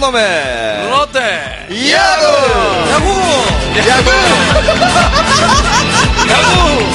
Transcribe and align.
놈놈놈의 0.00 0.88
롯데 0.90 1.66
야구! 1.92 2.24
야구 2.90 3.08
야구! 3.88 4.10
야구! 6.30 6.86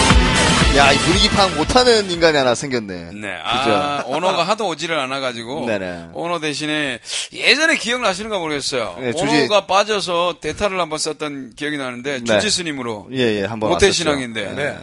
야, 0.77 0.93
이 0.93 0.97
분위기 0.99 1.27
파악 1.29 1.51
못하는 1.57 2.09
인간이 2.09 2.37
하나 2.37 2.55
생겼네. 2.55 2.93
네, 2.95 3.11
그죠? 3.11 3.27
아, 3.75 4.03
오너가 4.05 4.43
하도 4.43 4.67
오지를 4.69 4.97
않아가지고 4.99 5.65
네네. 5.65 6.11
오너 6.13 6.39
대신에 6.39 6.99
예전에 7.33 7.75
기억나시는가 7.75 8.39
모르겠어요. 8.39 8.95
네, 9.01 9.11
주지- 9.11 9.25
오너가 9.41 9.65
빠져서 9.65 10.35
대타를 10.39 10.79
한번 10.79 10.97
썼던 10.97 11.55
기억이 11.57 11.75
나는데 11.75 12.21
네. 12.25 12.39
주지 12.39 12.49
스님으로 12.49 13.09
예, 13.11 13.41
예, 13.41 13.43
한번. 13.43 13.69
모셔 13.71 13.87
왔었죠. 13.87 13.91
신앙인데. 14.03 14.53
네. 14.55 14.77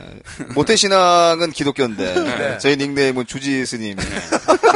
모태 0.55 0.77
신앙은 0.77 1.53
기독교인데, 1.53 2.15
저희 2.61 2.77
닉네임은 2.77 3.27
주지 3.27 3.65
스님. 3.65 3.97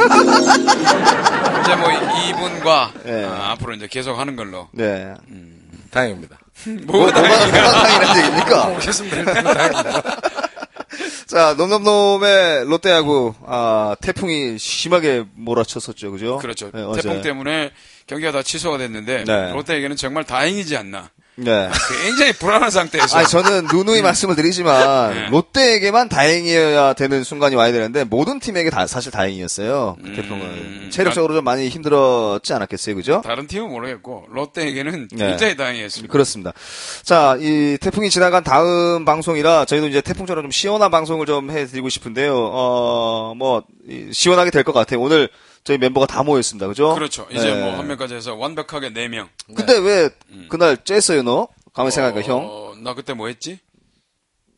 이제 1.63 1.75
뭐 1.75 1.91
이분과 1.91 2.93
네. 3.03 3.25
아, 3.25 3.51
앞으로 3.51 3.73
이제 3.73 3.87
계속 3.87 4.17
하는 4.17 4.35
걸로. 4.35 4.67
네. 4.71 5.13
다행입니다. 5.91 6.37
뭐, 6.85 6.97
뭐가 6.97 7.19
뭐가, 7.21 7.27
다행이야. 7.27 7.61
뭐가 7.63 7.87
당이란 7.87 8.17
얘기입니까? 8.17 8.65
모르겠습니다. 8.69 9.33
자, 11.27 11.55
놈놈놈의 11.57 12.65
롯데야구, 12.65 13.33
아, 13.45 13.95
태풍이 14.01 14.59
심하게 14.59 15.25
몰아쳤었죠, 15.33 16.11
그죠? 16.11 16.37
그렇죠. 16.37 16.69
네. 16.71 16.85
태풍 16.95 17.21
때문에 17.21 17.71
경기가 18.05 18.31
다 18.31 18.43
취소가 18.43 18.77
됐는데 18.77 19.23
네. 19.23 19.51
롯데에게는 19.51 19.95
정말 19.95 20.25
다행이지 20.25 20.77
않나. 20.77 21.09
네. 21.35 21.69
굉장히 22.03 22.31
불안한 22.33 22.69
상태에서 22.69 23.17
아니, 23.17 23.27
저는 23.27 23.65
누누이 23.65 24.01
말씀을 24.01 24.35
드리지만, 24.35 25.13
네. 25.13 25.29
롯데에게만 25.29 26.07
다행이어야 26.09 26.93
되는 26.93 27.23
순간이 27.23 27.55
와야 27.55 27.71
되는데, 27.71 28.03
모든 28.03 28.39
팀에게 28.39 28.69
다, 28.69 28.85
사실 28.85 29.11
다행이었어요. 29.11 29.97
그 30.01 30.07
음. 30.09 30.15
태풍은. 30.15 30.91
체력적으로 30.91 31.33
좀 31.33 31.43
많이 31.43 31.69
힘들었지 31.69 32.53
않았겠어요, 32.53 32.95
그죠? 32.95 33.21
다른 33.25 33.47
팀은 33.47 33.69
모르겠고 33.69 34.27
롯데에게는 34.29 35.07
네. 35.13 35.27
굉장히 35.29 35.55
다행이었습니다. 35.57 36.11
그렇습니다. 36.11 36.53
자, 37.01 37.35
이 37.39 37.77
태풍이 37.81 38.11
지나간 38.11 38.43
다음 38.43 39.03
방송이라 39.03 39.65
저희도 39.65 39.87
이제 39.87 40.01
태풍처럼 40.01 40.43
좀 40.43 40.51
시원한 40.51 40.91
방송을 40.91 41.25
좀 41.25 41.49
해드리고 41.49 41.89
싶은데요. 41.89 42.35
어, 42.37 43.33
뭐, 43.35 43.63
이, 43.89 44.09
시원하게 44.13 44.51
될 44.51 44.63
것 44.63 44.71
같아요. 44.71 45.01
오늘 45.01 45.29
저희 45.63 45.77
멤버가 45.77 46.05
다 46.05 46.23
모였습니다. 46.23 46.67
그죠? 46.67 46.93
그렇죠. 46.93 47.25
이제 47.31 47.53
네. 47.53 47.61
뭐한 47.61 47.87
명까지 47.87 48.13
해서 48.15 48.35
완벽하게 48.35 48.89
네 48.93 49.07
명. 49.07 49.29
근데 49.55 49.77
왜 49.77 50.09
그날 50.49 50.75
쬐어요, 50.77 51.23
너? 51.23 51.47
가만히 51.73 51.91
생각해니까 51.91 52.27
형. 52.31 52.45
어, 52.49 52.73
나 52.83 52.93
그때 52.93 53.13
뭐 53.13 53.27
했지? 53.27 53.59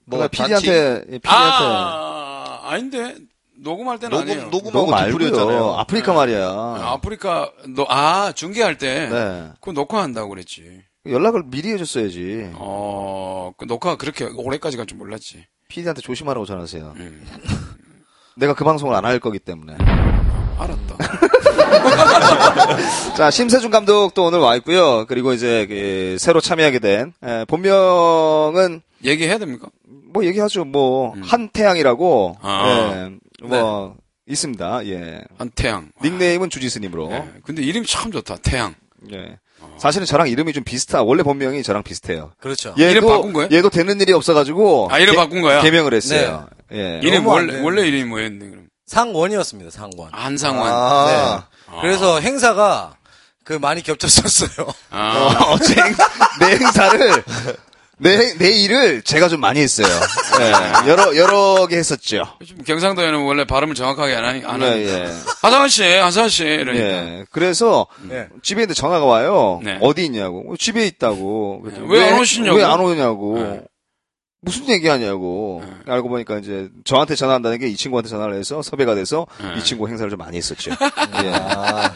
단체- 0.10 0.28
PD한테, 0.30 1.06
PD한테. 1.06 1.24
아, 1.28 2.60
아닌데 2.64 3.16
녹음할 3.58 4.00
때는 4.00 4.18
아니에요. 4.18 4.42
녹음, 4.50 4.52
녹음, 4.52 4.72
너무 4.74 4.92
녹음하고. 4.92 5.30
말고요. 5.32 5.74
아프리카 5.78 6.14
말이야. 6.14 6.48
아, 6.50 6.92
아프리카 6.94 7.52
너, 7.76 7.86
아 7.88 8.32
중계할 8.34 8.78
때 8.78 9.08
네. 9.10 9.50
그거 9.62 9.72
녹화한다고 9.74 10.30
그랬지. 10.30 10.82
연락을 11.08 11.44
미리 11.48 11.70
해줬어야지. 11.74 12.52
어, 12.56 13.52
그 13.58 13.66
녹화가 13.66 13.96
그렇게 13.98 14.26
오래까지 14.26 14.76
갈 14.78 14.86
줄 14.88 14.98
몰랐지. 14.98 15.46
PD한테 15.70 16.02
조심하라고 16.02 16.46
전하세요. 16.46 16.94
음. 16.98 17.26
내가 18.38 18.54
그 18.54 18.64
방송을 18.66 18.94
안 18.96 19.06
할 19.06 19.20
거기 19.20 19.40
때문에. 19.40 19.78
알았다. 20.58 20.96
자, 23.16 23.32
심세준 23.32 23.72
감독도 23.72 24.26
오늘 24.26 24.40
와 24.40 24.56
있고요. 24.58 25.06
그리고 25.08 25.34
이제 25.34 25.66
그 25.68 26.18
새로 26.20 26.42
참여하게 26.42 26.80
된 26.80 27.14
에, 27.24 27.46
본명은 27.46 28.82
얘기해야 29.04 29.38
됩니까? 29.38 29.68
뭐 30.14 30.26
얘기하죠. 30.26 30.66
뭐 30.66 31.14
한태양이라고 31.22 32.32
음. 32.38 32.40
아. 32.42 33.10
예, 33.12 33.46
뭐 33.46 33.96
있습니다. 34.28 34.88
예. 34.88 35.22
한태양. 35.38 35.92
닉네임은 36.04 36.50
주지스님으로. 36.50 37.10
네. 37.10 37.30
근데 37.44 37.62
이름이 37.62 37.86
참 37.86 38.12
좋다. 38.12 38.38
태양. 38.42 38.74
예. 39.14 39.38
사실은 39.78 40.06
저랑 40.06 40.30
이름이 40.30 40.54
좀 40.54 40.64
비슷하. 40.64 41.04
원래 41.04 41.22
본명이 41.24 41.62
저랑 41.64 41.84
비슷해요. 41.84 42.32
그렇죠. 42.40 42.74
얘도 42.80 42.92
이름 42.92 43.08
바꾼 43.08 43.34
거예요? 43.34 43.50
얘도 43.52 43.70
되는 43.70 44.00
일이 44.00 44.14
없어가지고 44.14 44.90
아, 44.92 45.00
이름 45.00 45.14
개- 45.14 45.18
바꾼 45.18 45.42
거야? 45.42 45.62
개명을 45.62 45.94
했어요. 45.94 46.48
예. 46.74 47.00
이름 47.04 47.28
원래 47.28 47.54
돼. 47.54 47.62
원래 47.62 47.86
이름이 47.88 48.06
뭐였는데 48.06 48.50
그럼? 48.50 48.65
상원이었습니다, 48.86 49.72
상원. 49.72 50.10
한상원. 50.12 50.70
아, 50.72 51.48
그래서 51.82 52.20
행사가 52.20 52.96
그 53.44 53.54
많이 53.54 53.82
겹쳤었어요. 53.84 54.68
아. 54.92 55.38
어, 55.50 55.58
제 55.60 55.76
행- 55.82 55.96
내 56.40 56.58
행사를 56.58 57.24
내, 57.98 58.34
내 58.38 58.50
일을 58.52 59.02
제가 59.04 59.30
좀 59.30 59.40
많이 59.40 59.62
했어요. 59.62 59.88
예. 60.42 60.90
여러 60.90 61.16
여러 61.16 61.66
개 61.68 61.78
했었죠. 61.78 62.24
요즘 62.42 62.58
경상도에는 62.64 63.22
원래 63.24 63.46
발음을 63.46 63.74
정확하게 63.74 64.16
안 64.16 64.26
하니 64.26 64.44
안 64.46 64.60
네, 64.60 64.70
하니. 64.70 64.84
예. 64.86 65.14
하상원 65.42 65.70
씨, 65.70 65.84
하상원 65.84 66.30
씨 66.30 66.44
이러니까. 66.44 66.86
예. 66.86 67.26
그래서 67.32 67.88
네. 68.02 68.28
집에 68.44 68.62
있는데 68.64 68.74
전화가 68.74 69.06
와요. 69.06 69.62
네. 69.64 69.78
어디 69.82 70.04
있냐고. 70.06 70.44
어, 70.52 70.56
집에 70.58 70.86
있다고. 70.86 71.64
왜 71.88 72.10
안 72.12 72.20
오시냐고? 72.20 72.58
왜 72.58 72.64
안 72.64 72.80
오냐고. 72.82 73.62
네. 74.46 74.52
무슨 74.52 74.70
얘기하냐고. 74.70 75.64
알고 75.88 76.08
보니까 76.10 76.38
이제 76.40 76.70
저한테 76.84 77.16
전화한다는 77.16 77.58
게 77.60 77.68
이 77.68 77.76
친구한테 77.76 78.10
전화를 78.10 78.36
해서 78.36 78.62
섭외가 78.62 78.94
돼서 78.96 79.26
네. 79.42 79.58
이 79.58 79.64
친구 79.64 79.88
행사를 79.90 80.10
좀 80.10 80.18
많이 80.20 80.38
했었죠. 80.38 80.72
예. 81.24 81.32
아, 81.34 81.94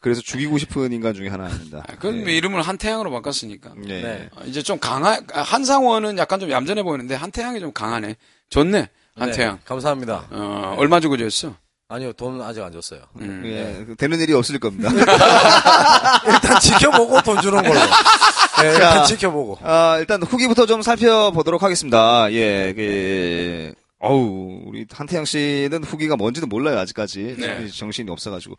그래서 0.00 0.20
죽이고 0.22 0.56
싶은 0.58 0.92
인간 0.92 1.12
중에 1.14 1.28
하나입니다. 1.28 1.78
아, 1.86 1.92
그건 1.96 2.20
뭐 2.20 2.28
이름을 2.30 2.62
한태양으로 2.62 3.10
바꿨으니까. 3.10 3.72
예. 3.88 4.02
네. 4.02 4.28
아, 4.36 4.42
이제 4.44 4.62
좀 4.62 4.78
강하, 4.78 5.20
아, 5.34 5.42
한상원은 5.42 6.16
약간 6.18 6.40
좀 6.40 6.50
얌전해 6.50 6.82
보이는데 6.82 7.14
한태양이 7.16 7.60
좀 7.60 7.72
강하네. 7.72 8.16
좋네. 8.50 8.88
한태양. 9.16 9.54
네, 9.56 9.60
감사합니다. 9.64 10.28
어, 10.30 10.74
얼마 10.78 11.00
주고 11.00 11.16
줬어? 11.18 11.54
아니요, 11.90 12.12
돈 12.12 12.40
아직 12.40 12.62
안 12.62 12.70
줬어요. 12.70 13.00
음. 13.20 13.42
예. 13.44 13.84
그 13.84 13.96
되는 13.96 14.20
일이 14.20 14.32
없을 14.32 14.60
겁니다. 14.60 14.90
일단 16.24 16.60
지켜보고 16.60 17.20
돈 17.22 17.40
주는 17.42 17.60
걸로. 17.60 17.74
네, 17.74 18.68
일단 18.68 18.94
자. 18.98 19.04
지켜보고. 19.04 19.58
아, 19.62 19.96
일단 19.98 20.22
후기부터 20.22 20.66
좀 20.66 20.82
살펴보도록 20.82 21.64
하겠습니다. 21.64 22.32
예, 22.32 22.72
그, 22.76 23.74
어우, 23.98 24.62
우리 24.66 24.86
한태양 24.88 25.24
씨는 25.24 25.82
후기가 25.82 26.14
뭔지도 26.14 26.46
몰라요, 26.46 26.78
아직까지. 26.78 27.36
네. 27.38 27.66
정신이 27.66 28.08
없어가지고. 28.08 28.54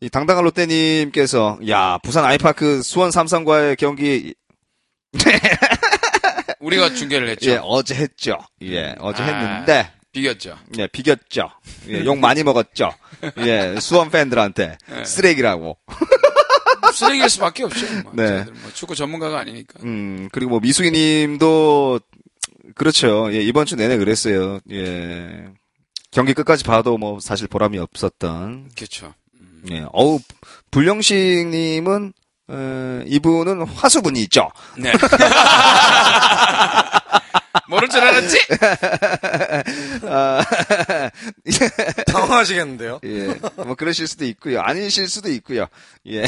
이 0.00 0.08
당당한 0.08 0.44
롯데님께서, 0.44 1.58
야, 1.68 1.98
부산 2.04 2.24
아이파크 2.24 2.82
수원 2.82 3.10
삼성과의 3.10 3.74
경기, 3.74 4.34
우리가 6.60 6.94
중계를 6.94 7.28
했죠. 7.30 7.50
예, 7.50 7.60
어제 7.60 7.96
했죠. 7.96 8.38
예, 8.62 8.94
어제 9.00 9.24
아. 9.24 9.26
했는데, 9.26 9.90
비겼죠. 10.12 10.56
예, 10.78 10.86
비겼죠. 10.86 11.50
예, 11.88 12.04
욕 12.04 12.18
많이 12.18 12.42
먹었죠. 12.42 12.92
예, 13.38 13.76
수원 13.80 14.10
팬들한테. 14.10 14.78
네. 14.88 15.04
쓰레기라고. 15.04 15.78
쓰레기일 16.92 17.28
수밖에 17.28 17.64
없죠. 17.64 17.86
뭐, 18.02 18.12
네. 18.14 18.44
뭐 18.44 18.70
축구 18.72 18.94
전문가가 18.94 19.38
아니니까. 19.40 19.80
음, 19.84 20.28
그리고 20.32 20.50
뭐 20.50 20.60
미숙이 20.60 20.90
님도 20.90 22.00
그렇죠. 22.74 23.28
예, 23.32 23.40
이번 23.40 23.66
주 23.66 23.76
내내 23.76 23.96
그랬어요. 23.98 24.60
예. 24.72 25.48
경기 26.10 26.32
끝까지 26.34 26.64
봐도 26.64 26.96
뭐 26.96 27.20
사실 27.20 27.46
보람이 27.46 27.78
없었던. 27.78 28.70
그렇죠. 28.74 29.14
예. 29.70 29.84
어우, 29.92 30.20
불령식 30.70 31.48
님은 31.48 32.12
에, 32.50 33.04
이분은 33.06 33.62
화수분이 33.66 34.22
있죠. 34.22 34.50
네. 34.78 34.92
모를 37.68 37.88
줄 37.88 38.00
알았지? 38.00 38.38
아, 40.08 40.44
당황하시겠는데요? 42.06 43.00
예. 43.04 43.34
뭐 43.56 43.74
그러실 43.74 44.06
수도 44.06 44.24
있고요. 44.26 44.60
아니실 44.60 45.08
수도 45.08 45.30
있고요. 45.30 45.66
예. 46.06 46.24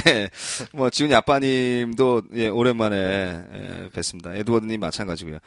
뭐 0.73 0.91
지훈이 0.91 1.15
아빠님도 1.15 2.23
예, 2.35 2.49
오랜만에 2.49 2.97
예, 2.97 3.89
뵀습니다. 3.93 4.37
에드워드 4.37 4.67
님 4.67 4.81
마찬가지고요. 4.81 5.39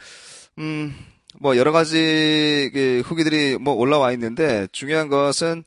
음. 0.59 0.95
뭐 1.39 1.57
여러 1.57 1.71
가지 1.71 2.69
그 2.73 3.01
후기들이 3.05 3.57
뭐 3.57 3.73
올라와 3.73 4.11
있는데 4.11 4.67
중요한 4.71 5.09
것은 5.09 5.63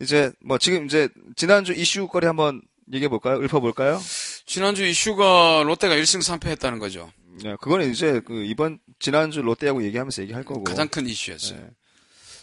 이제 0.00 0.32
뭐 0.42 0.58
지금 0.58 0.86
이제 0.86 1.08
지난주 1.36 1.72
이슈거리 1.72 2.26
한번 2.26 2.62
얘기해 2.92 3.08
볼까요? 3.08 3.38
읊어 3.42 3.60
볼까요? 3.60 4.00
지난주 4.46 4.84
이슈가 4.84 5.62
롯데가 5.64 5.94
1승 5.94 6.20
3패 6.20 6.46
했다는 6.48 6.78
거죠. 6.78 7.12
예, 7.44 7.56
그거는 7.60 7.90
이제 7.90 8.20
그 8.24 8.44
이번 8.44 8.78
지난주 8.98 9.42
롯데하고 9.42 9.82
얘기하면서 9.84 10.22
얘기할 10.22 10.44
거고. 10.44 10.64
가장 10.64 10.88
큰 10.88 11.06
이슈였어요. 11.06 11.58
네. 11.60 11.66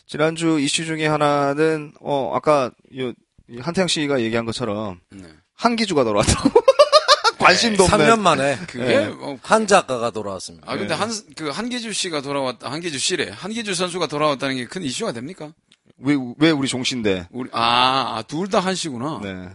지난주 0.08 0.60
이슈 0.60 0.86
중에 0.86 1.06
하나는 1.06 1.94
어 2.00 2.32
아까 2.34 2.72
요, 2.98 3.12
이 3.50 3.60
한태영 3.60 3.88
씨가 3.88 4.22
얘기한 4.22 4.46
것처럼 4.46 5.00
네. 5.12 5.24
한기주가 5.54 6.04
돌아왔다고 6.04 6.50
관심도 7.40 7.84
없는 7.84 8.00
3년 8.08 8.20
만에 8.20 8.58
그게 8.68 8.84
네. 8.84 9.08
뭐한 9.10 9.68
작가가 9.68 10.10
돌아왔습니다. 10.12 10.70
아 10.72 10.78
근데 10.78 10.94
한 10.94 11.10
그 11.36 11.50
한기주 11.50 11.94
씨가 11.94 12.22
돌아왔다 12.22 12.72
한기주 12.72 12.98
씨래 13.00 13.30
한기주 13.32 13.76
선수가 13.76 14.08
돌아왔다는 14.08 14.56
게 14.56 14.66
큰 14.66 14.82
이슈가 14.84 15.12
됩니까? 15.12 15.54
왜, 16.00 16.16
왜 16.38 16.52
우리 16.52 16.68
종신데 16.68 17.28
우리 17.32 17.50
아둘 17.52 18.48
다 18.50 18.60
한씨구나. 18.60 19.20
네. 19.24 19.50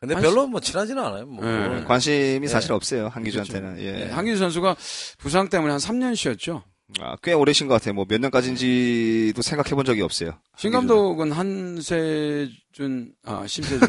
근데 0.00 0.14
한 0.14 0.22
별로 0.22 0.46
뭐 0.46 0.60
친하지는 0.60 1.02
않아요. 1.02 1.26
뭐. 1.26 1.44
네. 1.44 1.84
관심이 1.84 2.46
사실 2.48 2.72
없어요 2.72 3.08
한기주한테는 3.08 3.78
예. 3.80 3.92
네, 3.92 4.10
한기주 4.10 4.36
선수가 4.38 4.76
부상 5.18 5.48
때문에 5.48 5.70
한 5.72 5.78
3년 5.80 6.16
쉬었죠. 6.16 6.64
아, 7.00 7.16
꽤 7.22 7.32
오래신 7.32 7.68
것 7.68 7.74
같아요 7.74 7.94
뭐 7.94 8.04
몇 8.08 8.20
년까지인지도 8.20 9.40
생각해 9.42 9.70
본 9.74 9.84
적이 9.84 10.02
없어요 10.02 10.32
신 10.56 10.70
감독은 10.72 11.32
한세준 11.32 13.12
아 13.24 13.44
심세준 13.46 13.88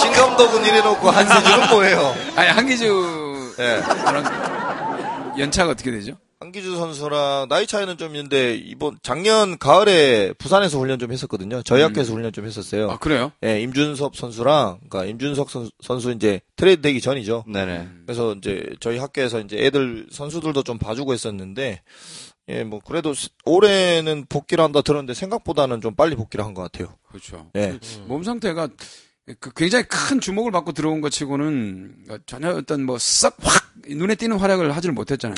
신 0.00 0.12
감독은 0.12 0.64
이래놓고 0.64 1.10
한세준은 1.10 1.68
뭐예요? 1.70 2.14
아니 2.36 2.48
한기주 2.48 3.54
예. 3.58 3.80
랑 4.04 5.34
연차가 5.38 5.72
어떻게 5.72 5.90
되죠? 5.90 6.16
한기주 6.44 6.76
선수랑 6.76 7.48
나이 7.48 7.66
차이는 7.66 7.96
좀 7.96 8.14
있는데 8.14 8.54
이번 8.54 8.98
작년 9.02 9.56
가을에 9.58 10.34
부산에서 10.34 10.78
훈련 10.78 10.98
좀 10.98 11.10
했었거든요. 11.10 11.62
저희 11.62 11.80
학교에서 11.80 12.12
훈련 12.12 12.32
좀 12.32 12.44
했었어요. 12.44 12.90
아 12.90 12.98
그래요? 12.98 13.32
예, 13.42 13.62
임준섭 13.62 14.14
선수랑 14.14 14.80
그러니까 14.90 15.06
임준석 15.10 15.48
선수, 15.48 15.70
선수 15.80 16.10
이제 16.12 16.40
트레이드 16.56 16.82
되기 16.82 17.00
전이죠. 17.00 17.44
네네. 17.48 17.88
그래서 18.04 18.34
이제 18.34 18.62
저희 18.80 18.98
학교에서 18.98 19.40
이제 19.40 19.56
애들 19.56 20.08
선수들도 20.10 20.62
좀 20.64 20.76
봐주고 20.76 21.14
했었는데 21.14 21.80
예, 22.48 22.62
뭐 22.62 22.80
그래도 22.84 23.14
스- 23.14 23.30
올해는 23.46 24.26
복귀를 24.28 24.62
한다 24.62 24.82
들었는데 24.82 25.14
생각보다는 25.14 25.80
좀 25.80 25.94
빨리 25.94 26.14
복귀를 26.14 26.44
한 26.44 26.52
것 26.52 26.60
같아요. 26.60 26.94
그렇죠. 27.08 27.50
예. 27.56 27.78
몸 28.06 28.22
상태가 28.22 28.68
그 29.40 29.50
굉장히 29.56 29.84
큰 29.88 30.20
주목을 30.20 30.52
받고 30.52 30.72
들어온 30.72 31.00
것 31.00 31.08
치고는 31.08 32.04
전혀 32.26 32.50
어떤 32.50 32.84
뭐 32.84 33.09
썩 33.09 33.39
확 33.39 33.64
눈에 33.88 34.14
띄는 34.14 34.36
활약을 34.36 34.76
하지를 34.76 34.92
못했잖아요. 34.94 35.36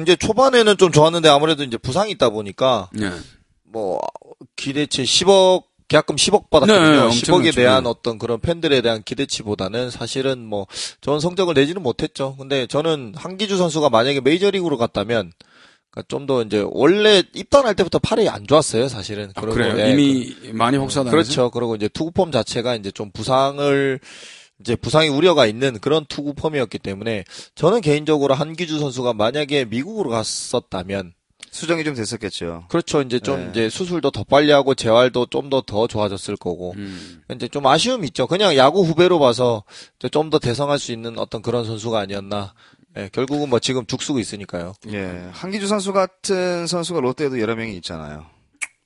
이제 0.00 0.16
초반에는 0.16 0.76
좀 0.76 0.92
좋았는데 0.92 1.28
아무래도 1.28 1.62
이제 1.62 1.76
부상이 1.78 2.10
있다 2.12 2.30
보니까 2.30 2.90
네. 2.92 3.10
뭐 3.64 4.00
기대치 4.56 5.02
10억 5.04 5.64
계약금 5.88 6.16
10억 6.16 6.50
받았거든요. 6.50 6.90
네, 6.90 6.98
엄청 6.98 7.38
10억에 7.38 7.44
많죠. 7.44 7.56
대한 7.56 7.84
네. 7.84 7.90
어떤 7.90 8.18
그런 8.18 8.40
팬들에 8.40 8.80
대한 8.80 9.02
기대치보다는 9.02 9.90
사실은 9.90 10.44
뭐 10.44 10.66
좋은 11.00 11.20
성적을 11.20 11.54
내지는 11.54 11.82
못했죠. 11.82 12.34
근데 12.38 12.66
저는 12.66 13.14
한기주 13.16 13.56
선수가 13.56 13.88
만약에 13.90 14.20
메이저리그로 14.20 14.76
갔다면 14.78 15.32
좀 16.08 16.26
더 16.26 16.42
이제 16.42 16.62
원래 16.68 17.22
입단할 17.34 17.74
때부터 17.74 17.98
팔이 17.98 18.28
안 18.28 18.46
좋았어요, 18.46 18.88
사실은. 18.88 19.30
아, 19.34 19.40
그래요? 19.40 19.78
예, 19.78 19.92
이미 19.92 20.34
많이 20.52 20.76
혹사당해서 20.76 21.10
그렇죠. 21.10 21.50
그리고 21.50 21.74
이제 21.74 21.88
투구폼 21.88 22.32
자체가 22.32 22.74
이제 22.74 22.90
좀 22.90 23.10
부상을 23.12 24.00
이제 24.60 24.74
부상이 24.76 25.08
우려가 25.08 25.46
있는 25.46 25.78
그런 25.80 26.04
투구 26.06 26.34
폼이었기 26.34 26.78
때문에 26.78 27.24
저는 27.54 27.80
개인적으로 27.80 28.34
한기주 28.34 28.78
선수가 28.78 29.12
만약에 29.14 29.64
미국으로 29.66 30.10
갔었다면 30.10 31.12
수정이 31.50 31.84
좀 31.84 31.94
됐었겠죠. 31.94 32.64
그렇죠. 32.68 33.00
이제 33.02 33.18
좀 33.18 33.44
네. 33.44 33.50
이제 33.50 33.70
수술도 33.70 34.10
더 34.10 34.24
빨리 34.24 34.50
하고 34.52 34.74
재활도 34.74 35.26
좀 35.26 35.48
더더 35.48 35.86
좋아졌을 35.86 36.36
거고 36.36 36.72
음. 36.76 37.22
이제 37.34 37.48
좀 37.48 37.66
아쉬움이 37.66 38.06
있죠. 38.08 38.26
그냥 38.26 38.56
야구 38.56 38.82
후배로 38.82 39.18
봐서 39.18 39.64
좀 40.10 40.28
더 40.30 40.38
대성할 40.38 40.78
수 40.78 40.92
있는 40.92 41.18
어떤 41.18 41.40
그런 41.42 41.64
선수가 41.64 41.98
아니었나. 41.98 42.52
예, 42.98 43.08
결국은 43.12 43.48
뭐 43.50 43.58
지금 43.58 43.86
죽쓰고 43.86 44.18
있으니까요. 44.18 44.72
예. 44.88 45.28
한기주 45.32 45.66
선수 45.66 45.92
같은 45.92 46.66
선수가 46.66 47.00
롯데에도 47.00 47.38
여러 47.40 47.54
명이 47.54 47.76
있잖아요. 47.76 48.26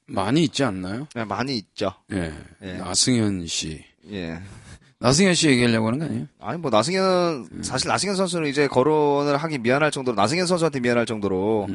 많이 0.06 0.43
있지 0.44 0.64
않나요? 0.64 1.06
네, 1.14 1.25
많이 1.25 1.56
있죠. 1.56 1.93
예. 2.12 2.32
예. 2.62 2.72
나승현 2.75 3.46
씨. 3.46 3.84
예. 4.11 4.40
나승현 5.00 5.35
씨 5.35 5.49
얘기하려고 5.49 5.88
하는 5.88 5.99
거 5.99 6.05
아니에요? 6.05 6.26
아니 6.41 6.58
뭐 6.58 6.70
나승현 6.70 7.62
사실 7.62 7.88
나승현 7.88 8.17
선수는 8.17 8.49
이제 8.49 8.69
거론을 8.69 9.37
하기 9.38 9.58
미안할 9.58 9.91
정도로 9.91 10.14
나승현 10.14 10.47
선수한테 10.47 10.81
미안할 10.81 11.06
정도로 11.06 11.69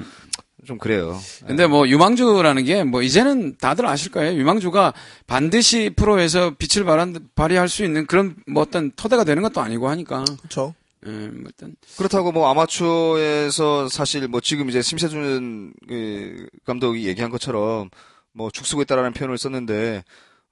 좀 0.66 0.78
그래요. 0.78 1.20
근데 1.46 1.66
뭐 1.68 1.88
유망주라는 1.88 2.64
게 2.66 2.84
뭐 2.84 3.02
이제는 3.02 3.58
다들 3.58 3.88
아실 3.88 4.12
거예요. 4.12 4.38
유망주가 4.40 4.94
반드시 5.28 5.92
프로에서 5.96 6.56
빛을 6.56 6.86
발한, 6.86 7.16
발휘할 7.36 7.68
수 7.68 7.84
있는 7.84 8.06
그런 8.06 8.36
뭐 8.48 8.62
어떤 8.62 8.92
토대가 8.96 9.24
되는 9.24 9.42
것도 9.42 9.60
아니고 9.60 9.90
하니까. 9.90 10.24
그렇죠. 10.40 10.76
예, 11.08 11.10
뭐 11.10 11.50
어떤 11.54 11.76
그렇다고 11.98 12.32
뭐 12.32 12.50
아마추어에서 12.52 13.90
사실 13.90 14.28
뭐 14.28 14.40
지금 14.40 14.70
이제 14.70 14.82
심세준 14.84 15.74
그 15.88 16.48
감독이 16.66 17.08
얘기한 17.08 17.32
것처럼 17.32 17.90
뭐 18.34 18.52
죽쓰고 18.52 18.82
있다라는 18.84 19.14
표현을 19.14 19.38
썼는데 19.38 20.04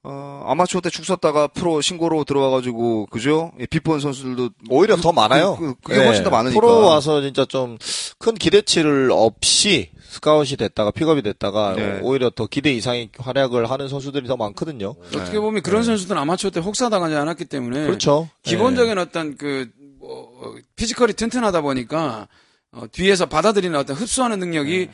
어 0.05 0.43
아마추어 0.47 0.81
때 0.81 0.89
죽쒔다가 0.89 1.47
프로 1.47 1.79
신고로 1.79 2.25
들어와가지고 2.25 3.05
그죠? 3.05 3.53
예, 3.61 3.65
비본 3.65 4.01
선수들도 4.01 4.49
오히려 4.69 4.97
더 4.97 5.13
많아요. 5.13 5.55
그- 5.57 5.75
그- 5.75 5.93
그게 5.93 6.05
훨씬 6.05 6.23
더 6.25 6.29
많으니까. 6.29 6.59
프로 6.59 6.81
와서 6.81 7.21
진짜 7.21 7.45
좀 7.45 7.77
큰 8.19 8.35
기대치를 8.35 9.11
없이 9.11 9.89
스카웃이 10.09 10.55
됐다가 10.57 10.91
픽업이 10.91 11.21
됐다가 11.23 11.73
네. 11.75 11.99
오히려 12.03 12.29
더 12.29 12.47
기대 12.47 12.71
이상의 12.73 13.09
활약을 13.17 13.69
하는 13.69 13.89
선수들이 13.89 14.27
더 14.27 14.37
많거든요. 14.37 14.95
어떻게 15.07 15.39
보면 15.39 15.61
그런 15.61 15.83
선수들은 15.83 16.19
아마추어 16.21 16.49
때 16.51 16.59
혹사당하지 16.61 17.15
않았기 17.15 17.45
때문에 17.45 17.83
그렇죠. 17.85 18.29
기본적인 18.43 18.97
어떤 18.97 19.35
그 19.37 19.69
뭐, 19.99 20.29
어, 20.41 20.55
physical이 20.77 21.13
튼튼하다 21.13 21.61
보니까 21.61 22.27
어, 22.71 22.83
뒤에서 22.91 23.25
받아들이는 23.25 23.77
어떤 23.77 23.95
흡수하는 23.97 24.39
능력이 24.39 24.89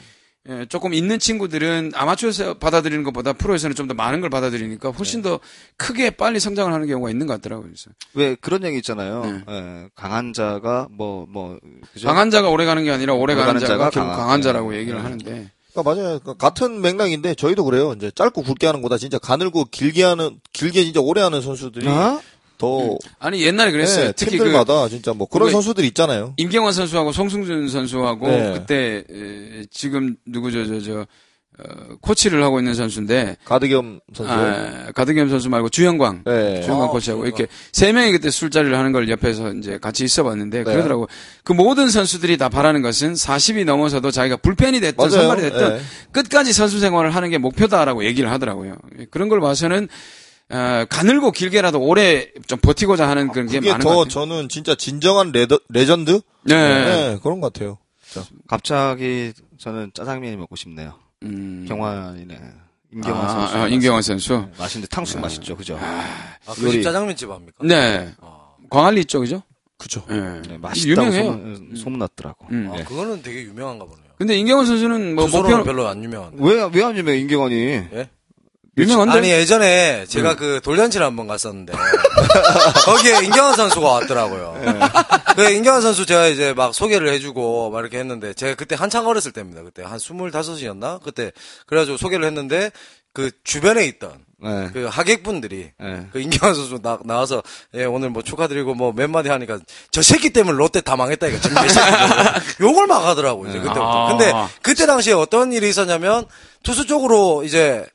예, 0.50 0.66
조금 0.68 0.94
있는 0.94 1.20
친구들은 1.20 1.92
아마추어에서 1.94 2.56
받아들이는 2.56 3.04
것보다 3.04 3.34
프로에서는 3.34 3.76
좀 3.76 3.88
더 3.88 3.94
많은 3.94 4.20
걸 4.22 4.30
받아들이니까 4.30 4.90
훨씬 4.92 5.22
더 5.22 5.40
크게 5.78 6.10
빨리 6.12 6.40
성장을 6.40 6.72
하는 6.74 6.88
경우가 6.88 7.10
있는 7.12 7.28
것 7.28 7.34
같더라고요. 7.36 7.68
그래서. 7.68 7.90
왜 8.14 8.36
그런 8.36 8.64
얘기 8.64 8.78
있잖아요. 8.78 9.24
네. 9.26 9.44
예, 9.50 9.90
강한 9.96 10.34
자가 10.34 10.88
뭐 10.92 11.26
뭐 11.30 11.60
그죠? 11.94 12.08
강한 12.08 12.30
자가 12.32 12.50
오래 12.50 12.66
가는 12.66 12.84
게 12.84 12.92
아니라 12.92 13.14
오래 13.14 13.34
오래 13.34 13.36
가는 13.36 13.48
가는 13.54 13.60
자가 13.60 13.74
자가 13.78 13.90
결국 13.92 14.10
강한- 14.10 14.20
강한 14.26 14.42
자라고 14.42 14.72
네. 14.72 14.78
얘기를 14.80 14.98
네. 14.98 15.04
하는데 15.04 15.52
그러니까 15.72 15.84
맞아요. 15.96 16.20
그러니까 16.20 16.34
같은 16.36 16.82
맥락인데 16.82 17.36
저희도 17.36 17.64
그래요. 17.64 17.94
이제 17.96 18.12
짧고 18.14 18.42
굵게 18.44 18.66
하는 18.66 18.82
거다 18.82 18.98
진짜 18.98 19.20
가늘고 19.20 19.66
길게 19.66 20.04
하는 20.04 20.40
길게 20.54 20.84
진짜 20.84 21.00
오래 21.00 21.22
하는 21.22 21.42
선수들이 21.42 21.88
어? 21.88 22.20
더 22.60 22.98
아니 23.20 23.42
옛날에 23.42 23.72
그랬어요. 23.72 24.08
네, 24.08 24.12
특히 24.16 24.38
그 24.38 24.44
팀들마다 24.44 24.88
진짜 24.90 25.14
뭐 25.14 25.28
그런 25.28 25.48
그거- 25.48 25.54
선수들이 25.62 25.88
있잖아요. 25.88 26.34
임경환 26.38 26.74
선수하고 26.74 27.12
송승준 27.14 27.70
선수하고 27.70 28.28
네. 28.28 28.54
그때 28.54 29.04
에, 29.10 29.64
지금 29.72 30.16
누구죠 30.28 30.68
저저 30.68 31.08
어, 31.62 31.96
코치를 32.02 32.42
하고 32.44 32.60
있는 32.60 32.74
선수인데 32.74 33.36
가드겸 33.44 34.00
선수. 34.14 34.32
아, 34.32 34.92
가드겸 34.96 35.28
선수 35.30 35.50
말고 35.50 35.68
주영광 35.70 36.24
네. 36.26 36.62
주영광 36.62 36.88
아, 36.88 36.92
코치하고 36.92 37.22
주영광. 37.24 37.28
이렇게 37.28 37.48
세 37.74 37.92
명이 37.92 38.12
그때 38.14 38.30
술자리를 38.30 38.78
하는 38.78 38.92
걸 38.94 39.10
옆에서 39.10 39.52
이제 39.54 39.78
같이 39.78 40.06
있어봤는데 40.06 40.60
네. 40.60 40.64
그러더라고 40.64 41.10
그 41.44 41.52
모든 41.54 41.90
선수들이 41.90 42.38
다 42.38 42.48
바라는 42.48 42.82
것은 42.82 43.14
40이 43.14 43.66
넘어서도 43.66 44.10
자기가 44.12 44.38
불펜이 44.38 44.80
됐든 44.80 44.96
맞아요. 44.98 45.12
선발이 45.12 45.42
됐든 45.42 45.70
네. 45.70 45.82
끝까지 46.14 46.54
선수 46.54 46.80
생활을 46.80 47.14
하는 47.14 47.30
게 47.30 47.38
목표다라고 47.38 48.06
얘기를 48.06 48.32
하더라고요. 48.32 48.76
그런 49.12 49.28
걸 49.28 49.42
봐서는 49.42 49.90
어, 50.52 50.86
가늘고 50.90 51.32
길게라도 51.32 51.80
오래 51.80 52.28
좀 52.48 52.58
버티고자 52.60 53.08
하는 53.08 53.32
그런 53.32 53.48
게 53.48 53.60
많은 53.60 53.80
것더 53.84 53.90
같아요. 54.00 54.10
저는 54.10 54.50
진짜 54.50 54.74
진정한 54.76 55.32
레더, 55.32 55.60
레전드? 55.70 56.22
네. 56.44 57.18
그런 57.22 57.40
것 57.40 57.54
같아요. 57.54 57.78
갑자기 58.48 59.34
저는 59.60 59.92
짜장면이 59.94 60.38
먹고 60.38 60.56
싶네요. 60.56 60.94
음. 61.24 61.66
경환이네. 61.68 62.40
임경완 62.94 63.26
아, 63.26 63.30
선수. 63.30 63.58
아, 63.58 63.68
임경완 63.68 64.02
선수. 64.02 64.34
네, 64.34 64.52
맛있는데 64.58 64.88
탕수육 64.88 65.22
맛있죠, 65.22 65.56
그죠? 65.56 65.78
아, 65.80 66.04
그 66.56 66.64
요리. 66.64 66.72
집 66.74 66.84
짜장면집 66.84 67.30
합니까? 67.30 67.54
네. 67.62 68.12
아, 68.20 68.48
광안리 68.72 69.02
있죠, 69.02 69.20
그죠? 69.20 69.44
그죠. 69.78 70.04
예. 70.10 70.42
네, 70.48 70.58
맛있다고 70.58 71.08
유명해요. 71.08 71.32
소문, 71.32 71.76
소문났더라고. 71.76 72.48
음. 72.52 72.70
아, 72.74 72.78
네. 72.78 72.84
그거는 72.86 73.22
되게 73.22 73.44
유명한가 73.44 73.86
보네요. 73.86 74.06
근데 74.18 74.36
임경완 74.38 74.66
선수는 74.66 75.14
뭐 75.16 75.26
주소로는 75.28 75.58
목표 75.58 75.64
별로 75.72 75.88
안 75.88 76.04
유명한데. 76.04 76.38
왜, 76.42 76.70
왜 76.74 76.84
안 76.84 76.98
유명해, 76.98 77.20
임경완이? 77.20 77.56
예? 77.56 78.10
유명한데 78.80 79.18
아니 79.18 79.30
예전에 79.32 80.06
제가 80.08 80.36
그 80.36 80.60
돌잔치를 80.64 81.06
한번 81.06 81.28
갔었는데 81.28 81.74
거기에 82.86 83.24
임경환 83.26 83.56
선수가 83.56 83.88
왔더라고요. 83.88 84.62
그 85.36 85.50
임경환 85.52 85.82
선수 85.82 86.06
제가 86.06 86.28
이제 86.28 86.54
막 86.54 86.74
소개를 86.74 87.10
해주고 87.14 87.70
막 87.72 87.80
이렇게 87.80 87.98
했는데 88.00 88.34
제가 88.34 88.56
그때 88.56 88.76
한창 88.76 89.08
어렸을 89.08 89.32
때입니다. 89.32 89.64
그때 89.64 89.84
한 89.84 90.00
스물다섯이었나 90.00 91.00
그때 91.04 91.32
그래가지고 91.66 91.98
소개를 91.98 92.26
했는데 92.26 92.72
그 93.14 93.32
주변에 93.44 93.86
있던 93.86 94.12
네. 94.42 94.70
그 94.72 94.86
하객분들이 94.86 95.72
네. 95.80 96.08
그 96.14 96.20
임경환 96.22 96.56
선수 96.56 96.80
나, 96.82 96.98
나와서 97.04 97.44
예 97.74 97.84
오늘 97.86 98.10
뭐 98.10 98.22
축하드리고 98.22 98.74
뭐 98.76 98.94
몇 98.94 99.10
마디 99.10 99.30
하니까 99.30 99.60
저 99.92 100.02
새끼 100.02 100.30
때문에 100.32 100.58
롯데 100.58 100.80
다 100.82 100.96
망했다 100.96 101.28
이거 101.28 101.40
지금 101.42 101.58
욕을 102.62 102.88
막 102.88 103.06
하더라고 103.06 103.46
이제 103.48 103.58
그때부터. 103.60 104.06
아. 104.06 104.10
근데 104.10 104.32
그때 104.62 104.86
당시에 104.86 105.14
어떤 105.14 105.52
일이 105.52 105.68
있었냐면 105.70 106.26
투수 106.64 106.86
쪽으로 106.86 107.44
이제 107.44 107.86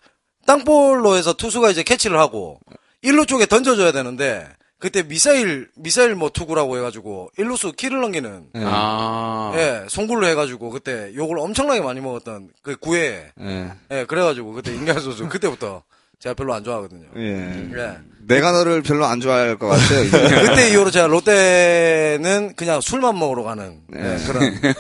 땅볼로 0.47 1.17
해서 1.17 1.33
투수가 1.33 1.71
이제 1.71 1.83
캐치를 1.83 2.19
하고 2.19 2.59
일루 3.03 3.27
쪽에 3.27 3.47
던져줘야 3.47 3.93
되는데 3.93 4.47
그때 4.79 5.03
미사일 5.03 5.69
미사일 5.77 6.15
뭐 6.15 6.31
투구라고 6.31 6.77
해가지고 6.77 7.31
일루수 7.39 7.73
키를 7.73 8.01
넘기는 8.01 8.47
네. 8.53 8.63
아. 8.65 9.53
예 9.57 9.85
송구를 9.89 10.29
해가지고 10.29 10.71
그때 10.71 11.13
욕을 11.15 11.39
엄청나게 11.39 11.81
많이 11.81 12.01
먹었던 12.01 12.51
그 12.63 12.77
구회 12.77 13.33
네. 13.37 13.73
예 13.91 14.05
그래가지고 14.05 14.53
그때 14.53 14.75
임경환 14.75 15.03
선수 15.03 15.27
그때부터 15.29 15.83
제가 16.19 16.35
별로 16.35 16.55
안 16.55 16.65
좋아하거든요. 16.65 17.07
예. 17.17 17.71
예. 17.77 17.99
내가 18.27 18.53
너를 18.53 18.83
별로 18.83 19.05
안 19.05 19.21
좋아할 19.21 19.57
것 19.59 19.67
같아요. 19.69 20.05
그때 20.49 20.71
이후로 20.71 20.91
제가 20.91 21.07
롯데는 21.07 22.55
그냥 22.57 22.81
술만 22.81 23.19
먹으러 23.19 23.43
가는 23.43 23.81
예, 23.95 24.17
그런. 24.27 24.43
예. 24.43 24.75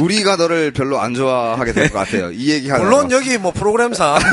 우리가 0.00 0.36
너를 0.36 0.72
별로 0.72 1.00
안 1.00 1.14
좋아하게 1.14 1.72
될 1.72 1.90
것 1.90 1.98
같아요. 1.98 2.30
이 2.32 2.50
얘기 2.50 2.68
하다가. 2.70 2.88
물론 2.88 3.10
여기 3.10 3.38
뭐 3.38 3.52
프로그램상 3.52 4.18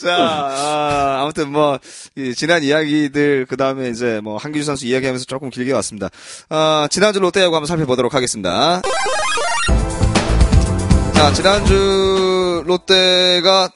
자, 0.00 0.16
아, 0.16 1.20
아무튼 1.22 1.52
뭐, 1.52 1.78
이 2.16 2.34
지난 2.34 2.64
이야기들, 2.64 3.46
그 3.48 3.56
다음에 3.56 3.88
이제 3.88 4.20
뭐, 4.22 4.36
한기주 4.36 4.64
선수 4.64 4.84
이야기하면서 4.86 5.26
조금 5.26 5.48
길게 5.48 5.72
왔습니다. 5.74 6.08
아, 6.48 6.88
지난주 6.90 7.20
롯데야구 7.20 7.54
한번 7.54 7.68
살펴보도록 7.68 8.12
하겠습니다. 8.12 8.82
자, 11.14 11.32
지난주 11.34 12.64
롯데가, 12.66 13.70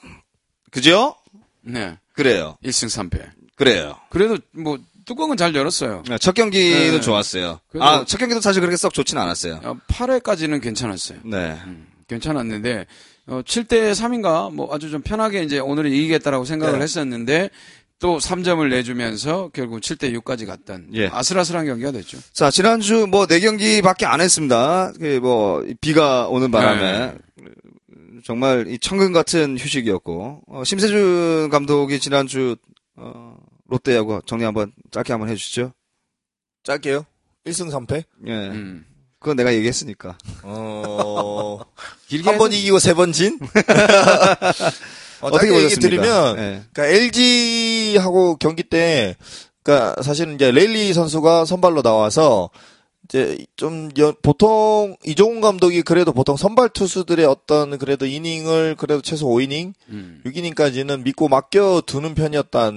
그죠? 0.73 1.15
네. 1.63 1.97
그래요. 2.13 2.57
1승 2.65 2.87
3패. 3.11 3.23
그래요. 3.55 3.95
그래도 4.11 4.37
뭐 4.53 4.79
뚜껑은 5.07 5.37
잘 5.37 5.55
열었어요. 5.55 6.03
네, 6.09 6.19
첫 6.19 6.35
경기는 6.35 6.91
네. 6.91 7.01
좋았어요. 7.01 7.61
아, 7.79 8.05
첫 8.07 8.19
경기도 8.19 8.41
사실 8.41 8.61
그렇게 8.61 8.77
썩 8.77 8.93
좋진 8.93 9.17
않았어요. 9.17 9.61
8회까지는 9.89 10.61
괜찮았어요. 10.61 11.21
네. 11.25 11.57
음, 11.65 11.87
괜찮았는데 12.09 12.87
어, 13.29 13.41
7대 13.43 13.93
3인가 13.93 14.53
뭐 14.53 14.75
아주 14.75 14.91
좀 14.91 15.03
편하게 15.03 15.43
이제 15.45 15.59
오늘은 15.59 15.91
이기겠다라고 15.93 16.45
생각을 16.45 16.79
네. 16.79 16.83
했었는데 16.83 17.51
또 17.99 18.19
3점을 18.19 18.69
내주면서 18.69 19.51
결국 19.55 19.81
7대 19.81 20.13
6까지 20.21 20.47
갔던 20.47 20.89
예. 20.95 21.07
아슬아슬한 21.07 21.67
경기가 21.67 21.93
됐죠. 21.93 22.19
자, 22.33 22.51
지난주 22.51 23.07
뭐네 23.07 23.41
경기밖에 23.41 24.05
안 24.07 24.21
했습니다. 24.21 24.93
그뭐 25.01 25.65
비가 25.81 26.29
오는 26.29 26.51
바람에 26.51 27.15
정말 28.25 28.67
이 28.69 28.79
천근 28.79 29.13
같은 29.13 29.57
휴식이었고 29.57 30.43
어, 30.49 30.65
심세준 30.65 31.49
감독이 31.51 32.01
지난주 32.01 32.57
어, 32.97 33.36
롯데하고 33.69 34.21
정리 34.27 34.45
한번 34.45 34.73
짧게 34.91 35.13
한번 35.13 35.29
해주시죠. 35.31 35.73
짧게요. 36.65 37.05
1승 37.47 37.71
3패? 37.71 38.05
예, 38.27 38.33
음. 38.33 38.85
그건 39.21 39.37
내가 39.37 39.55
얘기했으니까. 39.55 40.17
어, 40.43 41.61
길게 42.09 42.29
한번 42.29 42.53
해서- 42.53 42.61
이기고 42.61 42.79
세 42.79 42.95
번 42.95 43.13
진? 43.13 43.39
어, 45.23 45.29
어떻게 45.29 45.47
얘기 45.49 45.63
보셨습니까? 45.65 45.81
드리면, 45.81 46.39
예. 46.39 46.63
그러니까 46.73 46.87
LG하고 46.87 48.37
경기 48.37 48.63
때, 48.63 49.17
그러니까 49.63 50.01
사실은 50.03 50.35
이제 50.35 50.51
레일리 50.51 50.93
선수가 50.93 51.45
선발로 51.47 51.83
나와서 51.83 52.51
이제 53.05 53.39
좀 53.57 53.89
여- 53.99 54.13
보통 54.23 54.97
이종훈 55.05 55.41
감독이 55.41 55.83
그래도 55.83 56.13
보통 56.13 56.37
선발 56.37 56.69
투수들의 56.71 57.25
어떤 57.25 57.79
그래도 57.79 58.05
이닝을 58.05 58.75
그래도 58.77 59.01
최소 59.01 59.27
5이닝, 59.29 59.73
음. 59.89 60.23
6이닝까지는 60.27 61.03
믿고 61.05 61.29
맡겨 61.29 61.83
두는 61.87 62.15
편이었다 62.15 62.71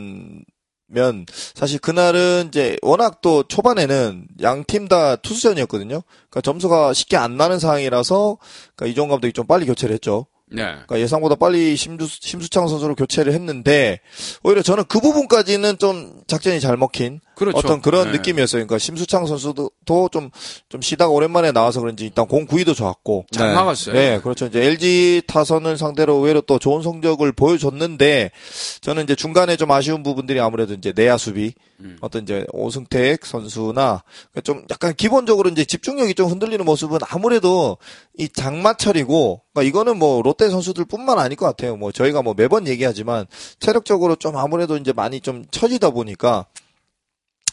면 0.92 1.26
사실 1.54 1.80
그날은 1.80 2.46
이제 2.50 2.78
워낙 2.82 3.22
또 3.22 3.44
초반에는 3.44 4.28
양 4.42 4.64
팀 4.68 4.88
다 4.88 5.16
투수전이었거든요. 5.18 6.02
그러니까 6.30 6.42
점수가 6.42 6.94
쉽게 6.94 7.16
안 7.16 7.38
나는 7.38 7.60
상황이라서 7.60 8.38
그러니까 8.76 8.92
이종훈 8.92 9.12
감독이 9.12 9.34
좀 9.34 9.46
빨리 9.46 9.66
교체를 9.66 9.94
했죠. 9.94 10.26
네. 10.52 10.64
그러니까 10.64 11.00
예상보다 11.00 11.36
빨리 11.36 11.76
심주, 11.76 12.08
심수창 12.08 12.68
선수로 12.68 12.96
교체를 12.96 13.34
했는데 13.34 14.00
오히려 14.44 14.64
저는 14.64 14.86
그 14.86 15.00
부분까지는 15.00 15.78
좀 15.78 16.22
작전이 16.26 16.60
잘 16.60 16.76
먹힌 16.76 17.20
그렇죠. 17.40 17.58
어떤 17.58 17.82
그런 17.82 18.12
네. 18.12 18.18
느낌이었어요. 18.18 18.60
그러니까 18.60 18.78
심수창 18.78 19.26
선수도 19.26 19.72
좀, 20.12 20.30
좀 20.68 20.82
쉬다가 20.82 21.10
오랜만에 21.12 21.54
나와서 21.54 21.80
그런지 21.80 22.04
일단 22.04 22.28
공 22.28 22.46
구위도 22.46 22.74
좋았고. 22.74 23.28
잘 23.32 23.48
네. 23.48 23.56
막았어요. 23.56 23.96
네, 23.96 24.20
그렇죠. 24.20 24.48
이제 24.48 24.62
LG 24.62 25.22
타선을 25.26 25.78
상대로 25.78 26.16
의외로 26.16 26.42
또 26.42 26.60
좋은 26.60 26.82
성적을 26.82 27.32
보여줬는데 27.32 28.32
저는 28.82 29.04
이제 29.04 29.16
중간에 29.16 29.56
좀 29.56 29.72
아쉬운 29.72 30.04
부분들이 30.04 30.42
아무래도 30.42 30.74
이제 30.74 30.92
내야 30.94 31.18
수비 31.18 31.54
음. 31.80 31.98
어떤 32.02 32.24
이제 32.24 32.46
오승택 32.52 33.26
선수나 33.26 34.04
좀 34.44 34.66
약간 34.70 34.94
기본적으로 34.94 35.50
이제 35.50 35.64
집중력이 35.64 36.16
좀 36.16 36.30
흔들리는 36.30 36.64
모습은 36.66 37.00
아무래도 37.10 37.78
이 38.18 38.28
장마철이고 38.28 39.44
그러니까 39.54 39.70
이거는 39.70 39.98
뭐 39.98 40.22
롯데 40.22 40.50
선수들뿐만 40.50 41.20
아닐 41.20 41.38
것 41.38 41.46
같아요. 41.46 41.78
뭐 41.78 41.94
저희가 41.94 42.22
뭐 42.22 42.34
매번 42.36 42.68
얘기하지만 42.68 43.28
체력적으로 43.62 44.18
좀 44.18 44.36
아무래도 44.36 44.76
이제 44.76 44.92
많이 44.92 45.22
좀 45.22 45.46
처지다 45.52 45.92
보니까 45.92 46.46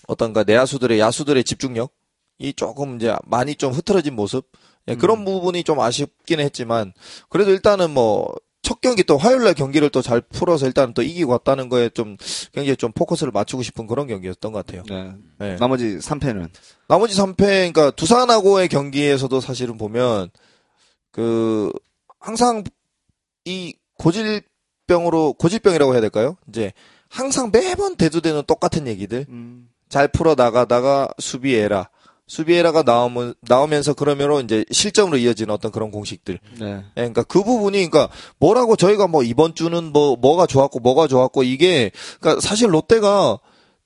어떤가 0.06 0.44
내야수들의 0.44 0.98
야수들의 0.98 1.44
집중력 1.44 1.92
이 2.38 2.52
조금 2.52 2.96
이제 2.96 3.14
많이 3.24 3.54
좀 3.54 3.72
흐트러진 3.72 4.14
모습 4.14 4.50
예, 4.88 4.94
그런 4.94 5.24
부분이 5.24 5.64
좀 5.64 5.80
아쉽긴 5.80 6.40
했지만 6.40 6.92
그래도 7.28 7.50
일단은 7.50 7.90
뭐 7.90 8.34
첫 8.66 8.80
경기 8.80 9.04
또 9.04 9.16
화요일 9.16 9.44
날 9.44 9.54
경기를 9.54 9.90
또 9.90 10.02
잘 10.02 10.20
풀어서 10.20 10.66
일단 10.66 10.92
또 10.92 11.00
이기고 11.00 11.30
왔다는 11.30 11.68
거에 11.68 11.88
좀 11.88 12.16
굉장히 12.52 12.76
좀 12.76 12.90
포커스를 12.90 13.30
맞추고 13.30 13.62
싶은 13.62 13.86
그런 13.86 14.08
경기였던 14.08 14.50
것 14.50 14.66
같아요. 14.66 14.82
네. 14.88 15.14
네. 15.38 15.56
나머지 15.56 15.98
3패는 15.98 16.50
나머지 16.88 17.14
3패, 17.14 17.36
그러니까 17.36 17.92
두산하고의 17.92 18.66
경기에서도 18.66 19.40
사실은 19.40 19.78
보면 19.78 20.30
그 21.12 21.70
항상 22.18 22.64
이 23.44 23.72
고질병으로 23.98 25.34
고질병이라고 25.34 25.92
해야 25.92 26.00
될까요? 26.00 26.36
이제 26.48 26.72
항상 27.08 27.50
매번 27.52 27.94
대두되는 27.94 28.42
똑같은 28.48 28.88
얘기들 28.88 29.26
음, 29.28 29.68
잘 29.88 30.08
풀어 30.08 30.34
나가다가 30.34 31.08
수비 31.18 31.54
에라 31.54 31.88
수비 32.28 32.54
에라가 32.54 32.82
나오면 32.82 33.34
나오면서 33.42 33.94
그러면서 33.94 34.40
이제 34.40 34.64
실점으로 34.72 35.16
이어지는 35.18 35.54
어떤 35.54 35.70
그런 35.70 35.92
공식들. 35.92 36.40
네. 36.58 36.66
예, 36.66 36.82
그러니까 36.94 37.22
그 37.22 37.44
부분이 37.44 37.88
그러니까 37.88 38.08
뭐라고 38.38 38.74
저희가 38.74 39.06
뭐 39.06 39.22
이번 39.22 39.54
주는 39.54 39.92
뭐 39.92 40.16
뭐가 40.16 40.46
좋았고 40.46 40.80
뭐가 40.80 41.06
좋았고 41.06 41.44
이게 41.44 41.92
그러니까 42.20 42.40
사실 42.40 42.72
롯데가 42.72 43.38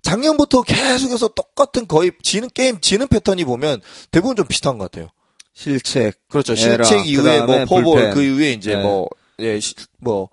작년부터 0.03 0.63
계속해서 0.63 1.29
똑같은 1.29 1.87
거의 1.87 2.13
지는 2.23 2.49
게임 2.55 2.81
지는 2.81 3.07
패턴이 3.09 3.45
보면 3.45 3.83
대부분 4.11 4.37
좀 4.37 4.47
비슷한 4.47 4.79
것 4.79 4.91
같아요. 4.91 5.11
실책. 5.53 6.15
그렇죠. 6.31 6.55
에라, 6.55 6.83
실책 6.85 7.07
이후에 7.09 7.43
뭐 7.43 7.65
포볼. 7.67 8.11
그 8.13 8.23
이후에 8.23 8.53
이제 8.53 8.75
네. 8.77 8.83
뭐 8.83 9.07
예, 9.41 9.61
시- 9.61 9.75
뭐 9.99 10.31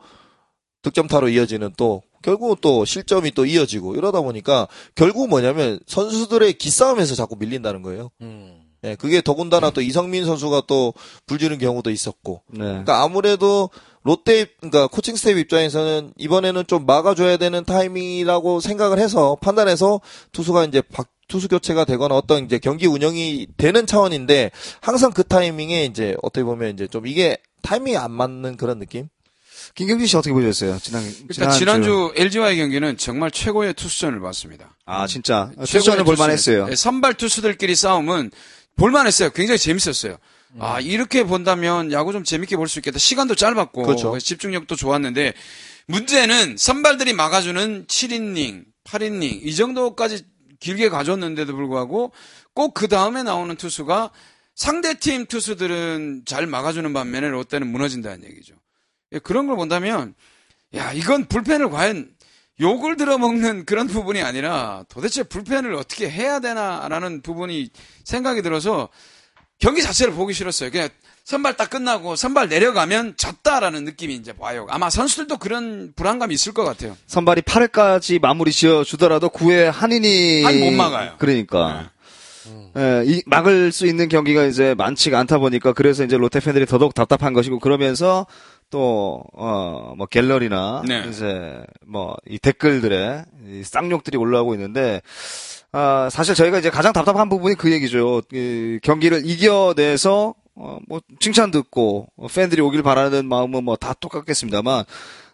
득점타로 0.83 1.27
이어지는 1.27 1.73
또 1.75 2.03
결국 2.21 2.61
또 2.61 2.85
실점이 2.85 3.31
또 3.31 3.45
이어지고 3.45 3.95
이러다 3.95 4.21
보니까 4.21 4.67
결국 4.95 5.29
뭐냐면 5.29 5.79
선수들의 5.87 6.53
기싸움에서 6.53 7.15
자꾸 7.15 7.35
밀린다는 7.37 7.81
거예요. 7.81 8.09
음. 8.21 8.61
예, 8.83 8.95
그게 8.95 9.21
더군다나 9.21 9.71
또 9.71 9.81
이성민 9.81 10.25
선수가 10.25 10.63
또 10.67 10.93
불지는 11.25 11.57
경우도 11.57 11.89
있었고. 11.89 12.43
네. 12.51 12.59
그러니까 12.59 13.03
아무래도 13.03 13.69
롯데 14.03 14.45
그러니까 14.59 14.87
코칭 14.87 15.15
스텝 15.15 15.37
입장에서는 15.37 16.13
이번에는 16.17 16.63
좀 16.67 16.85
막아줘야 16.85 17.37
되는 17.37 17.65
타이밍이라고 17.65 18.59
생각을 18.61 18.99
해서 18.99 19.35
판단해서 19.41 19.99
투수가 20.31 20.65
이제 20.65 20.81
박 20.81 21.09
투수 21.27 21.49
교체가 21.49 21.83
되거나 21.83 22.15
어떤 22.15 22.45
이제 22.45 22.57
경기 22.57 22.87
운영이 22.87 23.47
되는 23.57 23.85
차원인데 23.85 24.51
항상 24.79 25.11
그 25.11 25.23
타이밍에 25.25 25.83
이제 25.83 26.15
어떻게 26.21 26.43
보면 26.45 26.73
이제 26.73 26.87
좀 26.87 27.05
이게 27.05 27.37
타이밍이 27.63 27.97
안 27.97 28.11
맞는 28.11 28.55
그런 28.55 28.79
느낌? 28.79 29.09
김경진 29.75 30.07
씨 30.07 30.17
어떻게 30.17 30.33
보셨어요? 30.33 30.77
지난 30.81 31.03
일단 31.29 31.51
지난주 31.51 32.13
LG와의 32.15 32.57
경기는 32.57 32.97
정말 32.97 33.31
최고의 33.31 33.73
투수전을 33.73 34.19
봤습니다. 34.21 34.75
아 34.85 35.07
진짜 35.07 35.49
최고의 35.51 35.67
최선을 35.67 36.03
볼만했어요. 36.03 36.65
네, 36.67 36.75
선발 36.75 37.15
투수들끼리 37.15 37.75
싸움은 37.75 38.31
볼만했어요. 38.75 39.31
굉장히 39.31 39.57
재밌었어요. 39.59 40.17
아 40.59 40.79
이렇게 40.79 41.23
본다면 41.23 41.91
야구 41.91 42.13
좀 42.13 42.23
재밌게 42.23 42.55
볼 42.57 42.67
수 42.67 42.79
있겠다. 42.79 42.97
시간도 42.99 43.35
짧았고 43.35 43.83
그렇죠. 43.83 44.17
집중력도 44.17 44.75
좋았는데 44.75 45.33
문제는 45.87 46.57
선발들이 46.57 47.13
막아주는 47.13 47.85
7이닝, 47.87 48.63
8이닝 48.85 49.39
이 49.43 49.55
정도까지 49.55 50.25
길게 50.59 50.89
가졌는데도 50.89 51.55
불구하고 51.55 52.11
꼭 52.53 52.73
그 52.73 52.87
다음에 52.87 53.23
나오는 53.23 53.55
투수가 53.55 54.11
상대팀 54.55 55.27
투수들은 55.27 56.23
잘 56.25 56.47
막아주는 56.47 56.91
반면에 56.91 57.29
롯데는 57.29 57.67
무너진다는 57.67 58.23
얘기죠. 58.25 58.55
예, 59.13 59.19
그런 59.19 59.47
걸 59.47 59.55
본다면 59.55 60.13
야 60.75 60.91
이건 60.93 61.25
불펜을 61.25 61.69
과연 61.69 62.09
욕을 62.59 62.97
들어먹는 62.97 63.65
그런 63.65 63.87
부분이 63.87 64.21
아니라 64.21 64.83
도대체 64.89 65.23
불펜을 65.23 65.73
어떻게 65.75 66.09
해야 66.09 66.39
되나라는 66.39 67.21
부분이 67.21 67.69
생각이 68.03 68.41
들어서 68.41 68.89
경기 69.59 69.81
자체를 69.81 70.13
보기 70.13 70.33
싫었어요. 70.33 70.71
그냥 70.71 70.89
선발 71.23 71.57
딱 71.57 71.69
끝나고 71.69 72.15
선발 72.15 72.47
내려가면 72.49 73.15
졌다라는 73.17 73.83
느낌이 73.85 74.15
이제 74.15 74.33
와요. 74.37 74.65
아마 74.69 74.89
선수들도 74.89 75.37
그런 75.37 75.91
불안감이 75.95 76.33
있을 76.33 76.53
것 76.53 76.63
같아요. 76.63 76.95
선발이 77.07 77.41
8회까지 77.41 78.19
마무리 78.21 78.51
지어 78.51 78.83
주더라도 78.83 79.29
9회 79.29 79.65
한인이 79.65 80.43
한 80.43 80.59
못 80.59 80.71
막아요. 80.71 81.15
그러니까. 81.17 81.91
예, 82.77 83.03
이, 83.05 83.21
막을 83.25 83.71
수 83.73 83.87
있는 83.87 84.07
경기가 84.07 84.45
이제 84.45 84.73
많지가 84.75 85.19
않다 85.19 85.37
보니까 85.39 85.73
그래서 85.73 86.03
이제 86.05 86.15
롯데 86.15 86.39
팬들이 86.39 86.65
더더욱 86.65 86.93
답답한 86.93 87.33
것이고 87.33 87.59
그러면서 87.59 88.25
또, 88.69 89.23
어, 89.33 89.93
뭐 89.97 90.05
갤러리나 90.07 90.83
네. 90.87 91.05
이제 91.09 91.63
뭐 91.85 92.15
이 92.29 92.37
댓글들에 92.37 93.23
이 93.47 93.63
쌍욕들이 93.63 94.17
올라오고 94.17 94.53
있는데 94.55 95.01
아, 95.71 96.09
사실 96.11 96.35
저희가 96.35 96.59
이제 96.59 96.69
가장 96.69 96.93
답답한 96.93 97.29
부분이 97.29 97.55
그 97.55 97.71
얘기죠. 97.71 98.21
이 98.33 98.79
경기를 98.83 99.21
이겨내서 99.25 100.33
어, 100.55 100.79
뭐 100.87 101.01
칭찬 101.19 101.51
듣고 101.51 102.07
어, 102.17 102.27
팬들이 102.27 102.61
오길 102.61 102.81
바라는 102.83 103.27
마음은 103.27 103.63
뭐 103.63 103.75
다 103.75 103.93
똑같겠습니다만 103.93 104.83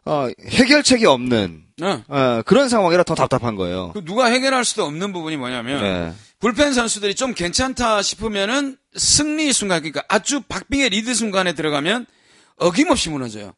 어, 0.06 0.28
해결책이 0.50 1.06
없는 1.06 1.64
네. 1.78 2.04
어, 2.08 2.42
그런 2.46 2.68
상황이라 2.70 3.04
더 3.04 3.16
답답한 3.16 3.56
거예요. 3.56 3.92
그 3.94 4.04
누가 4.04 4.26
해결할 4.26 4.66
수도 4.66 4.84
없는 4.84 5.14
부분이 5.14 5.38
뭐냐면 5.38 5.82
네. 5.82 6.14
불펜 6.40 6.74
선수들이 6.74 7.16
좀 7.16 7.34
괜찮다 7.34 8.02
싶으면은 8.02 8.76
승리 8.96 9.54
순간 9.54 9.80
그러니까 9.80 10.04
아주 10.10 10.42
박빙의 10.42 10.90
리드 10.90 11.14
순간에 11.14 11.54
들어가면 11.54 12.06
어김없이 12.58 13.10
무너져요. 13.10 13.54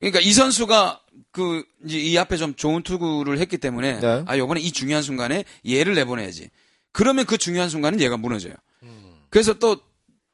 그러니까 0.00 0.20
이 0.20 0.32
선수가 0.32 1.00
그 1.32 1.64
이제 1.86 1.98
이 1.98 2.18
앞에 2.18 2.36
좀 2.36 2.54
좋은 2.54 2.82
투구를 2.82 3.38
했기 3.38 3.56
때문에 3.58 4.00
네. 4.00 4.24
아 4.26 4.36
요번에 4.36 4.60
이 4.60 4.70
중요한 4.72 5.02
순간에 5.02 5.44
얘를 5.68 5.94
내보내야지. 5.94 6.50
그러면 6.92 7.24
그 7.26 7.38
중요한 7.38 7.68
순간은 7.70 8.00
얘가 8.00 8.16
무너져요. 8.16 8.54
그래서 9.30 9.54
또 9.58 9.80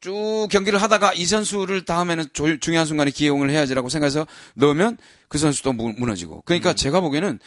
쭉 0.04 0.48
경기를 0.50 0.82
하다가 0.82 1.12
이 1.14 1.24
선수를 1.24 1.84
다음에는 1.84 2.24
조- 2.32 2.58
중요한 2.58 2.88
순간에 2.88 3.12
기용을 3.12 3.50
해야지라고 3.50 3.88
생각해서 3.88 4.26
넣으면 4.56 4.98
그 5.28 5.38
선수도 5.38 5.72
무- 5.72 5.92
무너지고. 5.96 6.42
그러니까 6.44 6.72
제가 6.74 7.00
보기에는 7.00 7.38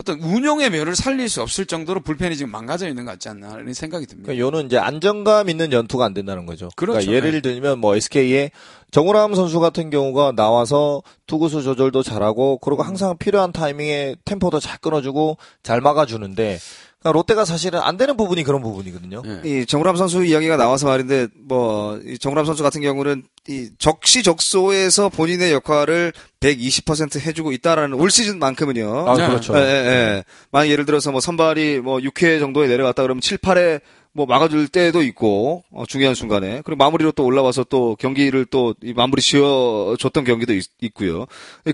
어떤 0.00 0.18
운용의 0.18 0.70
묘를 0.70 0.96
살릴 0.96 1.28
수 1.28 1.42
없을 1.42 1.66
정도로 1.66 2.00
불펜이 2.00 2.34
지금 2.34 2.50
망가져 2.50 2.88
있는 2.88 3.04
것 3.04 3.12
같지 3.12 3.28
않나 3.28 3.52
이런 3.52 3.74
생각이 3.74 4.06
듭니다. 4.06 4.32
그러니까 4.32 4.46
요는 4.46 4.66
이제 4.66 4.78
안정감 4.78 5.50
있는 5.50 5.72
연투가 5.72 6.06
안 6.06 6.14
된다는 6.14 6.46
거죠. 6.46 6.70
그렇죠. 6.74 7.00
그러니까 7.00 7.12
예를 7.12 7.32
네. 7.32 7.40
들면 7.42 7.78
뭐 7.78 7.94
SK의 7.94 8.50
정우람 8.92 9.34
선수 9.34 9.60
같은 9.60 9.90
경우가 9.90 10.32
나와서 10.32 11.02
투구수 11.26 11.62
조절도 11.62 12.02
잘하고 12.02 12.58
그리고 12.58 12.82
항상 12.82 13.18
필요한 13.18 13.52
타이밍에 13.52 14.16
템포도 14.24 14.58
잘 14.58 14.78
끊어주고 14.78 15.36
잘 15.62 15.82
막아주는데 15.82 16.58
그러니까 17.00 17.12
롯데가 17.16 17.44
사실은 17.44 17.80
안 17.80 17.96
되는 17.96 18.16
부분이 18.16 18.44
그런 18.44 18.60
부분이거든요. 18.62 19.22
예. 19.24 19.40
이 19.60 19.66
정우람 19.66 19.96
선수 19.96 20.24
이야기가 20.24 20.56
나와서 20.56 20.86
말인데 20.86 21.28
뭐 21.48 21.98
이 22.04 22.18
정우람 22.18 22.44
선수 22.44 22.62
같은 22.62 22.80
경우는 22.82 23.24
이 23.48 23.70
적시적소에서 23.78 25.08
본인의 25.08 25.52
역할을 25.52 26.12
120% 26.40 27.20
해주고 27.20 27.52
있다라는 27.52 27.94
올 27.98 28.10
시즌만큼은요. 28.10 29.08
아, 29.08 29.16
네. 29.16 29.26
그렇죠. 29.28 29.56
예, 29.56 29.60
예, 29.60 29.64
예. 29.64 30.24
만약 30.50 30.68
예를 30.70 30.84
들어서 30.84 31.10
뭐 31.10 31.20
선발이 31.20 31.80
뭐 31.80 31.98
6회 31.98 32.38
정도에 32.38 32.68
내려갔다 32.68 33.02
그러면 33.02 33.20
7, 33.20 33.38
8회 33.38 33.80
뭐 34.12 34.26
막아줄 34.26 34.68
때도 34.68 35.02
있고 35.02 35.62
어, 35.70 35.84
중요한 35.86 36.14
순간에 36.16 36.62
그리고 36.64 36.78
마무리로 36.78 37.12
또 37.12 37.24
올라와서 37.24 37.64
또 37.64 37.96
경기를 37.98 38.44
또 38.44 38.74
이 38.82 38.92
마무리 38.92 39.22
지어줬던 39.22 40.24
경기도 40.24 40.52
있, 40.52 40.64
고요 40.94 41.26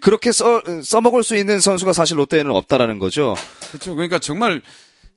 그렇게 0.02 0.32
써 0.32 0.62
써먹을 0.82 1.22
수 1.22 1.34
있는 1.36 1.60
선수가 1.60 1.92
사실 1.94 2.18
롯데에는 2.18 2.50
없다라는 2.50 2.98
거죠. 2.98 3.34
그렇죠. 3.70 3.94
그러니까 3.94 4.18
정말 4.18 4.60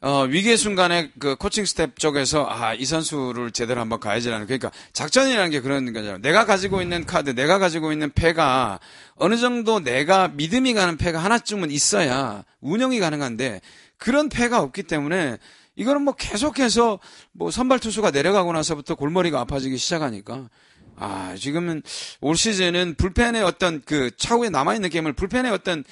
어, 0.01 0.24
위기의 0.24 0.56
순간에 0.56 1.12
그 1.20 1.36
코칭 1.36 1.65
스텝 1.65 2.00
쪽에서 2.00 2.48
아, 2.50 2.74
이 2.74 2.86
선수를 2.86 3.51
제대로 3.51 3.82
한번 3.82 4.00
가야지라는 4.00 4.46
그러니까 4.46 4.72
작전이라는 4.94 5.51
게 5.51 5.60
그런 5.60 5.91
거잖아요. 5.91 6.20
내가 6.20 6.46
가지고 6.46 6.82
있는 6.82 7.06
카드, 7.06 7.32
내가 7.32 7.60
가지고 7.60 7.91
있는 7.91 8.10
패가 8.10 8.79
어느 9.15 9.36
정도 9.36 9.82
내가 9.82 10.29
믿음이 10.29 10.74
가는 10.74 10.96
패가 10.96 11.20
하나쯤은 11.20 11.70
있어야 11.70 12.46
운영이 12.62 13.00
가능한데 13.00 13.60
그런 13.98 14.29
패가 14.29 14.62
없기 14.62 14.84
때문에 14.84 15.38
이거는 15.75 16.03
뭐 16.03 16.13
계속해서 16.15 17.00
뭐 17.34 17.51
선발 17.51 17.79
투수가 17.79 18.12
내려가고 18.12 18.53
나서부터 18.53 18.96
골머리가 18.96 19.41
아파지기 19.41 19.77
시작하니까 19.77 20.50
아, 20.96 21.36
지금은 21.38 21.82
올 22.22 22.38
시즌은 22.38 22.96
불펜의 22.96 23.44
어떤 23.44 23.82
그 23.84 24.12
차후에 24.15 24.50
남아있는 24.50 24.89
게임을 24.89 25.12
불펜의 25.13 25.51
어떤 25.51 25.79
어, 25.79 25.86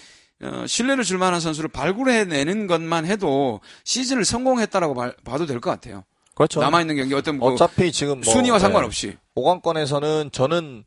신뢰를 0.67 1.03
줄 1.03 1.17
만한 1.17 1.39
선수를 1.39 1.69
발굴해내는 1.69 2.67
것만 2.67 3.05
해도 3.05 3.59
시즌을 3.83 4.23
성공했다라고 4.25 4.93
봐- 4.93 5.13
봐도 5.23 5.45
될 5.45 5.59
것 5.59 5.69
같아요. 5.71 6.03
그렇죠. 6.35 6.59
남아있는 6.59 6.95
경기 6.97 7.15
어떤 7.15 7.39
뭐 7.39 7.51
어차피 7.53 7.91
지금 7.91 8.21
뭐, 8.21 8.31
순위와 8.31 8.57
예. 8.57 8.59
상관없이. 8.59 9.15
오광권에서는 9.33 10.29
저는 10.31 10.83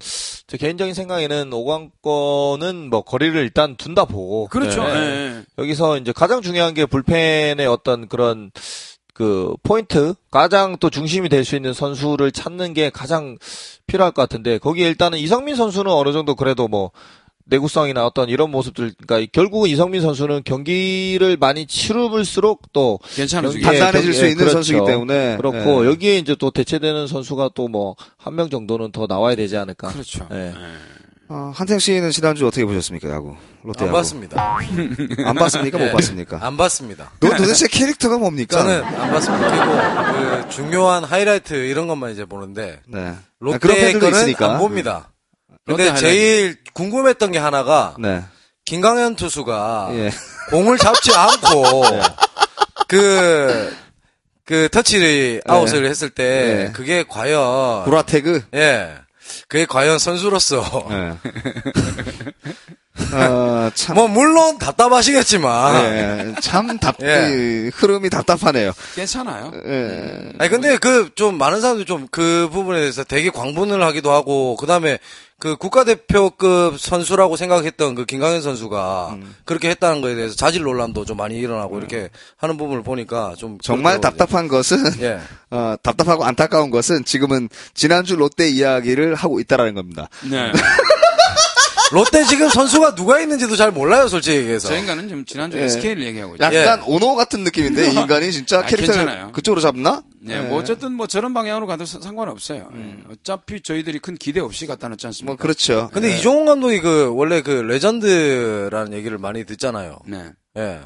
제 0.46 0.56
개인적인 0.56 0.94
생각에는 0.94 1.52
오광권은 1.52 2.90
뭐 2.90 3.02
거리를 3.02 3.34
일단 3.40 3.76
둔다 3.76 4.04
보고 4.04 4.46
그렇죠. 4.46 4.82
예. 4.84 4.88
예, 4.88 5.36
예. 5.38 5.44
여기서 5.58 5.98
이제 5.98 6.12
가장 6.12 6.40
중요한 6.42 6.74
게 6.74 6.86
불펜의 6.86 7.66
어떤 7.66 8.06
그런 8.08 8.52
그 9.12 9.54
포인트 9.64 10.14
가장 10.30 10.76
또 10.78 10.88
중심이 10.88 11.28
될 11.28 11.44
수 11.44 11.56
있는 11.56 11.72
선수를 11.72 12.30
찾는 12.32 12.72
게 12.72 12.88
가장 12.90 13.36
필요할 13.88 14.12
것 14.12 14.22
같은데 14.22 14.58
거기에 14.58 14.86
일단은 14.88 15.18
이성민 15.18 15.56
선수는 15.56 15.90
어느 15.90 16.12
정도 16.12 16.36
그래도 16.36 16.68
뭐 16.68 16.92
내구성이나 17.50 18.06
어떤 18.06 18.28
이런 18.28 18.50
모습들 18.50 18.92
그러니까 19.06 19.30
결국은 19.32 19.68
이성민 19.68 20.00
선수는 20.00 20.42
경기를 20.44 21.36
많이 21.36 21.66
치르볼수록 21.66 22.72
또 22.72 22.98
괜찮아지고. 23.14 23.60
예, 23.60 23.78
단단해질 23.78 24.12
경- 24.12 24.18
수 24.18 24.24
예, 24.24 24.28
있는 24.30 24.38
그렇죠. 24.38 24.52
선수이기 24.54 24.86
때문에 24.86 25.36
그렇고 25.36 25.84
예. 25.84 25.88
여기에 25.90 26.18
이제 26.18 26.34
또 26.38 26.50
대체되는 26.50 27.06
선수가 27.06 27.50
또 27.54 27.68
뭐 27.68 27.94
한 28.24 28.34
명 28.36 28.48
정도는 28.48 28.92
더 28.92 29.06
나와야 29.06 29.34
되지 29.36 29.56
않을까. 29.56 29.88
그렇죠. 29.88 30.26
예. 30.32 30.36
예. 30.48 30.54
어, 31.32 31.52
한태영 31.54 31.78
씨는 31.78 32.10
지난주 32.10 32.44
어떻게 32.46 32.64
보셨습니까 32.64 33.08
야구? 33.10 33.36
롯데 33.62 33.82
안 33.84 33.88
야구. 33.88 33.98
봤습니다. 33.98 34.58
안 35.24 35.34
봤습니까? 35.36 35.78
못 35.78 35.84
예. 35.86 35.92
봤습니까? 35.92 36.38
안 36.44 36.56
봤습니다. 36.56 37.12
너 37.20 37.30
도대체 37.36 37.68
캐릭터가 37.68 38.18
뭡니까? 38.18 38.58
저는 38.58 38.82
안 38.84 39.10
봤습니다. 39.12 40.12
그리고 40.12 40.42
그 40.42 40.48
중요한 40.50 41.04
하이라이트 41.04 41.54
이런 41.54 41.86
것만 41.86 42.10
이제 42.12 42.24
보는데 42.24 42.80
네. 42.88 43.00
아, 43.00 43.16
롯데 43.38 43.58
그런 43.58 43.76
팬들도 43.76 44.06
거는 44.06 44.18
있으니까. 44.18 44.52
안 44.54 44.58
봅니다. 44.58 45.09
근데. 45.76 45.94
제일 46.00 46.56
궁금했던 46.74 47.32
게 47.32 47.38
하나가 47.38 47.94
네. 47.98 48.22
김강현 48.64 49.16
투수가 49.16 49.88
예. 49.92 50.10
공을 50.50 50.78
잡지 50.78 51.12
않고 51.14 51.82
그, 52.88 53.74
그 54.44 54.68
터치를 54.70 55.42
아웃을 55.46 55.86
했을 55.86 56.10
때 56.10 56.64
네. 56.66 56.72
그게 56.72 57.04
과연 57.08 57.84
브라테그. 57.84 58.44
예. 58.54 58.94
그게 59.48 59.64
과연 59.66 59.98
선수로서 59.98 60.86
네. 60.90 61.12
어, 63.14 63.70
참. 63.74 63.94
뭐 63.96 64.08
물론 64.08 64.58
답답하시겠지만 64.58 65.84
예, 65.84 66.34
참 66.40 66.78
답, 66.78 66.96
예. 67.02 67.30
이 67.30 67.70
흐름이 67.74 68.10
답답하네요. 68.10 68.72
괜찮아요. 68.94 69.52
예. 69.66 70.32
아니 70.38 70.50
근데 70.50 70.76
그 70.76 71.10
좀 71.14 71.38
많은 71.38 71.60
사람들이 71.60 71.86
좀 71.86 72.08
그 72.10 72.48
부분에 72.52 72.80
대해서 72.80 73.02
되게 73.04 73.30
광분을 73.30 73.82
하기도 73.82 74.12
하고 74.12 74.56
그 74.56 74.66
다음에 74.66 74.98
그 75.40 75.56
국가대표급 75.56 76.78
선수라고 76.78 77.36
생각했던 77.36 77.94
그 77.94 78.04
김강현 78.04 78.42
선수가 78.42 79.08
음. 79.14 79.34
그렇게 79.46 79.70
했다는 79.70 80.02
거에 80.02 80.14
대해서 80.14 80.36
자질 80.36 80.62
논란도 80.62 81.06
좀 81.06 81.16
많이 81.16 81.36
일어나고 81.38 81.78
이렇게 81.78 82.10
하는 82.36 82.58
부분을 82.58 82.82
보니까 82.82 83.34
좀 83.38 83.56
정말. 83.62 84.02
답답한 84.02 84.48
것은, 84.48 84.84
예. 85.00 85.18
어, 85.50 85.76
답답하고 85.82 86.24
안타까운 86.24 86.70
것은 86.70 87.06
지금은 87.06 87.48
지난주 87.72 88.16
롯데 88.16 88.50
이야기를 88.50 89.14
하고 89.14 89.40
있다라는 89.40 89.74
겁니다. 89.74 90.10
네. 90.30 90.52
롯데 91.90 92.22
지금 92.24 92.48
선수가 92.50 92.94
누가 92.94 93.18
있는지도 93.20 93.56
잘 93.56 93.72
몰라요, 93.72 94.08
솔직히 94.08 94.36
얘기해서. 94.36 94.68
저 94.68 94.76
인간은 94.76 95.08
지금 95.08 95.24
지난주 95.24 95.58
예. 95.58 95.64
SK를 95.64 96.04
얘기하고 96.04 96.34
있죠. 96.34 96.44
약간 96.44 96.82
오노 96.84 97.16
같은 97.16 97.44
느낌인데, 97.44 97.90
이 97.90 97.94
인간이 97.94 98.30
진짜 98.30 98.58
아, 98.60 98.62
캐릭터를 98.62 99.06
괜찮아요. 99.06 99.32
그쪽으로 99.32 99.60
잡나? 99.62 100.02
네, 100.22 100.36
예. 100.36 100.40
뭐 100.42 100.58
어쨌든 100.58 100.92
뭐 100.92 101.06
저런 101.06 101.32
방향으로 101.32 101.66
가도 101.66 101.86
사- 101.86 102.00
상관없어요. 102.00 102.68
예. 102.74 102.96
어차피 103.10 103.60
저희들이 103.62 104.00
큰 104.00 104.16
기대 104.16 104.40
없이 104.40 104.66
갖다 104.66 104.88
놓지 104.88 105.06
않습니까? 105.06 105.32
뭐, 105.32 105.36
그렇죠. 105.36 105.88
근데 105.92 106.16
이종운 106.18 106.44
감독이 106.46 106.80
그 106.80 107.10
원래 107.14 107.40
그 107.42 107.50
레전드라는 107.50 108.92
얘기를 108.92 109.16
많이 109.18 109.44
듣잖아요. 109.44 109.98
네. 110.06 110.30
예. 110.58 110.80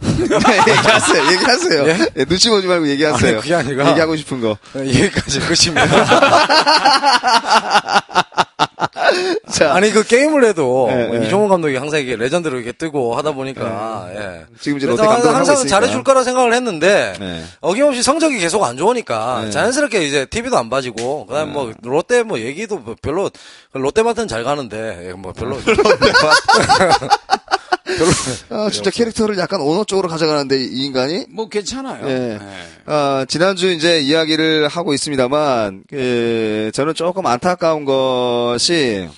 얘기하세요, 0.00 1.32
얘기하세요. 1.32 1.88
예? 1.88 1.98
예, 2.16 2.24
눈치 2.24 2.48
보지 2.48 2.66
말고 2.68 2.88
얘기하세요. 2.88 3.32
아니, 3.32 3.40
그게 3.42 3.54
아니라- 3.54 3.90
얘기하고 3.90 4.16
싶은 4.16 4.40
거. 4.40 4.56
여기까지 4.76 5.40
끝입니다. 5.40 5.86
자, 9.50 9.74
아니 9.74 9.90
그 9.90 10.02
게임을 10.06 10.44
해도 10.44 10.88
예, 10.90 11.06
뭐 11.06 11.16
예. 11.16 11.26
이종운 11.26 11.48
감독이 11.48 11.76
항상 11.76 12.00
이게 12.00 12.16
레전드로 12.16 12.56
이렇게 12.56 12.72
뜨고 12.72 13.16
하다 13.16 13.32
보니까 13.32 14.08
예. 14.14 14.46
지금 14.60 14.78
이제 14.78 14.86
롯데 14.86 15.02
하고 15.02 15.28
항상. 15.28 15.66
잘해줄 15.66 16.04
거라 16.04 16.24
생각을 16.24 16.54
했는데 16.54 17.14
네. 17.18 17.44
어김없이 17.60 18.02
성적이 18.02 18.38
계속 18.38 18.64
안 18.64 18.76
좋으니까 18.76 19.42
네. 19.44 19.50
자연스럽게 19.50 20.04
이제 20.06 20.26
TV도 20.26 20.56
안 20.56 20.70
봐지고 20.70 21.26
그다음 21.26 21.52
뭐 21.52 21.72
롯데 21.82 22.22
뭐 22.22 22.38
얘기도 22.38 22.78
뭐 22.78 22.94
별로 23.00 23.30
롯데마트는 23.72 24.28
잘 24.28 24.44
가는데 24.44 25.08
예, 25.08 25.12
뭐 25.12 25.32
별로 25.32 25.58
아, 28.50 28.70
진짜 28.70 28.90
캐릭터를 28.90 29.38
약간 29.38 29.60
오너 29.60 29.84
쪽으로 29.84 30.08
가져가는데, 30.08 30.62
이 30.64 30.84
인간이? 30.84 31.26
뭐 31.30 31.48
괜찮아요. 31.48 32.06
예. 32.08 32.38
예. 32.40 32.92
어, 32.92 33.24
지난주 33.26 33.70
이제 33.70 34.00
이야기를 34.00 34.68
하고 34.68 34.94
있습니다만, 34.94 35.84
그, 35.88 36.70
저는 36.74 36.94
조금 36.94 37.26
안타까운 37.26 37.84
것이, 37.84 39.08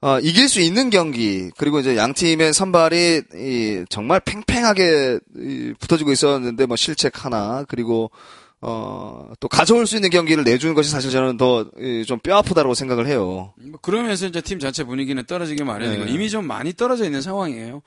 어, 0.00 0.18
이길 0.20 0.48
수 0.48 0.60
있는 0.60 0.90
경기, 0.90 1.50
그리고 1.56 1.80
이제 1.80 1.96
양 1.96 2.14
팀의 2.14 2.52
선발이, 2.52 3.22
이, 3.34 3.84
정말 3.88 4.20
팽팽하게 4.20 5.18
이, 5.36 5.74
붙어지고 5.78 6.12
있었는데, 6.12 6.66
뭐 6.66 6.76
실책 6.76 7.24
하나, 7.24 7.64
그리고, 7.68 8.10
어, 8.60 9.30
또 9.38 9.48
가져올 9.48 9.86
수 9.86 9.94
있는 9.96 10.10
경기를 10.10 10.42
내주는 10.44 10.74
것이 10.74 10.90
사실 10.90 11.10
저는 11.10 11.36
더, 11.36 11.70
좀 12.06 12.18
뼈 12.20 12.36
아프다고 12.38 12.74
생각을 12.74 13.06
해요. 13.06 13.54
뭐 13.56 13.78
그러면서 13.80 14.26
이제 14.26 14.40
팀 14.40 14.58
전체 14.58 14.82
분위기는 14.84 15.22
떨어지기 15.24 15.62
마련이고 15.62 16.06
네. 16.06 16.12
이미 16.12 16.28
좀 16.28 16.46
많이 16.46 16.72
떨어져 16.72 17.04
있는 17.04 17.22
상황이에요. 17.22 17.82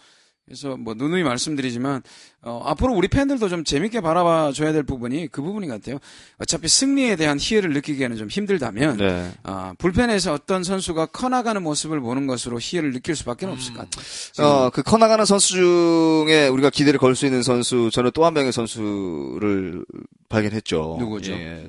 그래서 0.51 0.75
뭐 0.75 0.93
누누이 0.93 1.23
말씀드리지만 1.23 2.03
어, 2.41 2.61
앞으로 2.65 2.93
우리 2.93 3.07
팬들도 3.07 3.47
좀 3.47 3.63
재밌게 3.63 4.01
바라봐 4.01 4.51
줘야 4.53 4.73
될 4.73 4.83
부분이 4.83 5.29
그 5.31 5.41
부분인 5.41 5.69
것 5.69 5.75
같아요. 5.79 5.97
어차피 6.39 6.67
승리에 6.67 7.15
대한 7.15 7.37
희열을 7.39 7.71
느끼기에는 7.71 8.17
좀 8.17 8.27
힘들다면 8.27 8.97
네. 8.97 9.31
아, 9.43 9.73
불펜에서 9.77 10.33
어떤 10.33 10.63
선수가 10.65 11.05
커나가는 11.07 11.63
모습을 11.63 12.01
보는 12.01 12.27
것으로 12.27 12.59
희열을 12.59 12.91
느낄 12.91 13.15
수밖에 13.15 13.45
없을 13.45 13.73
것 13.73 13.89
같아요. 13.89 14.45
어, 14.45 14.69
그 14.71 14.83
커나가는 14.83 15.23
선수 15.25 15.53
중에 15.53 16.47
우리가 16.49 16.69
기대를 16.69 16.99
걸 16.99 17.15
수 17.15 17.25
있는 17.25 17.43
선수, 17.43 17.89
저는 17.93 18.11
또 18.13 18.25
한 18.25 18.33
명의 18.33 18.51
선수를 18.51 19.85
발견했죠. 20.29 20.97
누구죠? 20.99 21.33
예. 21.33 21.67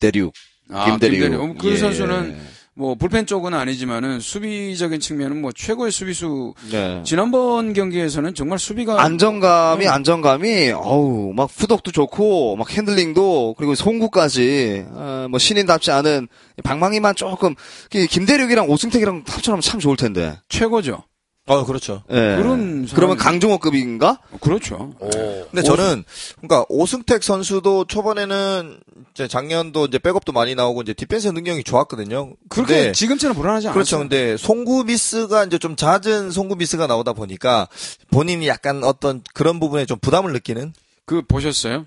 대륙. 0.00 0.32
아, 0.70 0.90
김대륙. 0.90 1.18
김대륙. 1.20 1.40
어, 1.42 1.54
그 1.60 1.70
예. 1.72 1.76
선수는 1.76 2.38
뭐 2.78 2.94
불펜 2.94 3.26
쪽은 3.26 3.54
아니지만은 3.54 4.20
수비적인 4.20 5.00
측면은 5.00 5.40
뭐 5.40 5.50
최고의 5.52 5.90
수비수 5.90 6.54
네. 6.70 7.02
지난번 7.04 7.72
경기에서는 7.72 8.34
정말 8.34 8.60
수비가 8.60 9.02
안정감이 9.02 9.84
네. 9.84 9.90
안정감이 9.90 10.70
어우 10.70 11.32
막 11.34 11.50
풋웍도 11.52 11.90
좋고 11.90 12.54
막 12.54 12.70
핸들링도 12.70 13.56
그리고 13.58 13.74
송구까지 13.74 14.84
어, 14.92 15.26
뭐 15.28 15.40
신인답지 15.40 15.90
않은 15.90 16.28
방망이만 16.62 17.16
조금 17.16 17.56
그 17.90 18.06
김대륙이랑 18.06 18.70
오승택이랑 18.70 19.24
합쳐놓으면 19.26 19.60
참 19.60 19.80
좋을 19.80 19.96
텐데 19.96 20.38
최고죠. 20.48 21.02
어, 21.48 21.64
그렇죠. 21.64 22.02
예. 22.10 22.36
그런 22.36 22.86
그러면 22.86 23.16
사람이- 23.16 23.20
강정호급인가? 23.20 24.20
그렇죠. 24.40 24.92
오. 25.00 25.08
근데 25.10 25.62
저는 25.62 26.04
그러니까 26.36 26.64
오승택 26.68 27.22
선수도 27.22 27.84
초반에는 27.86 28.78
이제 29.12 29.26
작년도 29.26 29.86
이제 29.86 29.98
백업도 29.98 30.32
많이 30.32 30.54
나오고 30.54 30.82
이제 30.82 30.92
디펜스 30.92 31.28
능력이 31.28 31.64
좋았거든요. 31.64 32.34
그렇게 32.48 32.74
근데 32.74 32.92
지금처럼 32.92 33.36
불안하지 33.36 33.68
않았어요. 33.68 33.74
그렇죠. 33.74 33.98
근데 33.98 34.36
송구 34.36 34.84
미스가 34.84 35.44
이제 35.44 35.58
좀 35.58 35.74
잦은 35.76 36.30
송구 36.30 36.56
미스가 36.56 36.86
나오다 36.86 37.14
보니까 37.14 37.68
본인이 38.10 38.46
약간 38.48 38.84
어떤 38.84 39.22
그런 39.34 39.58
부분에 39.60 39.86
좀 39.86 39.98
부담을 39.98 40.32
느끼는 40.32 40.72
그 41.06 41.22
보셨어요? 41.26 41.86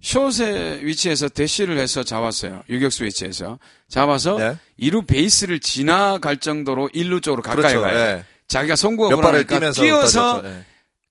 숏의 0.00 0.84
위치에서 0.84 1.28
대시를 1.28 1.78
해서 1.78 2.02
잡았어요. 2.02 2.62
유격수 2.68 3.04
위치에서 3.04 3.58
잡아서 3.88 4.36
네. 4.36 4.56
이루 4.76 5.02
베이스를 5.06 5.60
지나갈 5.60 6.38
정도로 6.38 6.90
일루 6.92 7.20
쪽으로 7.20 7.42
가까이 7.42 7.74
가요. 7.74 7.96
예. 7.96 8.24
자기가 8.52 8.76
송구가 8.76 9.44
뛰면서 9.44 9.82
뛰어서. 9.82 10.42
예. 10.44 10.64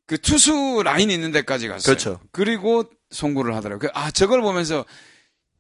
그 0.06 0.18
투수 0.18 0.82
라인 0.84 1.10
있는 1.10 1.32
데까지 1.32 1.68
갔어요. 1.68 1.84
그렇죠. 1.86 2.20
그리고 2.32 2.84
송구를 3.12 3.56
하더라고요. 3.56 3.90
그- 3.90 3.98
아 3.98 4.12
저걸 4.12 4.42
보면서 4.42 4.86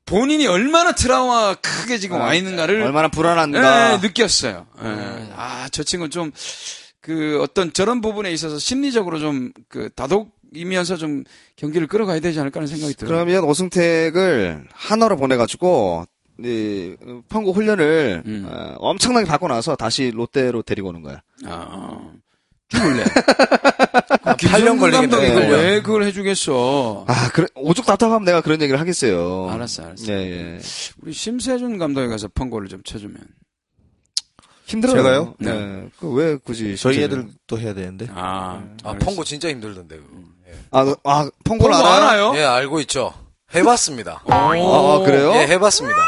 본인이 0.06 0.46
얼마나 0.48 0.92
트라우마 0.94 1.56
크게 1.56 1.98
지금 1.98 2.20
와 2.20 2.34
있는가를 2.34 2.82
얼마나 2.82 3.08
불안한가. 3.08 3.94
예, 3.94 3.98
느꼈어요. 4.02 4.68
예. 4.84 4.88
아, 5.36 5.70
저 5.72 5.84
친구는 5.84 6.10
좀, 6.12 6.32
그, 7.02 7.40
어떤 7.42 7.72
저런 7.72 8.02
부분에 8.02 8.32
있어서 8.32 8.60
심리적으로 8.60 9.20
좀, 9.20 9.52
그, 9.70 9.90
다독이면서 9.96 10.98
좀 10.98 11.24
경기를 11.56 11.88
끌어가야 11.88 12.20
되지 12.20 12.40
않을까 12.40 12.60
하는 12.60 12.68
생각이 12.68 12.94
들어요. 12.96 13.14
그러면 13.26 13.44
오승택을 13.46 14.66
한화로 14.74 15.18
보내가지고 15.18 16.06
이 16.44 16.96
평구 17.30 17.52
훈련을 17.52 18.24
음. 18.26 18.48
어, 18.50 18.76
엄청나게 18.80 19.28
받고 19.28 19.48
나서 19.48 19.76
다시 19.76 20.12
롯데로 20.12 20.64
데리고 20.64 20.90
오는 20.90 21.02
거야. 21.04 21.22
아, 21.46 22.12
죽을래. 22.70 23.04
한 24.24 24.36
8년 24.38 24.80
걸리겠네. 24.80 25.08
감독이 25.08 25.28
그걸 25.30 25.42
네. 25.42 25.50
왜 25.50 25.82
그걸 25.82 26.04
해주겠어. 26.04 27.06
아, 27.08 27.30
그래 27.34 27.48
오죽 27.56 27.86
답답하면 27.86 28.24
내가 28.24 28.42
그런 28.42 28.62
얘기를 28.62 28.80
하겠어요. 28.80 29.50
알았어, 29.50 29.84
알았어. 29.84 30.06
예, 30.10 30.14
예. 30.56 30.60
우리 31.02 31.12
심세준 31.14 31.78
감독에 31.78 32.08
가서 32.08 32.28
펑고를 32.34 32.68
좀 32.70 32.82
쳐주면. 32.84 33.18
힘들어요. 34.68 34.96
제가요? 34.98 35.36
네. 35.40 35.90
그왜 36.00 36.38
굳이 36.38 36.78
저희 36.78 36.94
진짜로. 36.96 37.22
애들도 37.24 37.60
해야 37.60 37.74
되는데. 37.74 38.08
아, 38.14 38.62
아, 38.84 38.90
알았어. 38.92 39.06
펑고 39.06 39.24
진짜 39.26 39.50
힘들던데. 39.50 39.98
그거. 39.98 40.10
예. 40.48 40.54
아, 40.72 40.84
너- 40.86 40.96
아 41.04 41.30
펑고를 41.44 41.74
펑고 41.76 41.88
알아요? 41.88 42.08
알아요? 42.30 42.34
예, 42.40 42.44
알고 42.46 42.80
있죠. 42.82 43.14
해봤습니다. 43.54 44.22
오, 44.26 44.32
아, 44.32 45.00
그래요? 45.04 45.34
예, 45.36 45.48
해봤습니다. 45.48 46.00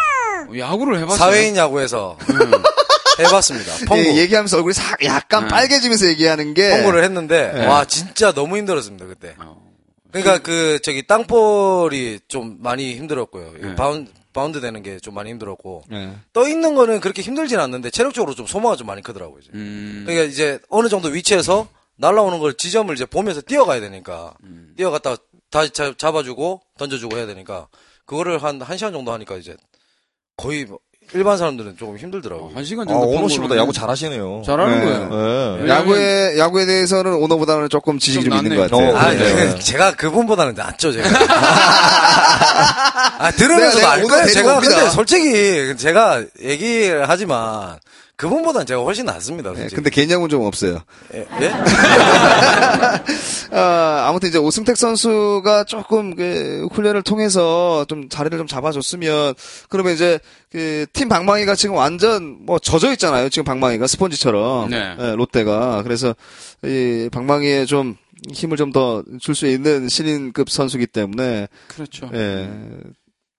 야구를 0.57 0.99
해봤어요. 0.99 1.17
사회인 1.17 1.57
야구에서 1.57 2.17
해봤습니다. 3.19 3.85
펑고. 3.85 3.97
예, 3.97 4.15
얘기하면서 4.17 4.57
얼굴이 4.57 4.73
싹 4.73 5.03
약간 5.05 5.43
네. 5.43 5.47
빨개지면서 5.49 6.07
얘기하는 6.07 6.53
게 6.53 6.69
펑고를 6.69 7.03
했는데 7.03 7.51
네. 7.53 7.65
와 7.67 7.85
진짜 7.85 8.31
너무 8.33 8.57
힘들었습니다 8.57 9.05
그때. 9.05 9.35
어. 9.39 9.61
그러니까 10.11 10.39
그 10.39 10.79
저기 10.83 11.05
땅볼이 11.07 12.19
좀 12.27 12.57
많이 12.61 12.95
힘들었고요. 12.95 13.53
네. 13.61 13.75
바운 13.75 14.07
바운드 14.33 14.61
되는 14.61 14.81
게 14.81 14.97
좀 14.99 15.13
많이 15.13 15.29
힘들었고 15.29 15.83
예. 15.91 16.13
떠 16.33 16.47
있는 16.47 16.73
거는 16.75 16.99
그렇게 17.01 17.21
힘들진 17.21 17.59
않는데 17.59 17.91
체력적으로 17.91 18.33
좀 18.33 18.47
소모가 18.47 18.75
좀 18.75 18.87
많이 18.87 19.01
크더라고요. 19.03 19.39
이제. 19.41 19.49
음, 19.53 20.03
그러니까 20.07 20.25
이제 20.31 20.59
어느 20.69 20.89
정도 20.89 21.09
위치에서 21.09 21.67
날라오는 21.97 22.39
걸 22.39 22.55
지점을 22.55 22.93
이제 22.95 23.05
보면서 23.05 23.41
뛰어가야 23.41 23.79
되니까 23.79 24.33
음. 24.43 24.73
뛰어갔다 24.75 25.17
다시 25.51 25.69
자- 25.71 25.93
잡아주고 25.95 26.61
던져주고 26.79 27.15
해야 27.17 27.27
되니까 27.27 27.67
그거를 28.05 28.41
한한 28.41 28.75
시간 28.77 28.91
정도 28.91 29.13
하니까 29.13 29.35
이제 29.35 29.55
거의 30.35 30.65
뭐 30.65 30.79
일반 31.15 31.37
사람들은 31.37 31.75
조금 31.77 31.97
힘들더라고요. 31.97 32.51
한 32.55 32.65
시간 32.65 32.87
아, 32.87 32.91
정도 32.91 33.03
오노 33.07 33.11
펑고를 33.13 33.33
씨보다 33.35 33.57
야구 33.57 33.71
잘하시네요. 33.73 34.41
잘하는 34.45 34.79
네. 34.79 34.85
거예요. 34.85 35.09
예. 35.11 35.61
왜냐면- 35.61 35.69
야구에 35.69 36.37
야구에 36.39 36.65
대해서는 36.65 37.13
오너보다는 37.13 37.69
조금 37.69 37.99
지식이 37.99 38.25
좀 38.29 38.37
좀 38.37 38.45
있는. 38.45 38.57
것 38.57 38.69
같아요. 38.71 38.89
어, 38.89 38.95
아, 38.97 39.11
네. 39.11 39.17
그, 39.53 39.59
제가 39.61 39.95
그분보다는 39.95 40.55
낫죠, 40.55 40.91
제가. 40.91 41.09
아, 43.19 43.31
들으면서도 43.31 43.77
내가 43.77 43.91
알 43.91 43.99
오늘 44.03 44.09
거예요. 44.09 44.27
제가. 44.27 44.59
근데 44.59 44.89
솔직히, 44.89 45.77
제가 45.77 46.23
얘기를 46.41 47.05
하지만, 47.07 47.77
그분보다는 48.29 48.65
제가 48.65 48.81
훨씬 48.81 49.05
낫습니다, 49.05 49.51
네, 49.51 49.57
솔직히. 49.61 49.75
근데 49.75 49.89
개념은 49.89 50.29
좀 50.29 50.43
없어요. 50.43 50.79
예? 51.13 51.27
예? 51.41 51.51
아, 53.51 54.05
아무튼 54.09 54.29
이제 54.29 54.37
오승택 54.37 54.77
선수가 54.77 55.65
조금 55.65 56.15
그 56.15 56.67
훈련을 56.71 57.03
통해서 57.03 57.85
좀 57.87 58.09
자리를 58.09 58.37
좀 58.37 58.47
잡아줬으면 58.47 59.33
그러면 59.69 59.93
이제 59.93 60.19
그 60.51 60.85
팀 60.93 61.09
방망이가 61.09 61.55
지금 61.55 61.75
완전 61.75 62.45
뭐 62.45 62.59
젖어 62.59 62.91
있잖아요. 62.93 63.29
지금 63.29 63.45
방망이가 63.45 63.87
스펀지처럼 63.87 64.69
네. 64.69 64.95
예, 64.99 65.15
롯데가 65.15 65.81
그래서 65.83 66.15
이 66.63 67.09
방망이에 67.11 67.65
좀 67.65 67.95
힘을 68.31 68.57
좀 68.57 68.71
더 68.71 69.03
줄 69.19 69.35
수 69.35 69.47
있는 69.47 69.89
신인급 69.89 70.49
선수기 70.49 70.87
때문에 70.87 71.47
그렇죠. 71.67 72.09
예. 72.13 72.49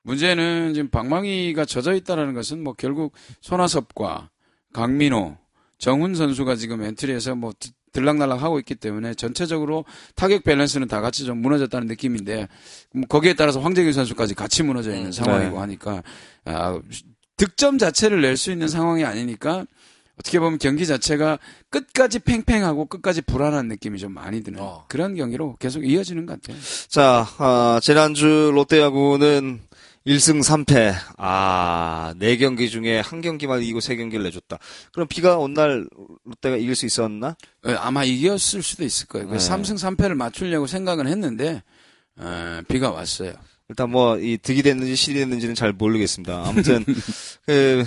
문제는 0.02 0.74
지금 0.74 0.90
방망이가 0.90 1.64
젖어 1.64 1.94
있다라는 1.94 2.34
것은 2.34 2.62
뭐 2.62 2.74
결국 2.74 3.14
손아섭과 3.40 4.28
강민호, 4.74 5.36
정훈 5.78 6.14
선수가 6.14 6.56
지금 6.56 6.82
엔트리에서 6.82 7.34
뭐 7.34 7.52
드- 7.58 7.70
들락날락 7.92 8.42
하고 8.42 8.58
있기 8.58 8.74
때문에 8.74 9.14
전체적으로 9.14 9.84
타격 10.16 10.42
밸런스는 10.42 10.88
다 10.88 11.00
같이 11.00 11.24
좀 11.24 11.38
무너졌다는 11.40 11.86
느낌인데 11.86 12.48
뭐 12.92 13.06
거기에 13.08 13.34
따라서 13.34 13.60
황재균 13.60 13.92
선수까지 13.92 14.34
같이 14.34 14.64
무너져 14.64 14.94
있는 14.94 15.12
상황이고 15.12 15.60
하니까 15.60 16.02
아, 16.44 16.80
득점 17.36 17.78
자체를 17.78 18.20
낼 18.20 18.36
수 18.36 18.50
있는 18.50 18.66
상황이 18.68 19.04
아니니까 19.04 19.64
어떻게 20.18 20.38
보면 20.40 20.58
경기 20.58 20.86
자체가 20.86 21.38
끝까지 21.70 22.18
팽팽하고 22.20 22.86
끝까지 22.86 23.22
불안한 23.22 23.66
느낌이 23.68 23.98
좀 23.98 24.12
많이 24.12 24.42
드는 24.42 24.60
어. 24.60 24.84
그런 24.88 25.14
경기로 25.14 25.56
계속 25.60 25.84
이어지는 25.84 26.26
것 26.26 26.40
같아요. 26.40 26.60
자, 26.88 27.26
아, 27.38 27.78
지난주 27.82 28.50
롯데야구는 28.54 29.60
1승 30.06 30.42
3패. 30.42 30.94
아, 31.16 32.12
4경기 32.18 32.70
중에 32.70 33.00
한 33.00 33.20
경기만 33.22 33.62
이기고 33.62 33.78
3경기를 33.80 34.22
내줬다. 34.24 34.58
그럼 34.92 35.08
비가 35.08 35.38
온 35.38 35.54
날 35.54 35.86
롯데가 36.24 36.56
이길 36.56 36.74
수 36.74 36.84
있었나? 36.84 37.36
예, 37.66 37.72
아마 37.74 38.04
이겼을 38.04 38.62
수도 38.62 38.84
있을 38.84 39.06
거예요. 39.06 39.30
네. 39.30 39.36
3승 39.38 39.74
3패를 39.96 40.14
맞추려고 40.14 40.66
생각은 40.66 41.06
했는데 41.06 41.62
어, 42.16 42.60
비가 42.68 42.90
왔어요. 42.90 43.32
일단 43.70 43.90
뭐, 43.90 44.18
이 44.18 44.36
득이 44.36 44.62
됐는지 44.62 44.94
실이 44.94 45.18
됐는지는 45.20 45.54
잘 45.54 45.72
모르겠습니다. 45.72 46.44
아무튼, 46.46 46.84
그, 47.46 47.82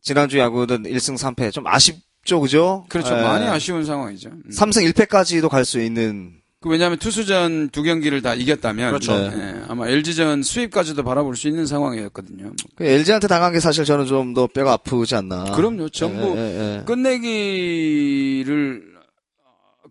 지난주 0.00 0.38
야구는 0.38 0.84
1승 0.84 1.18
3패. 1.18 1.52
좀 1.52 1.66
아쉽죠, 1.66 2.40
그죠? 2.40 2.86
그렇죠. 2.88 3.14
예. 3.18 3.20
많이 3.22 3.46
아쉬운 3.46 3.84
상황이죠. 3.84 4.30
음. 4.30 4.42
3승 4.50 4.90
1패까지도 4.90 5.48
갈 5.50 5.64
수 5.66 5.80
있는. 5.82 6.40
그 6.62 6.68
왜냐하면 6.70 6.98
투수전 6.98 7.68
두 7.70 7.82
경기를 7.82 8.22
다 8.22 8.34
이겼다면 8.34 8.88
그렇죠. 8.90 9.12
예, 9.14 9.62
아마 9.68 9.88
LG전 9.88 10.42
수입까지도 10.44 11.02
바라볼 11.02 11.34
수 11.36 11.48
있는 11.48 11.66
상황이었거든요. 11.66 12.44
뭐, 12.44 12.54
그 12.76 12.84
LG한테 12.84 13.26
당한 13.26 13.52
게 13.52 13.58
사실 13.60 13.84
저는 13.84 14.06
좀 14.06 14.32
더 14.32 14.46
뼈가 14.46 14.72
아프지 14.74 15.14
않나. 15.16 15.44
그럼요. 15.56 15.88
전부 15.90 16.34
예, 16.36 16.40
예, 16.40 16.78
예. 16.78 16.84
끝내기를 16.86 18.92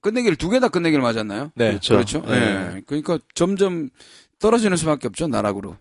끝내기를 0.02 0.36
두 0.38 0.50
개 0.50 0.60
다 0.60 0.70
끝내기를 0.70 1.04
맞았나요? 1.04 1.52
네. 1.56 1.70
그렇죠. 1.72 1.94
그렇죠. 1.94 2.22
그러니까 2.88 3.20
점점 3.36 3.90
떨어지는 4.40 4.78
수밖에 4.78 5.08
없죠 5.08 5.28
나락으로. 5.28 5.76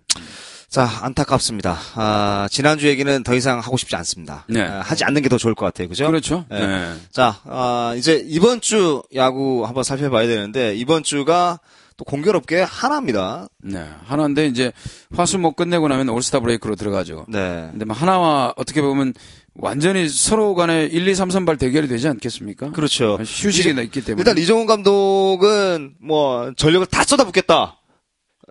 자, 0.71 0.89
안타깝습니다. 1.03 1.77
아, 1.97 2.47
지난주 2.49 2.87
얘기는 2.87 3.25
더 3.25 3.35
이상 3.35 3.59
하고 3.59 3.77
싶지 3.77 3.97
않습니다. 3.97 4.45
네. 4.49 4.63
아, 4.63 4.81
하지 4.83 5.03
않는 5.05 5.21
게 5.23 5.29
더 5.29 5.37
좋을 5.37 5.57
것 5.57 5.67
같아요. 5.67 5.89
그죠? 5.89 6.07
그렇죠. 6.07 6.45
예. 6.53 6.57
예. 6.61 6.93
자, 7.11 7.41
아, 7.45 7.93
이제 7.97 8.25
이번 8.29 8.61
주 8.61 9.03
야구 9.17 9.65
한번 9.67 9.83
살펴봐야 9.83 10.29
되는데, 10.29 10.77
이번 10.77 11.03
주가 11.03 11.59
또 11.97 12.05
공교롭게 12.05 12.61
하나입니다. 12.63 13.49
네. 13.65 13.85
하나인데 14.05 14.47
이제 14.47 14.73
화수목 15.15 15.57
끝내고 15.57 15.89
나면 15.89 16.09
올스타 16.09 16.39
브레이크로 16.39 16.77
들어가죠. 16.77 17.27
네. 17.29 17.69
근데 17.73 17.85
뭐 17.85 17.95
하나와 17.97 18.55
어떻게 18.57 18.81
보면 18.81 19.13
완전히 19.55 20.09
서로 20.09 20.55
간에 20.55 20.85
1, 20.85 21.07
2, 21.09 21.15
3, 21.17 21.31
3발 21.31 21.59
대결이 21.59 21.89
되지 21.89 22.07
않겠습니까? 22.09 22.71
그렇죠. 22.71 23.19
휴식이 23.21 23.71
있기 23.83 24.05
때문에. 24.05 24.21
일단 24.21 24.39
이종훈 24.39 24.67
감독은 24.67 25.95
뭐 26.01 26.53
전력을 26.57 26.87
다 26.87 27.03
쏟아붓겠다. 27.05 27.77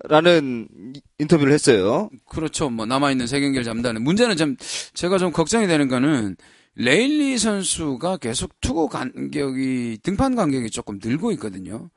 라는 0.07 0.67
이- 0.95 1.01
인터뷰를 1.19 1.51
했어요. 1.53 2.09
그렇죠. 2.29 2.69
뭐 2.69 2.85
남아있는 2.85 3.27
세 3.27 3.39
경기를 3.39 3.63
잡는다는. 3.63 4.03
문제는 4.03 4.38
좀 4.38 4.55
제가 4.93 5.17
좀 5.17 5.31
걱정이 5.31 5.67
되는 5.67 5.88
거는 5.88 6.35
레일리 6.75 7.38
선수가 7.38 8.17
계속 8.17 8.51
투구 8.62 8.88
간격이 8.89 9.99
등판 10.03 10.35
간격이 10.35 10.69
조금 10.69 10.99
늘고 11.03 11.31
있거든요. 11.33 11.89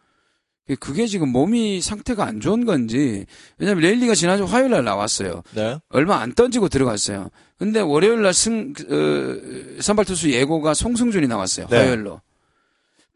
그게 0.80 1.06
지금 1.06 1.28
몸이 1.28 1.80
상태가 1.80 2.24
안 2.24 2.40
좋은 2.40 2.64
건지 2.64 3.26
왜냐면 3.58 3.82
레일리가 3.82 4.14
지난주 4.14 4.44
화요일 4.44 4.70
날 4.70 4.84
나왔어요. 4.84 5.42
네. 5.54 5.78
얼마 5.90 6.16
안 6.20 6.32
던지고 6.34 6.68
들어갔어요. 6.68 7.28
근데 7.58 7.80
월요일 7.80 8.22
날 8.22 8.32
승, 8.32 8.72
어, 8.88 9.80
선발 9.82 10.04
투수 10.06 10.30
예고가 10.30 10.72
송승준이 10.74 11.26
나왔어요. 11.28 11.66
네. 11.68 11.76
화요일로. 11.76 12.20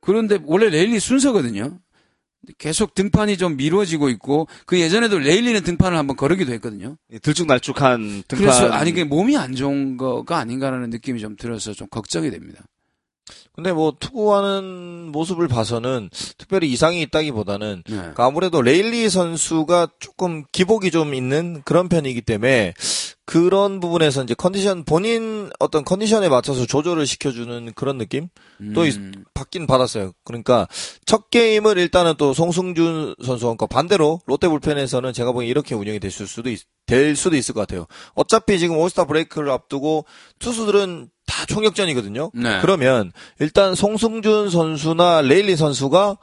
그런데 0.00 0.38
원래 0.44 0.68
레일리 0.68 1.00
순서거든요. 1.00 1.78
계속 2.58 2.94
등판이 2.94 3.36
좀 3.36 3.56
미뤄지고 3.56 4.08
있고 4.10 4.48
그 4.66 4.80
예전에도 4.80 5.18
레일리는 5.18 5.62
등판을 5.62 5.96
한번 5.96 6.16
거르기도 6.16 6.52
했거든요. 6.54 6.96
들쭉날쭉한 7.22 8.24
등판. 8.28 8.38
그래서 8.38 8.68
아니 8.68 8.92
그 8.92 9.00
몸이 9.00 9.36
안 9.36 9.54
좋은 9.54 9.96
거가 9.96 10.38
아닌가라는 10.38 10.90
느낌이 10.90 11.20
좀 11.20 11.36
들어서 11.36 11.72
좀 11.72 11.88
걱정이 11.88 12.30
됩니다. 12.30 12.64
근데 13.54 13.72
뭐 13.72 13.96
투구하는 13.98 15.10
모습을 15.12 15.48
봐서는 15.48 16.10
특별히 16.36 16.70
이상이 16.70 17.00
있다기보다는 17.02 17.82
네. 17.86 17.96
그러니까 17.96 18.26
아무래도 18.26 18.60
레일리 18.60 19.08
선수가 19.08 19.88
조금 19.98 20.44
기복이 20.52 20.90
좀 20.90 21.14
있는 21.14 21.62
그런 21.64 21.88
편이기 21.88 22.20
때문에 22.20 22.74
그런 23.26 23.80
부분에서 23.80 24.22
이제 24.22 24.34
컨디션 24.34 24.84
본인 24.84 25.50
어떤 25.58 25.84
컨디션에 25.84 26.28
맞춰서 26.28 26.64
조절을 26.64 27.06
시켜주는 27.06 27.72
그런 27.74 27.98
느낌 27.98 28.28
또 28.72 28.82
음. 28.82 29.24
받긴 29.34 29.66
받았어요. 29.66 30.12
그러니까 30.24 30.68
첫 31.04 31.28
게임을 31.30 31.76
일단은 31.76 32.14
또 32.18 32.32
송승준 32.32 33.16
선수 33.24 33.46
그러니까 33.46 33.66
반대로 33.66 34.20
롯데 34.26 34.46
불펜에서는 34.46 35.12
제가 35.12 35.32
보기엔 35.32 35.50
이렇게 35.50 35.74
운영이 35.74 35.98
됐을 35.98 36.28
수도 36.28 36.50
있, 36.50 36.60
될 36.86 37.16
수도 37.16 37.36
있을 37.36 37.52
것 37.52 37.60
같아요. 37.60 37.86
어차피 38.14 38.60
지금 38.60 38.78
올스타 38.78 39.06
브레이크를 39.06 39.50
앞두고 39.50 40.06
투수들은 40.38 41.10
다 41.26 41.46
총력전이거든요. 41.46 42.30
네. 42.32 42.60
그러면 42.60 43.10
일단 43.40 43.74
송승준 43.74 44.50
선수나 44.50 45.22
레일리 45.22 45.56
선수가 45.56 46.16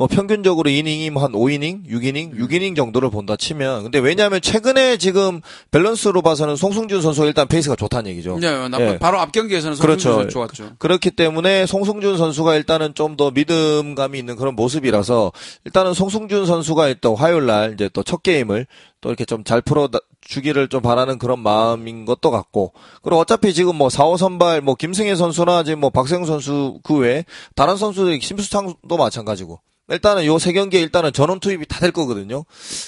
뭐 0.00 0.06
평균적으로 0.06 0.70
이닝이 0.70 1.10
뭐한 1.10 1.32
5이닝, 1.32 1.86
6이닝, 1.86 2.34
6이닝 2.34 2.74
정도를 2.74 3.10
본다 3.10 3.36
치면 3.36 3.82
근데 3.82 3.98
왜냐하면 3.98 4.40
최근에 4.40 4.96
지금 4.96 5.42
밸런스로 5.72 6.22
봐서는 6.22 6.56
송승준 6.56 7.02
선수가 7.02 7.26
일단 7.26 7.46
페이스가 7.46 7.76
좋다는 7.76 8.10
얘기죠. 8.12 8.38
네, 8.38 8.48
예. 8.78 8.98
바로 8.98 9.20
앞 9.20 9.30
경기에서는 9.30 9.76
그렇죠. 9.76 10.16
그렇죠. 10.16 10.30
좋았죠. 10.30 10.70
그렇기 10.78 11.10
때문에 11.10 11.66
송승준 11.66 12.16
선수가 12.16 12.54
일단은 12.54 12.94
좀 12.94 13.10
더 13.18 13.30
믿음감이 13.32 14.18
있는 14.18 14.36
그런 14.36 14.54
모습이라서 14.56 15.32
일단은 15.66 15.92
송승준 15.92 16.46
선수가 16.46 16.88
일단 16.88 17.14
화요일 17.14 17.44
날 17.44 17.74
이제 17.74 17.90
또 17.90 18.02
첫 18.02 18.22
게임을 18.22 18.66
또 19.02 19.10
이렇게 19.10 19.26
좀 19.26 19.44
잘 19.44 19.60
풀어 19.60 19.90
주기를 20.30 20.68
좀 20.68 20.80
바라는 20.80 21.18
그런 21.18 21.40
마음인 21.40 22.04
것도 22.04 22.30
같고 22.30 22.72
그리고 23.02 23.20
어차피 23.20 23.52
지금 23.52 23.74
뭐 23.76 23.88
4호 23.88 24.16
선발 24.16 24.60
뭐 24.60 24.76
김승혜 24.76 25.16
선수나 25.16 25.64
지금 25.64 25.80
뭐 25.80 25.90
박세웅 25.90 26.24
선수 26.24 26.78
그 26.84 26.96
외에 26.96 27.24
다른 27.56 27.76
선수들이 27.76 28.20
심수창도 28.20 28.96
마찬가지고 28.96 29.60
일단은 29.88 30.24
요 30.26 30.38
세 30.38 30.52
경기에 30.52 30.80
일단은 30.80 31.12
전원 31.12 31.40
투입이 31.40 31.66
다 31.66 31.80
될 31.80 31.90
거거든요. 31.90 32.44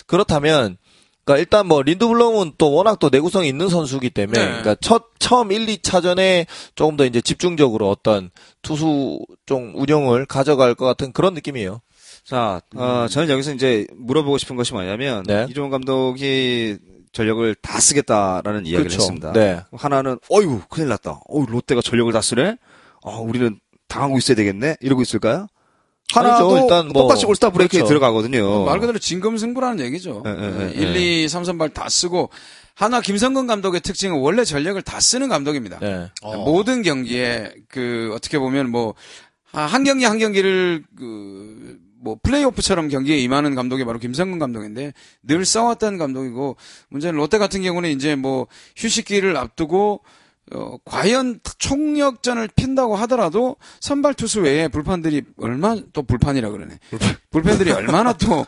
그렇다면 0.06 0.76
그러니까 1.24 1.40
일단 1.40 1.66
뭐 1.66 1.82
린드블럼은 1.82 2.52
또 2.58 2.72
워낙 2.72 2.98
또 3.00 3.08
내구성이 3.10 3.48
있는 3.48 3.68
선수이기 3.68 4.10
때문에 4.10 4.38
네. 4.38 4.46
그러니까 4.46 4.76
첫 4.80 5.06
처음 5.18 5.50
1, 5.50 5.66
2차전에 5.66 6.46
조금 6.76 6.96
더 6.96 7.04
이제 7.04 7.20
집중적으로 7.20 7.90
어떤 7.90 8.30
투수 8.62 9.18
좀 9.46 9.72
운영을 9.74 10.26
가져갈 10.26 10.74
것 10.76 10.84
같은 10.84 11.12
그런 11.12 11.34
느낌이에요. 11.34 11.80
자, 12.24 12.60
어, 12.76 13.06
저는 13.10 13.30
여기서 13.30 13.52
이제 13.54 13.84
물어보고 13.96 14.38
싶은 14.38 14.54
것이 14.56 14.72
뭐냐면 14.72 15.24
네. 15.26 15.46
이종훈 15.50 15.70
감독이 15.70 16.76
전력을 17.12 17.54
다 17.56 17.78
쓰겠다라는 17.80 18.66
이야기를 18.66 18.84
그렇죠. 18.84 19.02
했습니다. 19.02 19.32
네. 19.32 19.60
하나는 19.72 20.18
어유 20.30 20.62
큰일 20.68 20.88
났다. 20.88 21.20
어유 21.30 21.46
롯데가 21.48 21.80
전력을 21.82 22.12
다 22.12 22.20
쓰네. 22.20 22.56
어, 23.02 23.20
우리는 23.20 23.58
당하고 23.88 24.18
있어야 24.18 24.34
되겠네. 24.36 24.76
이러고 24.80 25.02
있을까요? 25.02 25.46
하나도 26.14 26.50
아니죠. 26.50 26.62
일단 26.64 26.88
뭐- 26.88 27.02
똑같이 27.02 27.24
올스타 27.26 27.50
브레이크에 27.50 27.78
그렇죠. 27.80 27.88
들어가거든요. 27.88 28.64
말 28.64 28.80
그대로 28.80 28.98
진검승부라는 28.98 29.84
얘기죠. 29.86 30.22
예, 30.26 30.30
예, 30.30 30.68
예, 30.76 30.80
1, 30.82 30.96
2, 30.96 31.28
3, 31.28 31.42
3발 31.44 31.72
다 31.72 31.88
쓰고 31.88 32.30
하나 32.74 33.00
김성근 33.00 33.46
감독의 33.46 33.80
특징은 33.80 34.18
원래 34.20 34.44
전력을 34.44 34.80
다 34.82 35.00
쓰는 35.00 35.28
감독입니다. 35.28 35.78
네. 35.80 36.10
어. 36.22 36.36
모든 36.44 36.82
경기에 36.82 37.52
그 37.68 38.10
어떻게 38.14 38.38
보면 38.38 38.70
뭐 38.70 38.94
한 39.54 39.84
경기 39.84 40.06
한 40.06 40.18
경기를 40.18 40.82
그 40.96 41.76
뭐 42.02 42.18
플레이오프처럼 42.22 42.88
경기에 42.88 43.16
임하는 43.18 43.54
감독이 43.54 43.84
바로 43.84 43.98
김성근 43.98 44.38
감독인데 44.38 44.92
늘 45.22 45.44
싸웠던 45.44 45.98
감독이고 45.98 46.56
문제는 46.88 47.16
롯데 47.16 47.38
같은 47.38 47.62
경우는 47.62 47.90
이제 47.90 48.16
뭐 48.16 48.48
휴식기를 48.76 49.36
앞두고 49.36 50.02
어 50.52 50.76
과연 50.84 51.38
총력전을 51.58 52.48
핀다고 52.56 52.96
하더라도 52.96 53.56
선발 53.80 54.14
투수 54.14 54.40
외에 54.40 54.66
불판들이 54.66 55.22
얼마 55.38 55.76
또 55.92 56.02
불판이라 56.02 56.50
그러네. 56.50 56.78
불펜들이 57.30 57.70
얼마나 57.70 58.12
또 58.12 58.44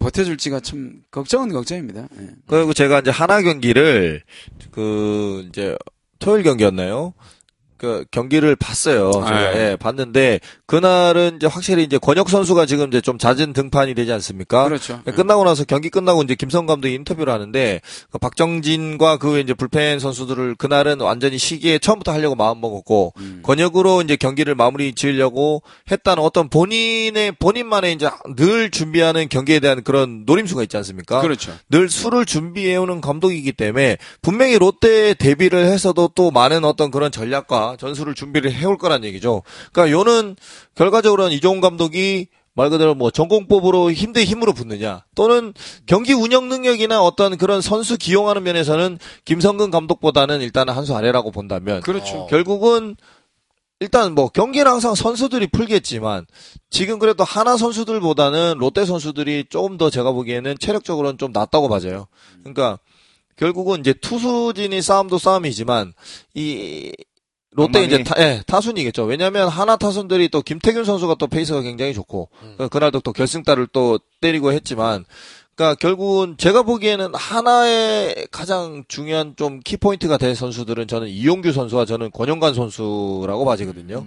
버텨줄지가 0.00 0.60
참 0.60 1.02
걱정은 1.12 1.50
걱정입니다. 1.50 2.08
예. 2.20 2.28
그리고 2.48 2.72
제가 2.74 2.98
이제 2.98 3.10
하나 3.10 3.40
경기를 3.40 4.22
그 4.72 5.46
이제 5.48 5.76
토요일 6.18 6.42
경기였나요? 6.42 7.14
그 7.76 8.04
경기를 8.10 8.56
봤어요. 8.56 9.12
제가 9.12 9.52
네. 9.52 9.70
예, 9.70 9.76
봤는데 9.76 10.40
그날은 10.66 11.36
이제 11.36 11.46
확실히 11.46 11.84
이제 11.84 11.96
권혁 11.96 12.28
선수가 12.28 12.66
지금 12.66 12.88
이제 12.88 13.00
좀 13.00 13.18
잦은 13.18 13.52
등판이 13.52 13.94
되지 13.94 14.12
않습니까? 14.12 14.64
그렇죠. 14.64 15.00
네, 15.04 15.12
끝나고 15.12 15.44
나서 15.44 15.64
경기 15.64 15.90
끝나고 15.90 16.22
이제 16.22 16.34
김성 16.34 16.66
감독이 16.66 16.92
인터뷰를 16.94 17.32
하는데 17.32 17.80
그 18.10 18.18
박정진과 18.18 19.18
그외 19.18 19.40
이제 19.40 19.54
불펜 19.54 20.00
선수들을 20.00 20.56
그날은 20.56 21.00
완전히 21.00 21.38
시기에 21.38 21.78
처음부터 21.78 22.12
하려고 22.12 22.34
마음 22.34 22.60
먹었고 22.60 23.14
음. 23.18 23.40
권역으로 23.44 24.02
이제 24.02 24.16
경기를 24.16 24.56
마무리 24.56 24.92
지으려고 24.92 25.62
했다는 25.88 26.20
어떤 26.20 26.48
본인의 26.48 27.32
본인만의 27.38 27.94
이제 27.94 28.10
늘 28.36 28.72
준비하는 28.72 29.28
경기에 29.28 29.60
대한 29.60 29.84
그런 29.84 30.24
노림수가 30.26 30.64
있지 30.64 30.76
않습니까? 30.78 31.20
그렇죠. 31.20 31.52
늘 31.70 31.88
술을 31.88 32.26
준비해오는 32.26 33.00
감독이기 33.00 33.52
때문에 33.52 33.98
분명히 34.20 34.58
롯데 34.58 35.14
데뷔를 35.14 35.66
해서도 35.66 36.10
또 36.16 36.32
많은 36.32 36.64
어떤 36.64 36.90
그런 36.90 37.12
전략과 37.12 37.76
전술을 37.78 38.16
준비를 38.16 38.52
해올 38.52 38.76
거란 38.78 39.04
얘기죠. 39.04 39.42
그러니까 39.72 39.96
요는 39.96 40.34
결과적으로는 40.74 41.32
이종훈 41.32 41.60
감독이 41.60 42.28
말 42.54 42.70
그대로 42.70 42.94
뭐 42.94 43.10
전공법으로 43.10 43.92
힘대 43.92 44.24
힘으로 44.24 44.54
붙느냐 44.54 45.04
또는 45.14 45.52
경기 45.84 46.14
운영 46.14 46.48
능력이나 46.48 47.02
어떤 47.02 47.36
그런 47.36 47.60
선수 47.60 47.98
기용하는 47.98 48.42
면에서는 48.44 48.98
김성근 49.26 49.70
감독보다는 49.70 50.40
일단은 50.40 50.72
한 50.72 50.86
수 50.86 50.96
아래라고 50.96 51.32
본다면 51.32 51.82
그렇죠. 51.82 52.20
어. 52.22 52.26
결국은 52.28 52.96
일단 53.78 54.14
뭐 54.14 54.28
경기는 54.28 54.66
항상 54.70 54.94
선수들이 54.94 55.48
풀겠지만 55.48 56.24
지금 56.70 56.98
그래도 56.98 57.24
하나 57.24 57.58
선수들보다는 57.58 58.54
롯데 58.56 58.86
선수들이 58.86 59.46
조금 59.50 59.76
더 59.76 59.90
제가 59.90 60.12
보기에는 60.12 60.56
체력적으로는 60.58 61.18
좀 61.18 61.32
낫다고 61.32 61.68
봐져요. 61.68 62.06
그러니까 62.40 62.78
결국은 63.36 63.80
이제 63.80 63.92
투수진이 63.92 64.80
싸움도 64.80 65.18
싸움이지만 65.18 65.92
이 66.34 66.90
롯데. 67.56 67.84
이제 67.84 68.04
타, 68.04 68.14
예, 68.18 68.42
타순이겠죠. 68.46 69.04
왜냐하면 69.04 69.48
한화 69.48 69.76
타순들이 69.76 70.28
또 70.28 70.42
김태균 70.42 70.84
선수가 70.84 71.16
또 71.18 71.26
페이스가 71.26 71.62
굉장히 71.62 71.94
좋고 71.94 72.28
그 72.58 72.68
그날도 72.68 73.00
또 73.00 73.12
결승타를 73.12 73.68
또 73.72 73.98
때리고 74.20 74.52
했지만 74.52 75.04
그러니까 75.54 75.74
결국은 75.76 76.36
제가 76.36 76.62
보기에는 76.62 77.14
한화의 77.14 78.28
가장 78.30 78.84
중요한 78.88 79.34
좀 79.36 79.60
키포인트가 79.60 80.18
될 80.18 80.36
선수들은 80.36 80.86
저는 80.86 81.08
이용규 81.08 81.52
선수와 81.52 81.86
저는 81.86 82.10
권용관 82.10 82.52
선수라고 82.52 83.46
봐지거든요. 83.46 84.06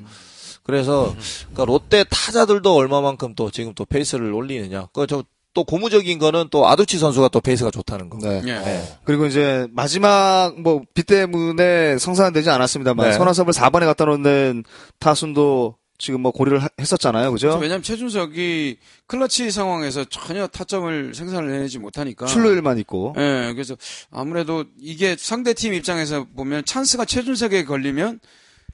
그래서 0.61 1.15
그러니까 1.51 1.65
롯데 1.65 2.03
타자들도 2.03 2.75
얼마만큼 2.75 3.33
또 3.33 3.49
지금 3.49 3.73
또 3.73 3.85
페이스를 3.85 4.31
올리느냐. 4.31 4.89
그저 4.93 5.23
또 5.53 5.63
고무적인 5.63 6.19
거는 6.19 6.49
또 6.51 6.67
아두치 6.67 6.99
선수가 6.99 7.29
또 7.29 7.41
페이스가 7.41 7.71
좋다는 7.71 8.09
거. 8.09 8.17
네. 8.21 8.41
예. 8.45 8.83
그리고 9.03 9.25
이제 9.25 9.67
마지막 9.71 10.53
뭐 10.61 10.81
비 10.93 11.03
때문에 11.03 11.97
성사되지 11.97 12.49
않았습니다만 12.49 13.09
네. 13.09 13.13
손아섭을 13.17 13.53
4번에 13.53 13.81
갖다 13.85 14.05
놓는 14.05 14.63
타순도 14.99 15.75
지금 15.97 16.21
뭐 16.21 16.31
고려를 16.31 16.63
하- 16.63 16.69
했었잖아요. 16.79 17.31
그죠? 17.31 17.57
왜냐하면 17.59 17.83
최준석이 17.83 18.77
클러치 19.07 19.51
상황에서 19.51 20.05
전혀 20.05 20.47
타점을 20.47 21.13
생산을 21.13 21.53
해내지 21.53 21.77
못하니까. 21.79 22.25
출루율만 22.25 22.77
있고. 22.79 23.13
예, 23.17 23.51
그래서 23.53 23.75
아무래도 24.11 24.63
이게 24.79 25.15
상대 25.19 25.53
팀 25.53 25.73
입장에서 25.73 26.25
보면 26.35 26.63
찬스가 26.65 27.03
최준석에 27.05 27.65
걸리면 27.65 28.19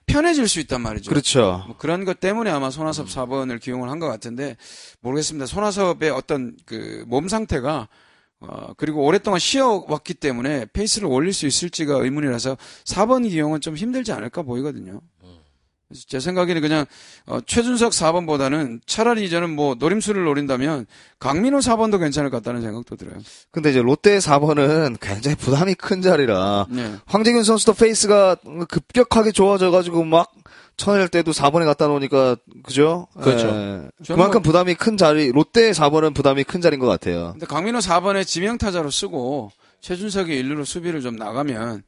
편해질 0.07 0.47
수 0.47 0.59
있단 0.59 0.81
말이죠. 0.81 1.09
그렇죠. 1.09 1.63
뭐 1.67 1.77
그런 1.77 2.05
것 2.05 2.19
때문에 2.19 2.49
아마 2.51 2.69
손아섭 2.69 3.07
4번을 3.07 3.59
기용을 3.61 3.89
한 3.89 3.99
것 3.99 4.07
같은데 4.07 4.55
모르겠습니다. 5.01 5.45
손아섭의 5.45 6.09
어떤 6.11 6.55
그 6.65 7.03
몸 7.07 7.27
상태가 7.27 7.87
어 8.41 8.73
그리고 8.77 9.05
오랫동안 9.05 9.39
쉬어왔기 9.39 10.15
때문에 10.15 10.65
페이스를 10.73 11.07
올릴 11.07 11.31
수 11.33 11.47
있을지가 11.47 11.95
의문이라서 11.95 12.57
4번 12.83 13.27
기용은 13.29 13.61
좀 13.61 13.75
힘들지 13.75 14.11
않을까 14.11 14.41
보이거든요. 14.41 14.99
제 16.07 16.19
생각에는 16.19 16.61
그냥 16.61 16.85
어, 17.27 17.39
최준석 17.45 17.91
4번보다는 17.91 18.79
차라리 18.87 19.29
저는 19.29 19.51
뭐 19.55 19.75
노림수를 19.75 20.23
노린다면 20.23 20.87
강민호 21.19 21.59
4번도 21.59 21.99
괜찮을 21.99 22.31
것 22.31 22.37
같다는 22.37 22.61
생각도 22.61 22.95
들어요. 22.95 23.17
근데 23.51 23.69
이제 23.69 23.81
롯데 23.81 24.17
4번은 24.17 24.97
굉장히 24.99 25.35
부담이 25.37 25.75
큰 25.75 26.01
자리라 26.01 26.65
네. 26.71 26.95
황재균 27.05 27.43
선수도 27.43 27.73
페이스가 27.73 28.35
급격하게 28.67 29.31
좋아져가지고 29.31 30.05
막 30.05 30.31
천일 30.75 31.07
때도 31.07 31.31
4번에 31.31 31.65
갖다 31.65 31.85
놓으니까 31.87 32.35
그죠? 32.63 33.07
그렇죠. 33.21 33.47
예. 33.47 33.87
그만큼 34.07 34.41
뭐- 34.41 34.41
부담이 34.41 34.73
큰 34.75 34.97
자리 34.97 35.31
롯데 35.31 35.69
4번은 35.71 36.15
부담이 36.15 36.45
큰 36.45 36.61
자리인 36.61 36.79
것 36.79 36.87
같아요. 36.87 37.31
근데 37.33 37.45
강민호 37.45 37.79
4번에 37.79 38.25
지명 38.25 38.57
타자로 38.57 38.89
쓰고 38.89 39.51
최준석이 39.81 40.35
일루로 40.35 40.65
수비를 40.65 41.01
좀 41.01 41.15
나가면 41.15 41.83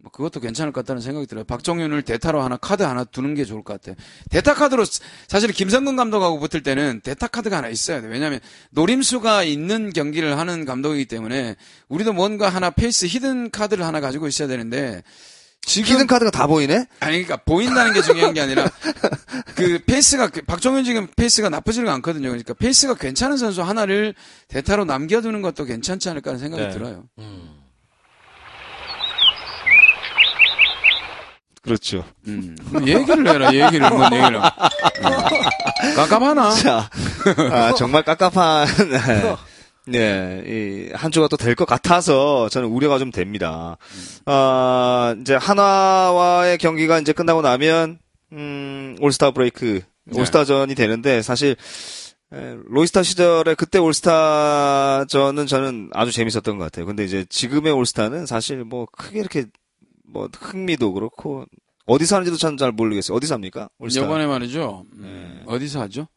뭐 0.00 0.12
그것도 0.12 0.38
괜찮을 0.40 0.72
것 0.72 0.82
같다는 0.84 1.02
생각이 1.02 1.26
들어요. 1.26 1.44
박종윤을 1.44 2.02
대타로 2.02 2.40
하나 2.40 2.56
카드 2.56 2.84
하나 2.84 3.02
두는 3.04 3.34
게 3.34 3.44
좋을 3.44 3.64
것 3.64 3.72
같아요. 3.74 3.96
대타 4.30 4.54
카드로 4.54 4.84
스- 4.84 5.00
사실 5.26 5.50
김성근 5.52 5.96
감독하고 5.96 6.38
붙을 6.38 6.62
때는 6.62 7.00
대타 7.02 7.26
카드가 7.26 7.56
하나 7.58 7.68
있어야 7.68 8.00
돼요. 8.00 8.10
왜냐하면 8.12 8.38
노림수가 8.70 9.42
있는 9.42 9.92
경기를 9.92 10.38
하는 10.38 10.64
감독이기 10.64 11.06
때문에 11.06 11.56
우리도 11.88 12.12
뭔가 12.12 12.48
하나 12.48 12.70
페이스 12.70 13.06
히든 13.06 13.50
카드를 13.50 13.84
하나 13.84 14.00
가지고 14.00 14.28
있어야 14.28 14.46
되는데 14.46 15.02
지금 15.62 15.92
히든 15.92 16.06
카드가 16.06 16.30
다 16.30 16.46
보이네? 16.46 16.86
아니 17.00 17.24
그러니까 17.24 17.36
보인다는 17.38 17.92
게 17.92 18.00
중요한 18.00 18.32
게 18.34 18.40
아니라 18.40 18.70
그 19.56 19.80
페이스가 19.84 20.28
그 20.28 20.42
박종윤 20.42 20.84
지금 20.84 21.08
페이스가 21.16 21.48
나쁘지가 21.48 21.92
않거든요. 21.94 22.28
그러니까 22.28 22.54
페이스가 22.54 22.94
괜찮은 22.94 23.36
선수 23.36 23.62
하나를 23.62 24.14
대타로 24.46 24.84
남겨두는 24.84 25.42
것도 25.42 25.64
괜찮지 25.64 26.08
않을까 26.08 26.30
하는 26.30 26.38
생각이 26.40 26.62
네. 26.62 26.70
들어요. 26.70 27.04
그렇죠. 31.68 32.04
음. 32.26 32.56
얘기를 32.86 33.26
해라, 33.28 33.52
얘기를, 33.52 33.88
뭔 33.90 34.10
얘기를. 34.12 34.36
음. 34.36 35.94
깝깝하나? 35.96 36.50
자, 36.50 36.90
아, 37.52 37.74
정말 37.74 38.02
깝깝한, 38.02 38.66
네, 39.86 40.42
이, 40.46 40.90
한 40.94 41.10
주가 41.10 41.28
또 41.28 41.36
될 41.36 41.54
것 41.54 41.64
같아서 41.66 42.48
저는 42.50 42.68
우려가 42.68 42.98
좀 42.98 43.10
됩니다. 43.10 43.76
아, 44.26 45.14
이제 45.20 45.34
한화와의 45.34 46.58
경기가 46.58 46.98
이제 46.98 47.12
끝나고 47.12 47.42
나면, 47.42 47.98
음, 48.32 48.96
올스타 49.00 49.30
브레이크, 49.30 49.80
네. 50.04 50.20
올스타전이 50.20 50.74
되는데 50.74 51.22
사실, 51.22 51.56
에, 52.34 52.56
로이스타 52.68 53.02
시절에 53.02 53.54
그때 53.54 53.78
올스타전은 53.78 55.46
저는 55.46 55.90
아주 55.94 56.12
재밌었던 56.12 56.58
것 56.58 56.64
같아요. 56.64 56.84
근데 56.84 57.04
이제 57.04 57.24
지금의 57.28 57.72
올스타는 57.72 58.26
사실 58.26 58.64
뭐 58.64 58.86
크게 58.92 59.20
이렇게 59.20 59.46
뭐 60.10 60.28
흥미도 60.32 60.92
그렇고 60.92 61.44
어디서 61.86 62.16
하는지도 62.16 62.36
전 62.36 62.56
잘 62.56 62.72
모르겠어요. 62.72 63.16
어디서 63.16 63.34
합니까? 63.34 63.68
올스타. 63.78 64.04
이번에 64.04 64.26
말이죠. 64.26 64.84
음, 64.94 65.42
네. 65.46 65.52
어디서 65.52 65.80
하죠? 65.82 66.08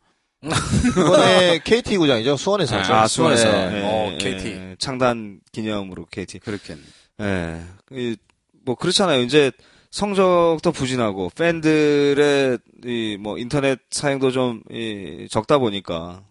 이번에 0.43 1.59
KT 1.63 1.97
구장이죠. 1.97 2.35
수원에서 2.37 2.77
하죠. 2.79 2.93
아, 2.93 3.07
수원에서. 3.07 3.45
네. 3.51 3.77
예, 3.77 3.83
어, 3.85 4.11
예, 4.13 4.17
KT. 4.17 4.47
예, 4.47 4.75
창단 4.79 5.39
기념으로 5.51 6.05
KT. 6.11 6.39
그렇겠네. 6.39 6.81
예. 7.21 7.61
이, 7.91 8.17
뭐, 8.65 8.75
그렇잖아요. 8.75 9.21
이제 9.21 9.51
성적도 9.91 10.71
부진하고, 10.71 11.29
팬들의, 11.35 12.57
이, 12.85 13.17
뭐, 13.19 13.37
인터넷 13.37 13.79
사용도 13.91 14.31
좀, 14.31 14.61
이, 14.71 15.27
적다 15.29 15.57
보니까, 15.59 16.23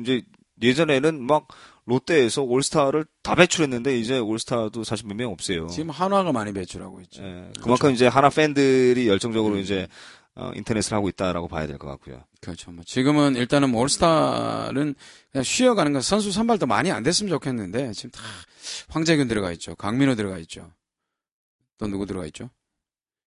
이제 0.00 0.22
예전에는 0.60 1.22
막, 1.26 1.46
롯데에서 1.84 2.42
올스타를 2.42 3.04
다 3.22 3.34
배출했는데, 3.34 3.98
이제 3.98 4.18
올스타도 4.18 4.84
사실 4.84 5.06
몇 5.06 5.14
명 5.16 5.30
없어요. 5.32 5.66
지금 5.68 5.90
한화가 5.90 6.32
많이 6.32 6.52
배출하고 6.52 7.00
있죠. 7.02 7.22
예, 7.22 7.50
그만큼 7.60 7.90
이제 7.92 8.06
하나 8.06 8.28
팬들이 8.30 9.08
열정적으로 9.08 9.54
음. 9.56 9.60
이제, 9.60 9.88
어, 10.34 10.50
인터넷을 10.54 10.94
하고 10.94 11.08
있다라고 11.10 11.46
봐야 11.48 11.66
될 11.66 11.78
것 11.78 11.88
같고요. 11.88 12.24
그렇죠. 12.40 12.70
뭐 12.72 12.82
지금은 12.86 13.36
일단은 13.36 13.70
뭐 13.70 13.82
올스타는 13.82 14.94
그냥 15.30 15.44
쉬어가는 15.44 15.92
건 15.92 16.00
선수 16.02 16.32
선발도 16.32 16.66
많이 16.66 16.90
안 16.90 17.02
됐으면 17.02 17.28
좋겠는데 17.30 17.92
지금 17.92 18.10
다 18.10 18.22
황재균 18.88 19.28
들어가 19.28 19.52
있죠. 19.52 19.74
강민호 19.76 20.14
들어가 20.14 20.38
있죠. 20.38 20.72
또 21.78 21.86
누구 21.86 22.06
들어가 22.06 22.24
있죠? 22.26 22.48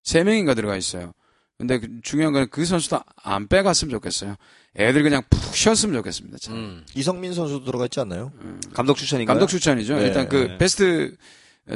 세 0.03 0.23
명인가 0.23 0.53
들어가 0.55 0.75
있어요. 0.77 1.13
근데 1.57 1.79
그 1.79 1.87
중요한 2.01 2.33
건 2.33 2.47
그 2.49 2.65
선수도 2.65 2.99
안 3.17 3.47
빼갔으면 3.47 3.91
좋겠어요. 3.91 4.35
애들 4.77 5.03
그냥 5.03 5.21
푹 5.29 5.55
쉬었으면 5.55 5.95
좋겠습니다. 5.95 6.37
참. 6.39 6.55
음. 6.55 6.85
이성민 6.95 7.33
선수도 7.33 7.65
들어가 7.65 7.85
있지 7.85 7.99
않나요? 7.99 8.31
감독 8.73 8.97
추천인가요? 8.97 9.33
감독 9.33 9.47
추천이죠. 9.47 9.95
네, 9.95 10.07
일단 10.07 10.27
그 10.27 10.35
네. 10.35 10.57
베스트 10.57 11.15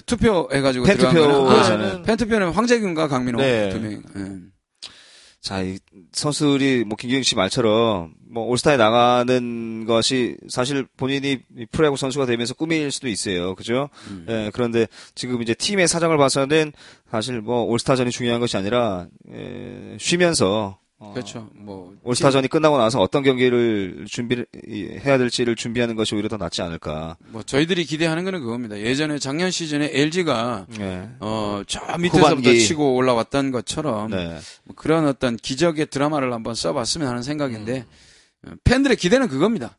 투표 0.05 0.49
해가지고 0.51 0.85
팬 0.85 0.97
투표에서는 0.97 1.85
아, 1.87 2.01
팬 2.03 2.17
투표는 2.17 2.51
황재균과 2.51 3.07
강민호 3.07 3.39
네. 3.39 3.69
두 3.69 3.79
명. 3.79 4.03
예. 4.17 4.49
자, 5.41 5.61
이 5.61 5.79
선수들이 6.11 6.83
뭐 6.83 6.97
김경희 6.97 7.23
씨 7.23 7.35
말처럼 7.35 8.13
뭐 8.29 8.45
올스타에 8.47 8.75
나가는 8.75 9.85
것이 9.85 10.35
사실 10.49 10.85
본인이 10.97 11.39
이 11.57 11.65
프로야구 11.71 11.95
선수가 11.95 12.25
되면서 12.25 12.53
꿈일 12.53 12.91
수도 12.91 13.07
있어요. 13.07 13.55
그죠? 13.55 13.89
음. 14.09 14.25
예, 14.27 14.51
그런데 14.53 14.85
지금 15.15 15.41
이제 15.41 15.53
팀의 15.53 15.87
사정을 15.87 16.17
봐서는 16.17 16.73
사실 17.09 17.39
뭐 17.39 17.63
올스타전이 17.63 18.11
중요한 18.11 18.41
것이 18.41 18.57
아니라 18.57 19.07
예, 19.33 19.95
쉬면서 19.97 20.77
어, 21.01 21.13
그렇죠. 21.13 21.49
뭐 21.53 21.95
올스타전이 22.03 22.49
끝나고 22.49 22.77
나서 22.77 22.99
어떤 22.99 23.23
경기를 23.23 24.05
준비를 24.07 24.45
이, 24.67 24.83
해야 24.99 25.17
될지를 25.17 25.55
준비하는 25.55 25.95
것이 25.95 26.13
오히려 26.13 26.27
더 26.27 26.35
낫지 26.35 26.61
않을까. 26.61 27.15
뭐 27.29 27.41
저희들이 27.41 27.85
기대하는 27.85 28.25
거는 28.25 28.41
그겁니다. 28.41 28.77
예전에 28.77 29.17
작년 29.17 29.49
시즌에 29.49 29.89
LG가 29.93 30.67
예. 30.81 31.09
어, 31.21 31.61
저 31.67 31.79
밑에서부터 31.97 32.35
후반기. 32.35 32.59
치고 32.65 32.95
올라왔던 32.95 33.51
것처럼 33.51 34.11
네. 34.11 34.37
뭐 34.65 34.75
그런 34.75 35.07
어떤 35.07 35.37
기적의 35.37 35.85
드라마를 35.87 36.33
한번 36.33 36.53
써봤으면 36.53 37.07
하는 37.07 37.23
생각인데 37.23 37.85
음. 38.45 38.51
어, 38.51 38.55
팬들의 38.65 38.97
기대는 38.97 39.29
그겁니다. 39.29 39.77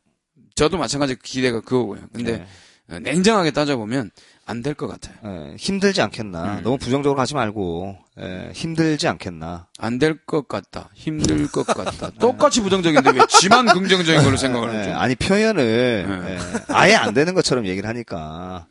저도 0.55 0.79
마찬가지 0.79 1.17
기대가 1.23 1.61
그거고요. 1.61 2.01
근데 2.15 2.39
네. 2.39 2.47
어, 2.91 2.99
냉정하게 2.99 3.51
따져보면 3.53 4.11
안 4.47 4.63
될 4.63 4.75
것 4.75 4.89
같아요. 4.89 5.15
예, 5.25 5.55
힘들지 5.57 6.03
않겠나. 6.03 6.59
음. 6.59 6.63
너무 6.65 6.77
부정적으로 6.77 7.17
가지 7.17 7.35
말고 7.35 7.97
예, 8.21 8.51
힘들지 8.53 9.07
않겠나. 9.07 9.69
안 9.79 9.99
될 10.01 10.19
것 10.27 10.49
같다. 10.49 10.91
힘들 10.95 11.47
것 11.49 11.65
같다. 11.67 12.11
똑같이 12.19 12.61
부정적인데 12.61 13.11
왜 13.11 13.21
지만 13.29 13.67
긍정적인 13.67 14.23
걸로 14.25 14.37
생각을 14.37 14.75
예, 14.75 14.79
하죠? 14.79 14.93
아니 14.99 15.15
표현을 15.15 16.05
네. 16.27 16.35
예, 16.35 16.39
아예 16.75 16.95
안 16.97 17.15
되는 17.15 17.33
것처럼 17.35 17.67
얘기를 17.67 17.89
하니까 17.89 18.67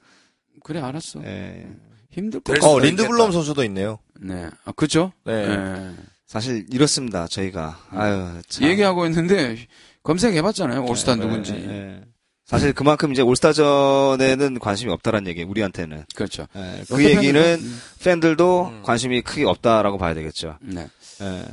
그래 0.63 0.81
알았어. 0.81 1.21
예, 1.23 1.67
힘들 2.11 2.41
것될 2.41 2.59
같다. 2.59 2.71
어, 2.73 2.79
린드블럼. 2.79 3.31
선수도 3.31 3.63
있네요. 3.65 3.99
네. 4.19 4.49
아, 4.65 4.73
그죠? 4.73 5.13
네. 5.23 5.47
네. 5.47 5.93
사실 6.27 6.65
이렇습니다 6.71 7.25
저희가 7.27 7.79
아유 7.91 8.41
참. 8.49 8.67
얘기하고 8.67 9.05
있는데 9.05 9.55
검색해봤잖아요. 10.03 10.83
올스타 10.83 11.13
예, 11.13 11.15
누군지. 11.15 11.53
사실 12.49 12.73
그만큼 12.73 13.11
이제 13.11 13.21
올스타전에는 13.21 14.57
관심이 14.59 14.91
없다라는 14.91 15.27
얘기 15.27 15.43
우리한테는 15.43 16.05
그렇죠. 16.15 16.47
예, 16.55 16.83
그 16.89 17.03
얘기는 17.03 17.39
음. 17.61 17.81
팬들도 18.03 18.81
관심이 18.83 19.21
크게 19.21 19.45
없다라고 19.45 19.97
봐야 19.99 20.13
되겠죠 20.15 20.57
네. 20.61 20.87
예. 21.21 21.45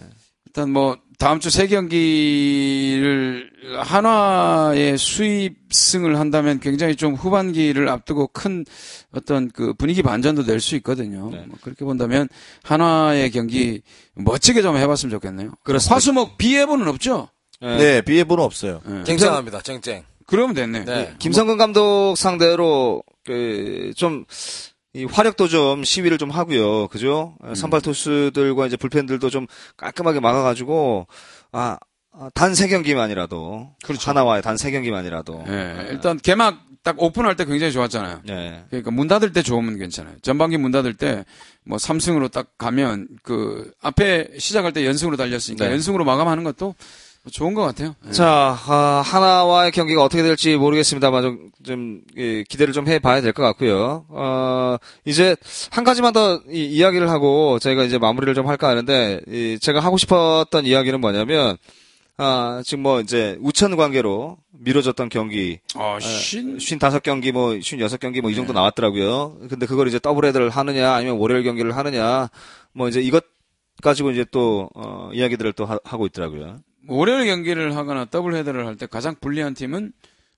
일단 0.47 0.71
뭐 0.71 0.97
다음 1.19 1.39
주 1.41 1.51
세 1.51 1.67
경기를 1.67 3.51
한화의 3.85 4.99
수입승을 4.99 6.19
한다면 6.19 6.61
굉장히 6.61 6.97
좀 6.97 7.15
후반기를 7.15 7.89
앞두고 7.89 8.29
큰 8.29 8.65
어떤 9.13 9.51
그 9.51 9.75
분위기 9.75 10.03
반전도 10.03 10.45
낼 10.45 10.61
수 10.61 10.77
있거든요. 10.77 11.31
네. 11.31 11.45
뭐 11.47 11.59
그렇게 11.63 11.85
본다면 11.85 12.29
한화의 12.65 13.31
경기 13.31 13.83
멋지게 14.15 14.63
좀 14.63 14.77
해봤으면 14.77 15.11
좋겠네요. 15.11 15.53
그렇습니다. 15.63 15.95
화수목 15.95 16.39
비예보는 16.39 16.89
없죠? 16.89 17.29
예. 17.63 17.77
네, 17.77 18.01
비예보는 18.03 18.43
없어요. 18.45 18.81
네. 18.85 19.05
쟁쟁합니다. 19.05 19.61
쟁쟁. 19.63 20.03
그러면 20.27 20.55
됐네. 20.55 20.85
네. 20.85 21.15
김성근 21.19 21.57
감독 21.57 22.15
상대로 22.17 23.03
그, 23.25 23.93
좀, 23.97 24.25
이 24.93 25.05
화력도 25.05 25.49
좀 25.49 25.85
시위를 25.85 26.19
좀 26.19 26.31
하고요. 26.31 26.89
그죠? 26.89 27.37
음. 27.45 27.55
선발 27.55 27.81
투수들과 27.83 28.67
이제 28.67 28.77
불펜들도 28.77 29.29
좀 29.31 29.47
깔끔하게 29.77 30.21
막아 30.21 30.43
가지고, 30.43 31.07
아, 31.53 31.79
단 32.35 32.55
세 32.55 32.67
경기만이라도. 32.69 33.75
그렇죠. 33.85 34.11
하나와의 34.11 34.41
단 34.43 34.57
세 34.57 34.71
경기만이라도. 34.71 35.45
예, 35.49 35.89
일단 35.91 36.17
개막 36.19 36.63
딱 36.83 37.03
오픈할 37.03 37.37
때 37.37 37.45
굉장히 37.45 37.73
좋았잖아요. 37.73 38.23
네. 38.25 38.65
그러니까 38.71 38.91
문 38.91 39.07
닫을 39.09 39.33
때 39.35 39.43
좋으면 39.43 39.77
괜찮아요. 39.77 40.15
전반기 40.23 40.57
문 40.57 40.71
닫을 40.71 40.95
때뭐 40.95 41.77
3승으로 41.77 42.31
딱 42.33 42.57
가면 42.57 43.09
그 43.23 43.71
앞에 43.83 44.29
시작할 44.39 44.73
때 44.73 44.87
연승으로 44.87 45.17
달렸으니까 45.19 45.67
네. 45.67 45.73
연승으로 45.73 46.05
마감하는 46.07 46.43
것도 46.45 46.75
좋은 47.31 47.55
것 47.55 47.63
같아요. 47.63 47.95
예. 48.07 48.11
자, 48.13 48.57
아, 48.67 49.03
하나와의 49.05 49.73
경기가 49.73 50.03
어떻게 50.03 50.23
될지 50.23 50.57
모르겠습니다만 50.57 51.23
좀, 51.23 51.51
좀 51.65 52.01
예, 52.17 52.43
기대를 52.45 52.73
좀 52.73 52.87
해봐야 52.89 53.21
될 53.21 53.33
것 53.33 53.43
같고요. 53.43 54.05
어, 54.09 54.77
이제 55.05 55.37
한 55.71 55.85
가지만 55.85 56.13
더 56.13 56.41
이, 56.51 56.81
야기를 56.81 57.11
하고 57.11 57.59
저희가 57.59 57.85
이제 57.85 57.99
마무리를 57.99 58.35
좀 58.35 58.47
할까 58.49 58.69
하는데 58.69 59.21
이, 59.29 59.59
제가 59.61 59.81
하고 59.81 59.97
싶었던 59.99 60.65
이야기는 60.67 61.01
뭐냐면 61.01 61.57
아, 62.19 62.63
지금 62.65 62.83
뭐 62.83 63.01
이제 63.01 63.37
우천 63.43 63.77
관계로 63.77 64.39
미뤄졌던 64.53 65.09
경기 65.11 65.59
어, 65.75 65.99
신, 66.01 66.57
55경기 66.59 67.33
뭐 67.33 67.51
56경기 67.51 68.21
뭐 68.23 68.31
이 68.31 68.35
정도 68.35 68.53
나왔더라고요. 68.55 69.37
근데 69.51 69.67
그걸 69.67 69.89
이제 69.89 69.99
더블 69.99 70.25
헤드를 70.25 70.49
하느냐 70.51 70.93
아니면 70.93 71.19
월요일 71.19 71.43
경기를 71.45 71.77
하느냐 71.77 72.29
뭐 72.73 72.89
이제 72.89 73.01
이것 73.03 73.25
가지고 73.83 74.11
이제 74.13 74.25
또 74.31 74.71
어, 74.75 75.11
이야기들을 75.13 75.53
또 75.53 75.67
하, 75.67 75.77
고 75.77 76.07
있더라고요. 76.07 76.59
월요일 76.89 77.27
경기를 77.27 77.77
하거나 77.77 78.05
더블 78.07 78.35
헤드를 78.35 78.67
할 78.67 78.77
때 78.77 78.87
가장 78.87 79.15
불리한 79.21 79.55
팀은 79.55 79.93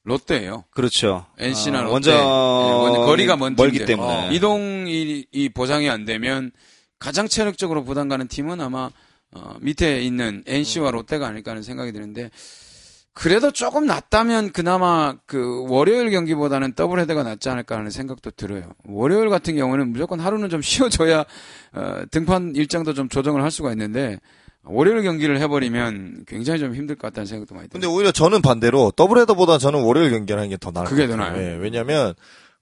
롯데예요. 0.05 0.65
그렇죠. 0.71 1.27
NC나 1.39 1.81
아, 1.81 1.83
롯데. 1.83 2.11
원정 2.13 2.95
예, 2.95 3.07
거리가 3.07 3.37
먼 3.37 3.55
멀기 3.57 3.79
팀들. 3.79 3.87
때문에 3.97 4.29
어. 4.29 4.33
이동이 4.33 5.27
이 5.31 5.49
보장이 5.51 5.91
안 5.91 6.05
되면 6.05 6.51
가장 6.99 7.29
체력적으로 7.29 7.85
부담 7.85 8.09
가는 8.09 8.27
팀은 8.27 8.61
아마 8.61 8.91
어, 9.33 9.57
밑에 9.61 10.01
있는 10.01 10.43
NC와 10.47 10.91
롯데가 10.93 11.27
아닐까 11.27 11.51
하는 11.51 11.63
생각이 11.63 11.93
드는데 11.93 12.31
그래도 13.13 13.51
조금 13.51 13.85
낫다면 13.87 14.53
그나마 14.53 15.15
그 15.27 15.67
월요일 15.69 16.11
경기보다는 16.11 16.75
더블 16.75 17.01
헤드가 17.01 17.25
낫지 17.25 17.49
않을까 17.51 17.77
하는 17.77 17.91
생각도 17.91 18.31
들어요. 18.31 18.71
월요일 18.85 19.29
같은 19.29 19.57
경우는 19.57 19.91
무조건 19.93 20.21
하루는 20.21 20.49
좀 20.49 20.63
쉬어줘야 20.63 21.25
어, 21.75 22.03
등판 22.11 22.55
일정도 22.55 22.95
좀 22.95 23.09
조정을 23.09 23.43
할 23.43 23.51
수가 23.51 23.73
있는데 23.73 24.19
월요일 24.65 25.03
경기를 25.03 25.41
해버리면 25.41 26.25
굉장히 26.27 26.59
좀 26.59 26.75
힘들 26.75 26.97
것 26.97 27.09
같다는 27.09 27.27
생각도 27.27 27.55
많이 27.55 27.69
들어요. 27.69 27.81
근데 27.81 27.87
오히려 27.87 28.13
저는 28.13 28.43
반대로 28.43 28.93
더블헤더보다 28.97 29.59
저는 29.59 29.83
월요일 29.83 30.11
경기를 30.11 30.39
하는 30.39 30.51
게 30.51 30.57
더 30.59 30.71
나을 30.71 30.87
그게 30.87 31.07
것더 31.07 31.17
같아요. 31.17 31.41
나아요? 31.41 31.53
예, 31.53 31.57
왜냐면 31.57 32.15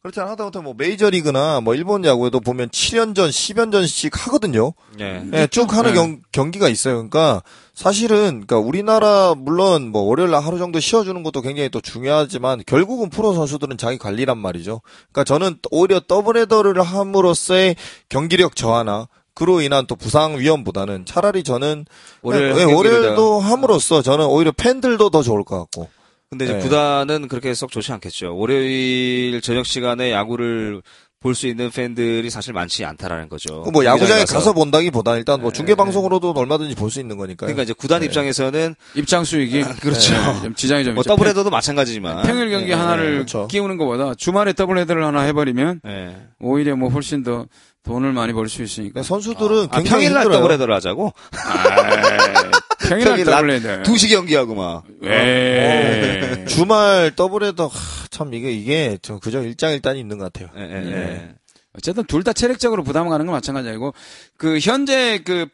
그렇지 0.03 0.21
않아 0.21 0.33
하다못해 0.33 0.61
뭐 0.61 0.75
메이저리그나 0.77 1.61
뭐 1.63 1.75
일본 1.75 2.05
야구에도 2.05 2.39
보면 2.39 2.69
7연전, 2.69 3.29
10연전씩 3.29 4.17
하거든요. 4.17 4.73
예. 5.01 5.25
예, 5.33 5.47
쭉 5.49 5.73
하는 5.75 5.91
네. 5.91 5.97
경, 5.97 6.21
경기가 6.31 6.69
있어요. 6.69 6.95
그러니까 6.95 7.43
사실은 7.75 8.45
그러니까 8.47 8.59
우리나라 8.59 9.35
물론 9.35 9.91
뭐 9.91 10.03
월요일 10.03 10.31
날 10.31 10.45
하루 10.45 10.59
정도 10.59 10.79
쉬어 10.79 11.03
주는 11.03 11.25
것도 11.25 11.43
굉장히 11.43 11.71
또 11.71 11.81
중요하지만 11.81 12.63
결국은 12.67 13.11
프로 13.11 13.33
선수들은 13.35 13.79
자기 13.79 13.99
관리란 13.99 14.39
말이죠. 14.39 14.81
그러니까 15.11 15.25
저는 15.25 15.57
오히려 15.73 15.99
더블헤더를 15.99 16.81
함으로써의 16.81 17.75
경기력 18.09 18.55
저하나 18.55 19.09
그로 19.37 19.61
인한 19.61 19.87
또 19.87 19.95
부상 19.95 20.39
위험보다는 20.39 21.05
차라리 21.05 21.45
저는 21.45 21.85
월요일 22.23 22.55
경기를 22.55 22.75
월요일도 22.75 23.39
함으로써 23.41 24.01
저는 24.03 24.25
오히려 24.25 24.51
팬들도 24.51 25.11
더 25.11 25.23
좋을 25.23 25.45
것 25.45 25.59
같고. 25.59 25.89
근데 26.31 26.47
이제 26.47 26.55
네. 26.55 26.61
구단은 26.61 27.29
그렇게 27.29 27.55
썩 27.55 27.71
좋지 27.71 27.93
않겠죠. 27.93 28.37
월요일 28.37 29.41
저녁 29.43 29.65
시간에 29.67 30.11
야구를 30.11 30.83
볼 31.21 31.35
수 31.35 31.49
있는 31.49 31.71
팬들이 31.71 32.31
사실 32.31 32.53
많지 32.53 32.85
않다라는 32.85 33.29
거죠. 33.29 33.65
뭐 33.73 33.85
야구장에 33.85 34.21
경기장에 34.21 34.25
가서 34.27 34.53
본다기보다 34.53 35.17
일단 35.17 35.41
뭐 35.41 35.51
네. 35.51 35.57
중계 35.57 35.75
방송으로도 35.75 36.33
얼마든지 36.37 36.77
볼 36.77 36.89
수 36.91 37.01
있는 37.01 37.17
거니까요. 37.17 37.49
그러니까 37.49 37.65
이제 37.65 37.73
구단 37.73 38.01
네. 38.01 38.07
입장에서는 38.07 38.77
입장 38.95 39.25
수익이 39.25 39.63
그렇죠. 39.81 40.15
네, 40.15 40.43
좀 40.43 40.55
지장이 40.55 40.85
좀뭐 40.85 41.01
있죠. 41.01 41.09
더블헤더도 41.09 41.51
마찬가지지만 41.51 42.23
평일 42.23 42.51
경기 42.51 42.71
예, 42.71 42.75
하나를 42.75 43.15
그렇죠. 43.15 43.49
끼우는 43.49 43.77
것보다 43.77 44.15
주말에 44.15 44.53
더블 44.53 44.79
헤드를 44.79 45.05
하나 45.05 45.23
해버리면 45.23 45.81
예. 45.87 46.17
오히려 46.39 46.77
뭐 46.77 46.91
훨씬 46.91 47.25
더 47.25 47.47
돈을 47.87 48.13
많이 48.13 48.33
벌 48.33 48.49
수 48.49 48.63
있으니까. 48.63 49.03
선수들은 49.03 49.69
아, 49.71 49.77
굉장히 49.77 49.89
평일날 49.89 50.23
힘들어요. 50.25 50.41
더블헤더를 50.43 50.75
하자고 50.75 51.13
평일날 51.31 52.51
평일 53.07 53.25
더블 53.25 53.47
낮 53.61 53.67
헤드. 53.67 53.83
2시 53.91 54.11
경기하고 54.11 54.55
막에 55.03 56.45
주말 56.49 57.13
더블헤더 57.15 57.67
하, 57.69 58.07
참 58.11 58.35
이게 58.35 58.51
이게 58.53 58.99
저 59.03 59.19
그저 59.19 59.43
일장일단이 59.43 59.99
있는 60.01 60.19
것 60.19 60.33
같아요. 60.33 60.51
예, 60.57 60.63
예, 60.63 60.91
예. 60.93 61.29
어쨌든 61.77 62.05
둘 62.05 62.23
다 62.25 62.33
체력적으로 62.33 62.83
부담을 62.83 63.11
가는 63.11 63.27
건 63.27 63.35
마찬가지고 63.35 63.95
그 64.39 64.59
현재 64.61 65.21
그 65.25 65.47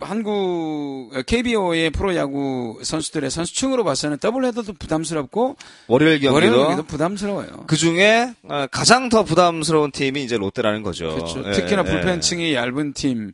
한국 0.00 1.10
KBO의 1.26 1.90
프로야구 1.90 2.80
선수들의 2.82 3.30
선수층으로 3.30 3.84
봐서는 3.84 4.18
더블 4.18 4.44
헤더도 4.46 4.72
부담스럽고 4.74 5.56
월요일 5.88 6.26
월요일 6.26 6.52
경기도 6.52 6.66
경기도 6.66 6.82
부담스러워요. 6.84 7.64
그 7.66 7.76
중에 7.76 8.34
어, 8.44 8.66
가장 8.70 9.08
더 9.08 9.24
부담스러운 9.24 9.90
팀이 9.92 10.22
이제 10.24 10.36
롯데라는 10.36 10.82
거죠. 10.82 11.14
그렇죠. 11.14 11.44
예, 11.46 11.52
특히나 11.52 11.84
예. 11.86 11.90
불펜층이 11.90 12.54
얇은 12.54 12.92
팀, 12.94 13.32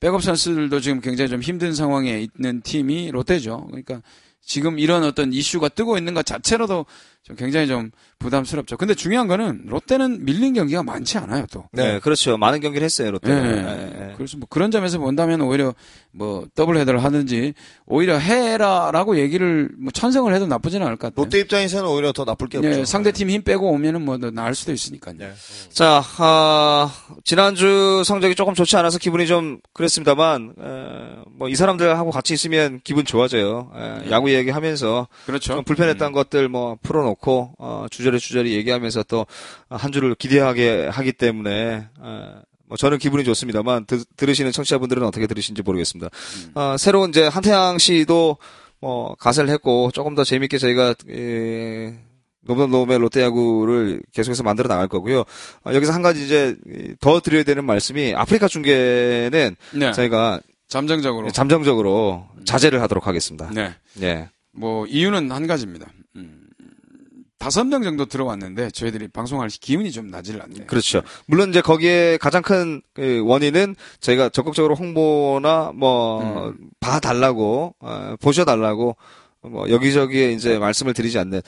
백업 0.00 0.22
선수들도 0.22 0.80
지금 0.80 1.00
굉장히 1.00 1.28
좀 1.28 1.40
힘든 1.40 1.74
상황에 1.74 2.26
있는 2.36 2.60
팀이 2.62 3.10
롯데죠. 3.10 3.66
그러니까 3.66 4.02
지금 4.40 4.78
이런 4.78 5.04
어떤 5.04 5.32
이슈가 5.32 5.68
뜨고 5.68 5.98
있는 5.98 6.14
것 6.14 6.24
자체로도 6.24 6.86
좀 7.22 7.36
굉장히 7.36 7.66
좀 7.66 7.90
부담스럽죠. 8.18 8.76
근데 8.76 8.94
중요한 8.94 9.28
거는 9.28 9.62
롯데는 9.66 10.24
밀린 10.24 10.54
경기가 10.54 10.82
많지 10.82 11.18
않아요, 11.18 11.46
또. 11.52 11.64
네, 11.72 11.98
그렇죠. 12.00 12.36
많은 12.36 12.60
경기를 12.60 12.84
했어요, 12.84 13.10
롯데. 13.12 13.30
예. 13.30 13.36
예, 13.36 14.08
예. 14.10 14.14
그래서 14.16 14.36
뭐 14.38 14.46
그런 14.50 14.70
점에서 14.70 14.98
본다면 14.98 15.40
오히려 15.40 15.74
뭐 16.10 16.46
더블 16.56 16.76
헤더를 16.78 17.04
하든지 17.04 17.54
오히려 17.86 18.18
해라라고 18.18 19.18
얘기를 19.18 19.68
뭐 19.78 19.92
찬성을 19.92 20.32
해도 20.34 20.46
나쁘지는 20.46 20.84
않을 20.86 20.96
것 20.96 21.08
같아요. 21.08 21.24
롯데 21.24 21.38
입장에서는 21.40 21.88
오히려 21.88 22.12
더 22.12 22.24
나쁠 22.24 22.48
게 22.48 22.58
없죠. 22.58 22.70
예, 22.80 22.84
상대 22.84 23.12
팀 23.12 23.28
힘 23.28 23.42
빼고 23.42 23.70
오면은 23.70 24.04
뭐 24.04 24.18
더 24.18 24.30
나을 24.32 24.54
수도 24.54 24.72
있으니까요. 24.72 25.14
네. 25.18 25.32
자, 25.70 26.02
아, 26.18 26.92
지난주 27.24 28.02
성적이 28.04 28.34
조금 28.34 28.54
좋지 28.54 28.76
않아서 28.76 28.98
기분이 28.98 29.26
좀 29.28 29.60
그랬습니다만, 29.74 30.54
뭐 31.36 31.48
이 31.48 31.54
사람들하고 31.54 32.10
같이 32.10 32.34
있으면 32.34 32.80
기분 32.84 33.04
좋아져요. 33.04 33.70
에, 33.76 34.10
야구 34.10 34.32
얘기하면서 34.32 35.08
그렇죠. 35.26 35.54
좀 35.54 35.64
불편했던 35.64 36.12
것들 36.12 36.48
뭐 36.48 36.76
풀어놓고 36.82 37.52
어, 37.58 37.86
주저 37.90 38.07
리 38.10 38.18
주저리 38.18 38.54
얘기하면서 38.54 39.02
또 39.04 39.26
한 39.70 39.92
주를 39.92 40.14
기대하게 40.14 40.88
하기 40.88 41.12
때문에 41.12 41.88
어, 42.00 42.40
뭐 42.66 42.76
저는 42.76 42.98
기분이 42.98 43.24
좋습니다만 43.24 43.86
드, 43.86 44.04
들으시는 44.16 44.52
청취자분들은 44.52 45.02
어떻게 45.04 45.26
들으시는지 45.26 45.62
모르겠습니다. 45.62 46.10
어, 46.54 46.76
새로운 46.78 47.10
이제 47.10 47.26
한태양 47.26 47.78
씨도 47.78 48.36
뭐 48.80 49.14
가세를 49.16 49.50
했고 49.50 49.90
조금 49.92 50.14
더 50.14 50.24
재밌게 50.24 50.58
저희가 50.58 50.94
에, 51.10 51.94
놈놈놈의 52.42 52.98
롯데야구를 52.98 54.00
계속해서 54.12 54.42
만들어 54.42 54.68
나갈 54.68 54.88
거고요. 54.88 55.20
어, 55.64 55.72
여기서 55.74 55.92
한 55.92 56.02
가지 56.02 56.24
이제 56.24 56.56
이, 56.66 56.94
더 57.00 57.20
드려야 57.20 57.42
되는 57.42 57.64
말씀이 57.64 58.14
아프리카 58.14 58.48
중계는 58.48 59.56
네. 59.74 59.92
저희가 59.92 60.40
잠정적으로. 60.68 61.30
잠정적으로 61.30 62.26
자제를 62.44 62.80
하도록 62.82 63.06
하겠습니다. 63.06 63.50
네. 63.54 63.74
예. 64.02 64.28
뭐 64.52 64.86
이유는 64.86 65.30
한 65.32 65.46
가지입니다. 65.46 65.86
음, 67.38 67.44
다섯 67.44 67.64
명 67.64 67.82
정도 67.82 68.04
들어왔는데 68.06 68.70
저희들이 68.70 69.08
방송할 69.08 69.48
기운이 69.48 69.90
좀 69.92 70.08
나질 70.10 70.40
않네요. 70.42 70.66
그렇죠. 70.66 71.02
물론 71.26 71.50
이제 71.50 71.60
거기에 71.60 72.18
가장 72.18 72.42
큰그 72.42 73.22
원인은 73.24 73.76
저희가 74.00 74.28
적극적으로 74.30 74.74
홍보나 74.74 75.72
뭐 75.74 76.52
봐달라고 76.80 77.74
어, 77.80 78.14
보셔달라고 78.20 78.96
뭐 79.42 79.70
여기저기에 79.70 80.32
이제 80.32 80.58
말씀을 80.58 80.94
드리지 80.94 81.18
않는 81.18 81.40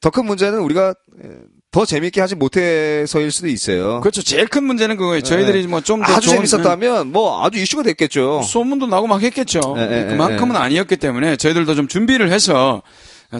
더 0.00 0.10
큰 0.10 0.26
문제는 0.26 0.58
우리가 0.60 0.90
에, 1.24 1.28
더 1.70 1.86
재밌게 1.86 2.20
하지 2.20 2.34
못해서일 2.34 3.30
수도 3.32 3.48
있어요. 3.48 4.00
그렇죠. 4.02 4.20
제일 4.22 4.46
큰 4.46 4.62
문제는 4.64 4.98
그거예요. 4.98 5.22
저희들이 5.22 5.66
뭐 5.66 5.80
좀 5.80 6.02
더 6.02 6.12
아주 6.16 6.28
재밌었다면 6.28 7.10
뭐 7.12 7.42
아주 7.42 7.58
이슈가 7.58 7.82
됐겠죠. 7.84 8.42
소문도 8.42 8.86
나고 8.88 9.06
막 9.06 9.22
했겠죠. 9.22 9.60
예, 9.78 9.82
예, 10.02 10.04
그만큼은 10.10 10.54
아니었기 10.54 10.98
때문에 10.98 11.36
저희들도 11.36 11.74
좀 11.74 11.88
준비를 11.88 12.30
해서 12.30 12.82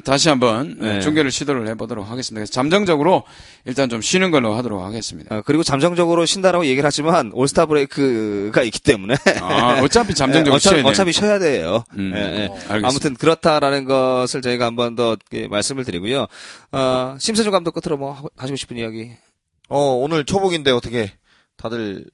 다시 0.00 0.28
한번 0.28 0.76
네. 0.78 1.00
중계를 1.00 1.30
시도를 1.30 1.68
해보도록 1.68 2.08
하겠습니다. 2.08 2.40
그래서 2.40 2.52
잠정적으로 2.52 3.24
일단 3.64 3.88
좀 3.88 4.00
쉬는 4.00 4.30
걸로 4.30 4.54
하도록 4.54 4.82
하겠습니다. 4.82 5.36
어, 5.36 5.42
그리고 5.44 5.62
잠정적으로 5.62 6.24
쉰다라고 6.24 6.64
얘기를 6.66 6.84
하지만 6.86 7.30
올스타 7.34 7.66
브레이크가 7.66 8.62
있기 8.62 8.80
때문에 8.80 9.14
아, 9.42 9.80
어차피 9.82 10.14
잠정적으로 10.16 10.54
예, 10.54 10.56
어차피, 10.56 10.60
쉬어야 10.60 10.82
돼요. 10.82 10.90
어차피 10.90 11.12
쉬어야 11.12 11.38
돼요. 11.38 11.84
음, 11.98 12.12
예, 12.14 12.20
예. 12.20 12.42
알겠습니다. 12.48 12.88
아무튼 12.88 13.14
그렇다라는 13.14 13.84
것을 13.84 14.40
저희가 14.40 14.64
한번 14.64 14.94
더 14.96 15.16
말씀을 15.50 15.84
드리고요. 15.84 16.26
어, 16.72 17.16
심세준 17.18 17.52
감독 17.52 17.74
끝으로 17.74 17.98
뭐 17.98 18.28
하시고 18.36 18.56
싶은 18.56 18.78
이야기. 18.78 19.10
어, 19.68 19.78
오늘 19.78 20.24
초복인데 20.24 20.70
어떻게 20.70 21.12
다들 21.56 22.06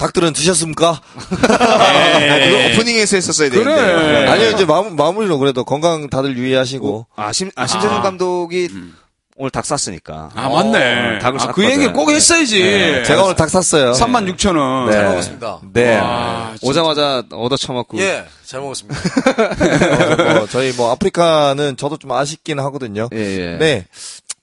닭들은 0.00 0.32
드셨습니까? 0.32 0.88
아, 0.88 2.38
그거 2.38 2.56
오프닝에서 2.72 3.16
했었어야 3.16 3.50
되는데. 3.50 3.70
그래. 3.70 4.26
아니요, 4.28 4.50
이제 4.50 4.64
마무, 4.64 4.90
마무리로 4.90 5.38
그래도 5.38 5.62
건강 5.62 6.08
다들 6.08 6.38
유의하시고. 6.38 7.06
아, 7.16 7.32
심, 7.32 7.50
아, 7.54 7.66
심세준 7.66 7.98
아. 7.98 8.02
감독이 8.02 8.68
음. 8.72 8.96
오늘 9.36 9.50
닭 9.50 9.66
쐈으니까. 9.66 10.30
아, 10.34 10.48
맞네. 10.48 11.16
어, 11.16 11.18
닭을 11.18 11.40
아, 11.42 11.52
그. 11.52 11.64
얘기 11.64 11.86
꼭 11.88 12.10
했어야지. 12.10 12.62
네. 12.62 13.02
제가 13.02 13.24
오늘 13.24 13.36
닭 13.36 13.50
샀어요. 13.50 13.92
3만 13.92 14.26
6천 14.34 14.56
원. 14.56 14.86
네. 14.86 14.92
잘 14.92 15.04
먹었습니다. 15.04 15.58
네. 15.74 15.96
와. 15.98 16.54
오자마자 16.62 17.22
얻어 17.30 17.56
처먹고. 17.58 17.98
예, 18.00 18.24
잘 18.46 18.60
먹었습니다. 18.60 18.98
어, 20.30 20.34
뭐 20.34 20.46
저희 20.48 20.72
뭐 20.72 20.90
아프리카는 20.92 21.76
저도 21.76 21.98
좀 21.98 22.12
아쉽긴 22.12 22.58
하거든요. 22.58 23.10
예, 23.12 23.18
예. 23.18 23.56
네. 23.58 23.86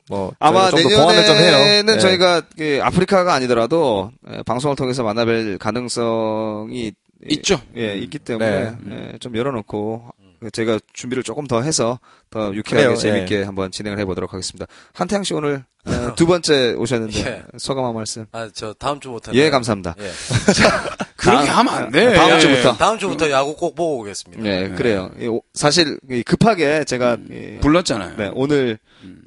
뭐 0.09 0.33
아마. 0.39 0.69
내년에는 0.71 1.93
네. 1.95 1.99
저희가 1.99 2.41
그 2.57 2.79
아프리카가 2.81 3.33
아니더라도 3.33 4.11
에, 4.29 4.41
방송을 4.43 4.75
통해서 4.75 5.03
만나뵐 5.03 5.57
가능성이 5.59 6.93
있죠. 7.29 7.59
예, 7.75 7.95
있기 7.95 8.19
때문에 8.19 8.75
네. 8.83 9.09
예, 9.13 9.17
좀 9.19 9.35
열어놓고 9.35 10.11
제가 10.51 10.79
준비를 10.93 11.23
조금 11.23 11.47
더 11.47 11.61
해서 11.61 11.99
더 12.29 12.53
유쾌하게 12.53 12.85
그래요, 12.85 12.95
재밌게 12.95 13.43
한번 13.43 13.71
진행을 13.71 13.97
해보도록 13.99 14.33
하겠습니다. 14.33 14.67
한태양 14.93 15.23
씨 15.23 15.33
오늘 15.33 15.63
어, 15.85 16.13
두 16.15 16.27
번째 16.27 16.73
오셨는데 16.77 17.19
예. 17.25 17.43
소감 17.57 17.85
한 17.85 17.95
말씀. 17.95 18.25
아, 18.31 18.49
저 18.53 18.73
다음 18.73 18.99
주부터. 18.99 19.33
예, 19.33 19.49
감사합니다. 19.49 19.95
예. 21.19 21.29
그렇게 21.29 21.47
다음- 21.47 21.67
하면 21.67 21.73
안 21.85 21.91
돼. 21.91 22.13
다음 22.13 22.31
예. 22.35 22.39
주부터. 22.39 22.77
다음 22.77 22.97
주부터 22.99 23.29
야구 23.31 23.55
꼭 23.55 23.75
보고 23.75 23.99
오겠습니다. 24.01 24.45
예, 24.45 24.69
그래요. 24.75 25.11
사실 25.53 25.97
이 26.09 26.21
급하게 26.23 26.83
제가 26.83 27.17
이- 27.31 27.57
불렀잖아요. 27.61 28.15
네, 28.17 28.31
오늘 28.33 28.77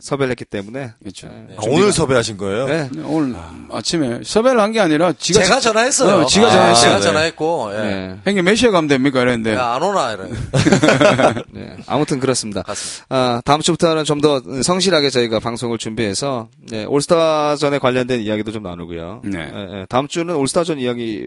섭외를 0.00 0.30
했기 0.30 0.44
때문에 0.44 0.92
그렇죠. 1.00 1.28
예, 1.28 1.54
아, 1.56 1.60
오늘 1.68 1.92
섭외하신 1.92 2.36
거예요? 2.36 2.66
네. 2.66 2.88
오늘 3.04 3.36
아침에 3.72 4.20
섭외를 4.24 4.60
한 4.60 4.70
게 4.72 4.78
아니라 4.80 5.12
지가 5.12 5.42
제가 5.42 5.54
자- 5.56 5.60
전화했어요. 5.60 6.16
어, 6.22 6.26
지가 6.26 6.46
아, 6.46 6.50
전화했어요. 6.50 6.80
제가 6.82 6.96
네. 6.96 7.02
전화했고, 7.02 7.70
예. 7.72 7.76
예, 7.78 8.16
형님 8.24 8.44
몇 8.44 8.54
시에 8.54 8.70
가면 8.70 8.88
됩니까? 8.88 9.20
이랬는데 9.22 9.54
야, 9.54 9.72
안 9.74 9.82
오나, 9.82 10.12
이래. 10.12 10.24
네. 11.52 11.76
아무튼 11.86 12.20
그렇습니다. 12.20 12.62
아, 13.08 13.40
다음 13.44 13.60
주부터는 13.60 14.04
좀 14.04 14.20
더 14.20 14.42
성실하게 14.62 15.08
저희가 15.08 15.40
방송을 15.40 15.78
준비해서 15.78 16.48
네, 16.70 16.84
올스타전에 16.84 17.78
관련된 17.78 18.20
이야기도 18.20 18.52
좀 18.52 18.62
나누고요. 18.64 19.22
네. 19.24 19.38
예, 19.38 19.78
예. 19.80 19.86
다음 19.88 20.08
주는 20.08 20.34
올스타전 20.36 20.78
이야기 20.78 21.26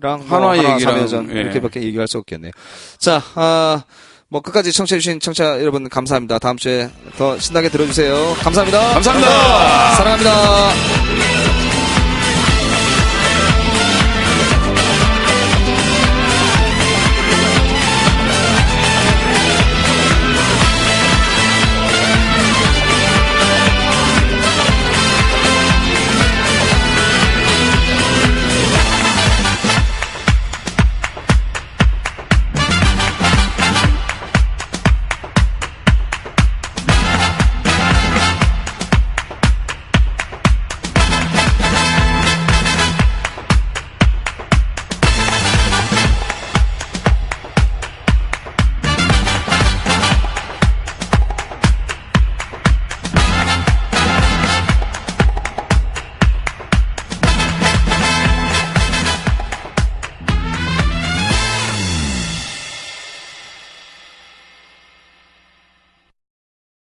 랑뭐 0.00 0.24
한화 0.26 0.50
한화 0.50 0.58
얘기랑, 0.58 0.78
삼연전 0.78 1.36
예. 1.36 1.40
이렇게밖에 1.40 1.82
얘기할 1.82 2.08
수 2.08 2.18
없겠네요. 2.18 2.52
자, 2.98 3.22
아, 3.34 3.82
뭐 4.28 4.40
끝까지 4.40 4.72
청취해주신 4.72 5.20
청취자 5.20 5.60
여러분 5.60 5.88
감사합니다. 5.88 6.38
다음 6.38 6.56
주에 6.56 6.90
더 7.16 7.38
신나게 7.38 7.68
들어주세요. 7.68 8.34
감사합니다. 8.40 8.94
감사합니다. 8.94 9.94
사랑합니다. 9.96 11.37